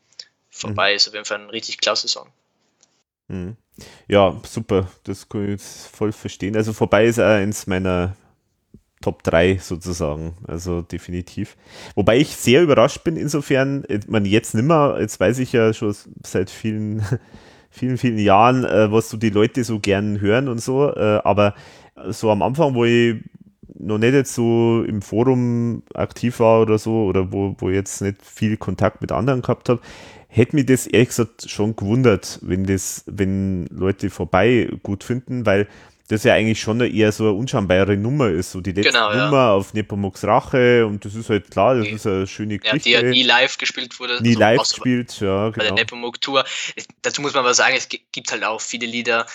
[0.50, 0.96] Vorbei mhm.
[0.96, 2.28] ist auf jeden Fall ein richtig klasse Song.
[3.28, 3.56] Mhm.
[4.08, 6.56] Ja, super, das kann ich voll verstehen.
[6.56, 8.16] Also vorbei ist auch eins meiner
[9.02, 11.56] Top 3 sozusagen, also definitiv.
[11.94, 16.50] Wobei ich sehr überrascht bin, insofern, man jetzt nimmer, jetzt weiß ich ja schon seit
[16.50, 17.02] vielen,
[17.70, 21.54] vielen, vielen Jahren, äh, was so die Leute so gern hören und so, äh, aber
[22.08, 23.16] so am Anfang, wo ich
[23.78, 28.22] noch nicht jetzt so im Forum aktiv war oder so, oder wo, wo jetzt nicht
[28.22, 29.80] viel Kontakt mit anderen gehabt habe,
[30.28, 35.66] hätte mich das ehrlich gesagt schon gewundert, wenn das, wenn Leute vorbei gut finden, weil
[36.10, 39.26] das ja eigentlich schon eher so eine unscheinbare Nummer ist, so die letzte genau, ja.
[39.26, 42.90] Nummer auf Nepomuks Rache und das ist halt klar, das die, ist eine schöne Geschichte.
[42.90, 44.20] Ja, die ja nie live gespielt wurde.
[44.20, 45.56] Nie also live gespielt, ja, genau.
[45.56, 46.44] Bei der Nepomuk Tour.
[47.02, 49.26] Dazu muss man aber sagen, es gibt halt auch viele Lieder,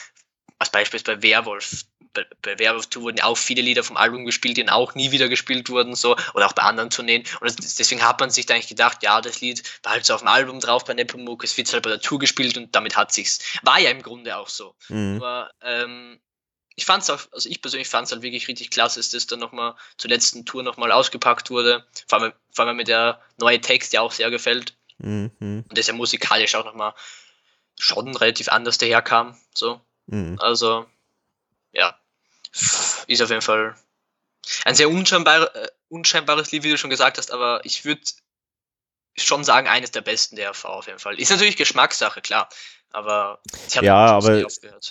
[0.60, 1.85] als Beispiel bei Werwolf.
[2.14, 5.11] Bei, bei Werewolf 2 wurden auch viele Lieder vom Album gespielt, die dann auch nie
[5.11, 7.23] wieder gespielt wurden, so, oder auch bei anderen Tourneen.
[7.39, 10.14] Und das, deswegen hat man sich da eigentlich gedacht, ja, das Lied war halt so
[10.14, 12.97] auf dem Album drauf bei Nepomuk, es wird halt bei der Tour gespielt und damit
[12.97, 13.39] hat sich's.
[13.64, 14.76] War ja im Grunde auch so.
[14.89, 15.18] Mhm.
[15.18, 16.19] Aber ähm,
[16.76, 19.39] ich fand's auch, also ich persönlich fand es halt wirklich richtig klasse, dass das dann
[19.39, 21.85] nochmal zur letzten Tour nochmal ausgepackt wurde.
[22.07, 24.76] Vor allem, vor allem mit der neue Text, der auch sehr gefällt.
[24.97, 25.31] Mhm.
[25.39, 26.93] Und das ja musikalisch auch nochmal
[27.80, 29.38] schon relativ anders daherkam.
[29.53, 29.81] So.
[30.07, 30.38] Mhm.
[30.39, 30.85] Also,
[31.72, 31.97] ja.
[33.07, 33.76] Ist auf jeden Fall
[34.64, 38.02] ein sehr unscheinbar, äh, unscheinbares Lied, wie du schon gesagt hast, aber ich würde
[39.18, 41.19] schon sagen, eines der besten der RV auf jeden Fall.
[41.19, 42.49] Ist natürlich Geschmackssache, klar.
[42.95, 44.45] Aber ich habe ja, aber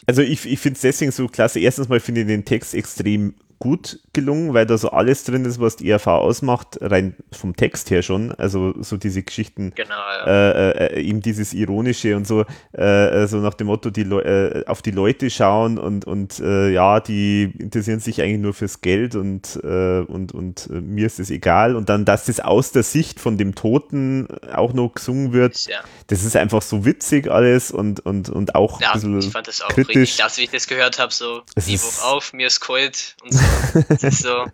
[0.06, 1.59] also ich, ich finde es deswegen so klasse.
[1.59, 3.35] Erstens mal finde ich den Text extrem
[3.65, 7.91] gut gelungen, weil da so alles drin ist, was die ERV ausmacht, rein vom Text
[7.91, 8.31] her schon.
[8.32, 10.51] Also so diese Geschichten, genau, ja.
[10.51, 14.82] äh, äh, eben dieses Ironische und so, äh, so nach dem Motto, die äh, auf
[14.82, 19.59] die Leute schauen und, und äh, ja, die interessieren sich eigentlich nur fürs Geld und,
[19.65, 21.74] äh, und, und mir ist es egal.
[21.74, 25.81] Und dann, dass das aus der Sicht von dem Toten auch noch gesungen wird, ja.
[26.09, 29.69] das ist einfach so witzig alles und, und, und auch ja, ich fand das auch
[29.69, 29.97] kritisch.
[29.97, 33.53] richtig klasse, wie ich das gehört habe, so, Niveau auf, mir ist kalt und so.
[33.89, 34.47] Das ist so,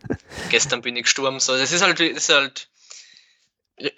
[0.51, 1.57] gestern bin ich gestorben, so.
[1.57, 2.69] Das ist halt, ist halt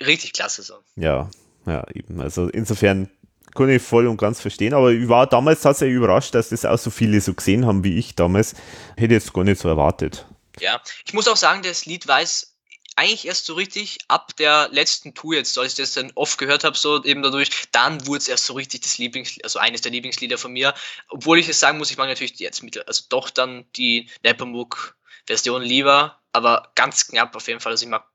[0.00, 0.74] richtig klasse so.
[0.96, 1.30] Ja,
[1.66, 2.20] ja, eben.
[2.20, 3.10] Also insofern
[3.54, 6.78] kann ich voll und ganz verstehen, aber ich war damals tatsächlich überrascht, dass das auch
[6.78, 8.54] so viele so gesehen haben wie ich damals.
[8.96, 10.26] Hätte jetzt gar nicht so erwartet.
[10.58, 12.51] Ja, ich muss auch sagen, das Lied weiß
[12.96, 16.64] eigentlich erst so richtig ab der letzten Tour jetzt, als ich das dann oft gehört
[16.64, 19.92] habe, so eben dadurch, dann wurde es erst so richtig das Lieblings, also eines der
[19.92, 20.74] Lieblingslieder von mir.
[21.08, 24.96] Obwohl ich es sagen muss, ich mag natürlich jetzt mit, also doch dann die Nepomuk
[25.26, 27.72] Version lieber, aber ganz knapp auf jeden Fall.
[27.72, 28.06] Also ich mag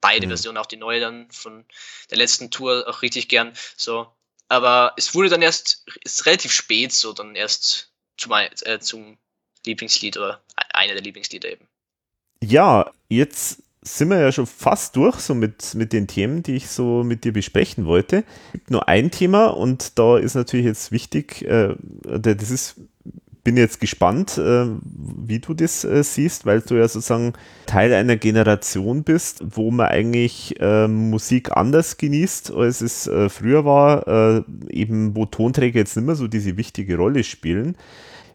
[0.00, 0.30] beide mhm.
[0.30, 1.64] Versionen, auch die neue dann von
[2.10, 3.54] der letzten Tour auch richtig gern.
[3.76, 4.12] So.
[4.48, 9.16] Aber es wurde dann erst, ist relativ spät so, dann erst zum, äh, zum
[9.64, 10.42] Lieblingslied oder
[10.74, 11.66] einer der Lieblingslieder eben.
[12.40, 16.68] Ja, jetzt sind wir ja schon fast durch so mit, mit den Themen, die ich
[16.68, 18.24] so mit dir besprechen wollte.
[18.48, 22.76] Es gibt nur ein Thema und da ist natürlich jetzt wichtig, äh, das ist
[23.44, 27.32] bin jetzt gespannt, äh, wie du das äh, siehst, weil du ja sozusagen
[27.66, 33.64] Teil einer Generation bist, wo man eigentlich äh, Musik anders genießt, als es äh, früher
[33.64, 37.76] war, äh, eben wo Tonträger jetzt nicht mehr so diese wichtige Rolle spielen.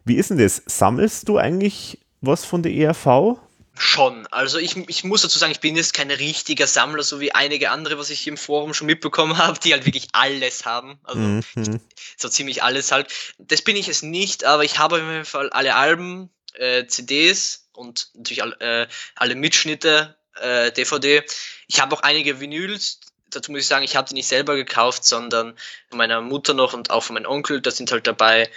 [0.04, 0.62] Wie ist denn das?
[0.66, 3.38] Sammelst du eigentlich was von der ERV?
[3.78, 4.26] Schon.
[4.28, 7.70] Also ich, ich muss dazu sagen, ich bin jetzt kein richtiger Sammler, so wie einige
[7.70, 10.98] andere, was ich im Forum schon mitbekommen habe, die halt wirklich alles haben.
[11.04, 11.80] Also mhm.
[12.16, 13.08] so ziemlich alles halt.
[13.38, 17.68] Das bin ich es nicht, aber ich habe auf jeden Fall alle Alben, äh, CDs
[17.72, 21.22] und natürlich all, äh, alle Mitschnitte, äh, DVD.
[21.68, 23.00] Ich habe auch einige Vinyls.
[23.30, 25.54] Dazu muss ich sagen, ich habe die nicht selber gekauft, sondern
[25.88, 27.60] von meiner Mutter noch und auch von meinem Onkel.
[27.60, 28.50] Da sind halt dabei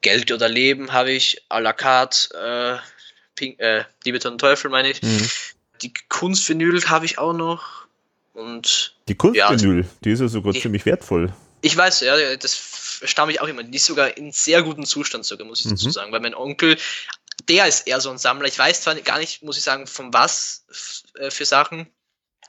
[0.00, 3.01] Geld oder Leben habe ich, à la carte, äh,
[3.34, 5.02] Pink, äh, Liebe Teufel meine ich.
[5.02, 5.28] Mhm.
[5.82, 7.86] Die Kunstvinyl habe ich auch noch.
[8.32, 11.32] Und die Kunstvinyl, ja, die ist ja sogar die, ziemlich wertvoll.
[11.60, 13.62] Ich weiß, ja, das stamme ich auch immer.
[13.62, 15.92] Die ist sogar in sehr gutem Zustand sogar, muss ich dazu mhm.
[15.92, 16.12] sagen.
[16.12, 16.78] Weil mein Onkel,
[17.48, 18.48] der ist eher so ein Sammler.
[18.48, 20.64] Ich weiß zwar gar nicht, muss ich sagen, von was
[21.18, 21.86] äh, für Sachen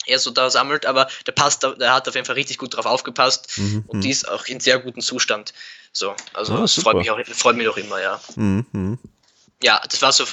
[0.06, 2.86] er so da sammelt, aber der passt, der hat auf jeden Fall richtig gut drauf
[2.86, 3.86] aufgepasst mhm.
[3.88, 5.54] und die ist auch in sehr gutem Zustand.
[5.94, 8.20] So, also ah, das freut mich auch, freut mich auch immer, ja.
[8.36, 9.00] Mhm
[9.64, 10.26] ja, das war so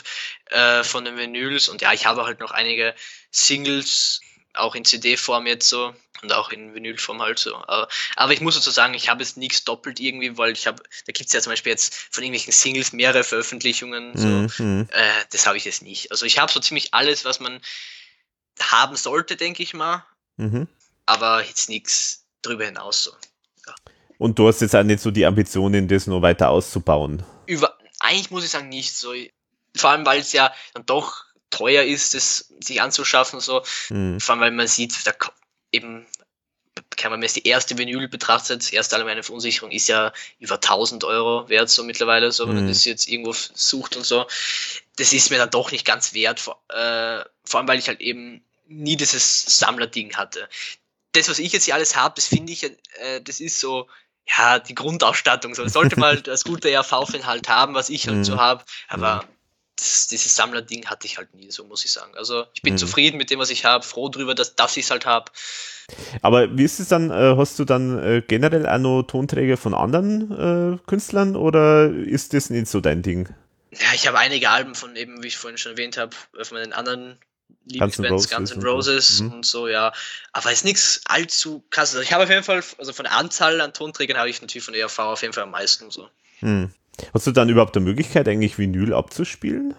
[0.46, 2.94] äh, von den Vinyls und ja, ich habe halt noch einige
[3.30, 4.20] Singles,
[4.54, 7.56] auch in CD-Form jetzt so und auch in Vinylform halt so.
[7.56, 10.82] Aber, aber ich muss dazu sagen, ich habe jetzt nichts doppelt irgendwie, weil ich habe,
[11.06, 14.62] da gibt es ja zum Beispiel jetzt von irgendwelchen Singles mehrere Veröffentlichungen, so.
[14.62, 14.88] Mhm.
[14.90, 16.10] Äh, das habe ich jetzt nicht.
[16.10, 17.60] Also ich habe so ziemlich alles, was man
[18.60, 20.04] haben sollte, denke ich mal.
[20.36, 20.68] Mhm.
[21.06, 23.12] Aber jetzt nichts drüber hinaus so.
[23.66, 23.74] Ja.
[24.18, 27.22] Und du hast jetzt auch nicht so die Ambitionen, das noch weiter auszubauen.
[27.46, 27.78] Über,
[28.10, 29.14] eigentlich muss ich sagen, nicht so.
[29.76, 33.62] Vor allem, weil es ja dann doch teuer ist, es sich anzuschaffen, so.
[33.88, 34.20] Mhm.
[34.20, 35.12] Vor allem, weil man sieht, da
[35.72, 36.06] eben,
[36.96, 41.04] kann man, wenn die erste Vinyl betrachtet, die erste allgemeine Verunsicherung ist ja über 1000
[41.04, 42.60] Euro wert, so mittlerweile, so, wenn mhm.
[42.62, 44.26] man das jetzt irgendwo sucht und so.
[44.96, 48.00] Das ist mir dann doch nicht ganz wert, vor, äh, vor allem, weil ich halt
[48.00, 50.48] eben nie dieses Sammlerding hatte.
[51.12, 53.88] Das, was ich jetzt hier alles habe, das finde ich, äh, das ist so,
[54.36, 55.54] ja, die Grundausstattung.
[55.54, 58.24] So sollte mal das gute RV-Fan halt haben, was ich halt mhm.
[58.24, 58.64] so habe.
[58.88, 59.28] Aber mhm.
[59.76, 62.12] das, dieses Sammlerding hatte ich halt nie, so muss ich sagen.
[62.16, 62.78] Also ich bin mhm.
[62.78, 65.30] zufrieden mit dem, was ich habe, froh drüber, dass, dass ich es halt habe.
[66.22, 69.74] Aber wie ist es dann, äh, hast du dann äh, generell auch noch Tonträger von
[69.74, 73.28] anderen äh, Künstlern oder ist das nicht so dein Ding?
[73.72, 76.72] Ja, ich habe einige Alben von eben, wie ich vorhin schon erwähnt habe, von meinen
[76.72, 77.18] anderen
[77.66, 79.32] Lieblingsbands, Guns N' Roses mhm.
[79.32, 79.92] und so, ja.
[80.32, 81.94] Aber ist nichts allzu krass.
[81.94, 84.64] Also ich habe auf jeden Fall, also von der Anzahl an Tonträgern habe ich natürlich
[84.64, 86.08] von ERV auf jeden Fall am meisten so.
[86.40, 86.72] Mhm.
[87.14, 89.74] Hast du dann überhaupt die Möglichkeit, eigentlich Vinyl abzuspielen?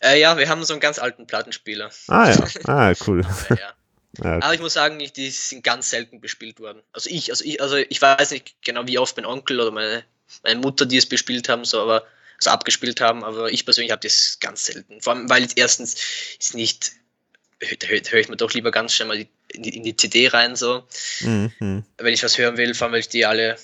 [0.00, 1.90] Äh, ja, wir haben so einen ganz alten Plattenspieler.
[2.08, 3.24] Ah ja, ah, cool.
[3.50, 3.74] ja.
[4.22, 4.36] Ja.
[4.42, 6.82] Aber ich muss sagen, die sind ganz selten bespielt worden.
[6.92, 10.04] Also ich, also ich, also ich weiß nicht genau, wie oft mein Onkel oder meine,
[10.42, 12.04] meine Mutter die es bespielt haben, so aber
[12.38, 15.00] so abgespielt haben, aber ich persönlich habe das ganz selten.
[15.00, 15.96] Vor allem, weil jetzt erstens
[16.38, 16.92] ist nicht,
[17.60, 20.56] höre hör ich mir doch lieber ganz schnell mal in die, in die CD rein,
[20.56, 20.84] so.
[21.20, 21.84] Mhm.
[21.98, 23.56] Wenn ich was hören will, vor allem, weil ich die alle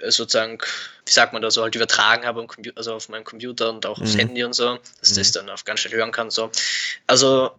[0.00, 0.58] äh, sozusagen,
[1.06, 2.46] wie sagt man da so, halt übertragen habe,
[2.76, 4.20] also auf meinem Computer und auch aufs mhm.
[4.20, 5.16] Handy und so, dass mhm.
[5.16, 6.50] das dann auf ganz schnell hören kann, so.
[7.06, 7.52] Also,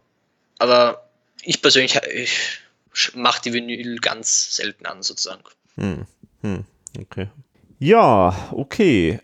[0.58, 1.10] aber
[1.44, 5.44] ich persönlich ich mache die Vinyl ganz selten an, sozusagen.
[5.76, 6.06] Hm,
[6.42, 6.66] hm,
[7.00, 7.28] okay.
[7.80, 9.20] Ja, okay.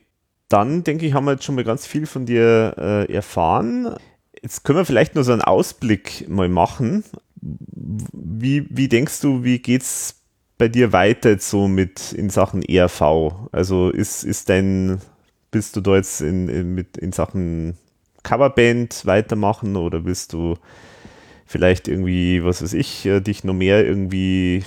[0.49, 3.95] Dann denke ich, haben wir jetzt schon mal ganz viel von dir äh, erfahren.
[4.41, 7.03] Jetzt können wir vielleicht nur so einen Ausblick mal machen.
[7.41, 10.15] Wie, wie denkst du, wie geht's
[10.57, 13.01] bei dir weiter so mit in Sachen ERV?
[13.51, 14.99] Also ist, ist dein,
[15.51, 17.77] bist du da jetzt in, in, mit, in Sachen
[18.23, 20.55] Coverband weitermachen oder willst du
[21.45, 24.63] vielleicht irgendwie, was weiß ich, äh, dich noch mehr irgendwie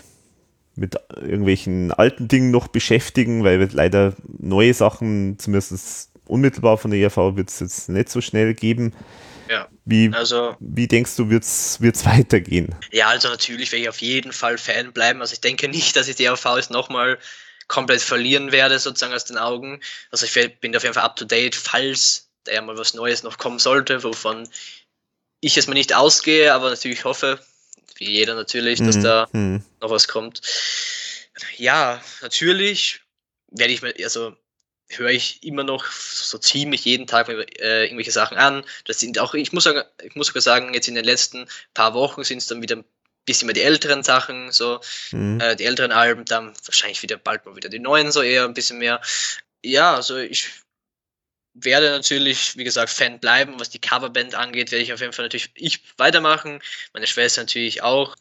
[0.77, 7.37] mit irgendwelchen alten Dingen noch beschäftigen, weil leider neue Sachen, zumindest unmittelbar von der ERV,
[7.37, 8.93] wird es jetzt nicht so schnell geben.
[9.49, 9.69] Ja.
[9.85, 12.75] Wie, also, wie denkst du, wird es weitergehen?
[12.91, 15.21] Ja, also natürlich werde ich auf jeden Fall Fan bleiben.
[15.21, 17.19] Also ich denke nicht, dass ich die ERV jetzt nochmal
[17.69, 19.81] komplett verlieren werde, sozusagen aus den Augen.
[20.11, 23.23] Also ich bin auf jeden Fall up to date, falls da ja mal was Neues
[23.23, 24.49] noch kommen sollte, wovon
[25.41, 27.39] ich es mir nicht ausgehe, aber natürlich hoffe,
[27.97, 29.03] wie jeder natürlich, dass mhm.
[29.03, 29.65] da mhm.
[29.81, 30.41] noch was kommt.
[31.57, 33.01] Ja, natürlich
[33.51, 34.37] werde ich mir, also
[34.89, 38.65] höre ich immer noch so ziemlich jeden Tag äh, irgendwelche Sachen an.
[38.85, 41.95] Das sind auch, ich muss, sagen, ich muss sogar sagen, jetzt in den letzten paar
[41.95, 42.85] Wochen sind es dann wieder ein
[43.25, 44.81] bisschen mehr die älteren Sachen, so
[45.13, 45.41] mhm.
[45.41, 48.55] äh, die älteren Alben, dann wahrscheinlich wieder bald mal wieder die neuen, so eher ein
[48.55, 49.01] bisschen mehr.
[49.63, 50.51] Ja, also ich
[51.55, 53.59] werde natürlich, wie gesagt, Fan bleiben.
[53.59, 56.61] Was die Coverband angeht, werde ich auf jeden Fall natürlich ich weitermachen.
[56.93, 58.17] Meine Schwester natürlich auch.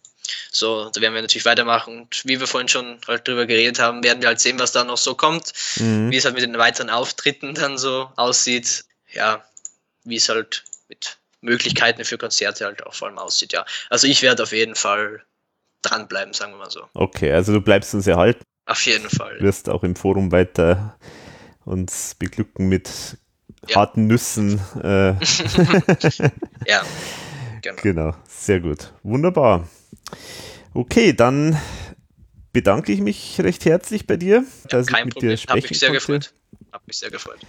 [0.52, 2.02] So, da werden wir natürlich weitermachen.
[2.02, 4.84] Und wie wir vorhin schon halt drüber geredet haben, werden wir halt sehen, was da
[4.84, 5.54] noch so kommt.
[5.78, 6.12] Mhm.
[6.12, 8.86] Wie es halt mit den weiteren Auftritten dann so aussieht.
[9.12, 9.44] Ja,
[10.04, 13.66] wie es halt mit Möglichkeiten für Konzerte halt auch vor allem aussieht, ja.
[13.90, 15.24] Also ich werde auf jeden Fall
[15.82, 16.88] dranbleiben, sagen wir mal so.
[16.94, 18.44] Okay, also du bleibst uns erhalten.
[18.66, 19.38] Auf jeden Fall.
[19.38, 20.98] Du wirst auch im Forum weiter
[21.66, 23.18] uns beglücken mit
[23.68, 23.76] ja.
[23.76, 24.60] harten Nüssen.
[24.82, 25.12] Äh.
[26.66, 26.84] ja,
[27.62, 27.82] genau.
[27.82, 28.94] Genau, sehr gut.
[29.04, 29.68] Wunderbar.
[30.74, 31.58] Okay, dann
[32.52, 35.32] bedanke ich mich recht herzlich bei dir, ja, dass ich mit Problem.
[35.32, 36.00] dir sprechen Hab mich sehr konnte.
[36.00, 36.34] gefreut.
[36.72, 37.40] Hab mich sehr gefreut.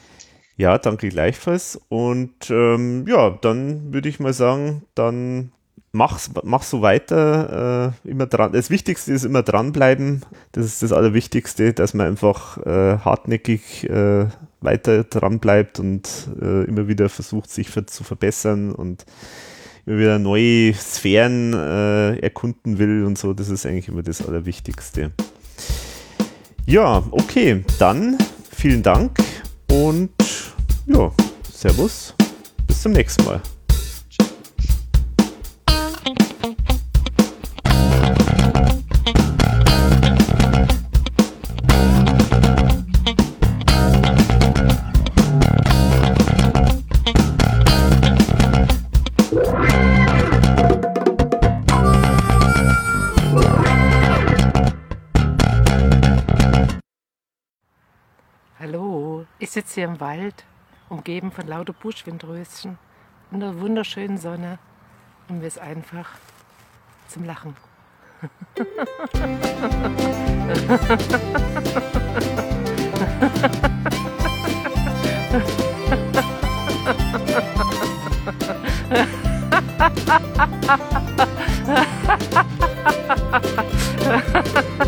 [0.57, 1.81] Ja, danke gleichfalls.
[1.89, 5.53] Und ähm, ja, dann würde ich mal sagen, dann
[5.93, 8.53] mach's, mach so weiter, äh, immer dran.
[8.53, 10.25] Das Wichtigste ist immer dranbleiben.
[10.53, 14.27] Das ist das Allerwichtigste, dass man einfach äh, hartnäckig äh,
[14.61, 16.09] weiter dran bleibt und
[16.41, 19.05] äh, immer wieder versucht, sich für, zu verbessern und
[19.87, 23.33] immer wieder neue Sphären äh, erkunden will und so.
[23.33, 25.13] Das ist eigentlich immer das Allerwichtigste.
[26.67, 28.19] Ja, okay, dann
[28.51, 29.19] vielen Dank
[29.71, 30.11] und
[30.87, 31.13] ja,
[31.53, 32.15] Servus,
[32.67, 33.41] bis zum nächsten Mal.
[59.55, 60.45] Sitze hier im Wald,
[60.89, 62.77] umgeben von lauter Buschwindröschen
[63.31, 64.59] in der wunderschönen Sonne
[65.29, 66.11] und mir ist einfach
[67.07, 67.57] zum Lachen.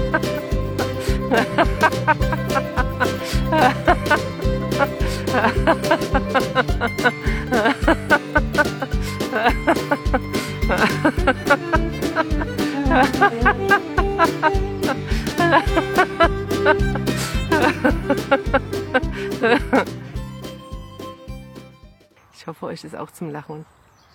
[22.32, 23.66] Ich hoffe, euch ist auch zum Lachen.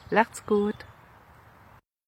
[0.10, 0.76] Lacht's gut.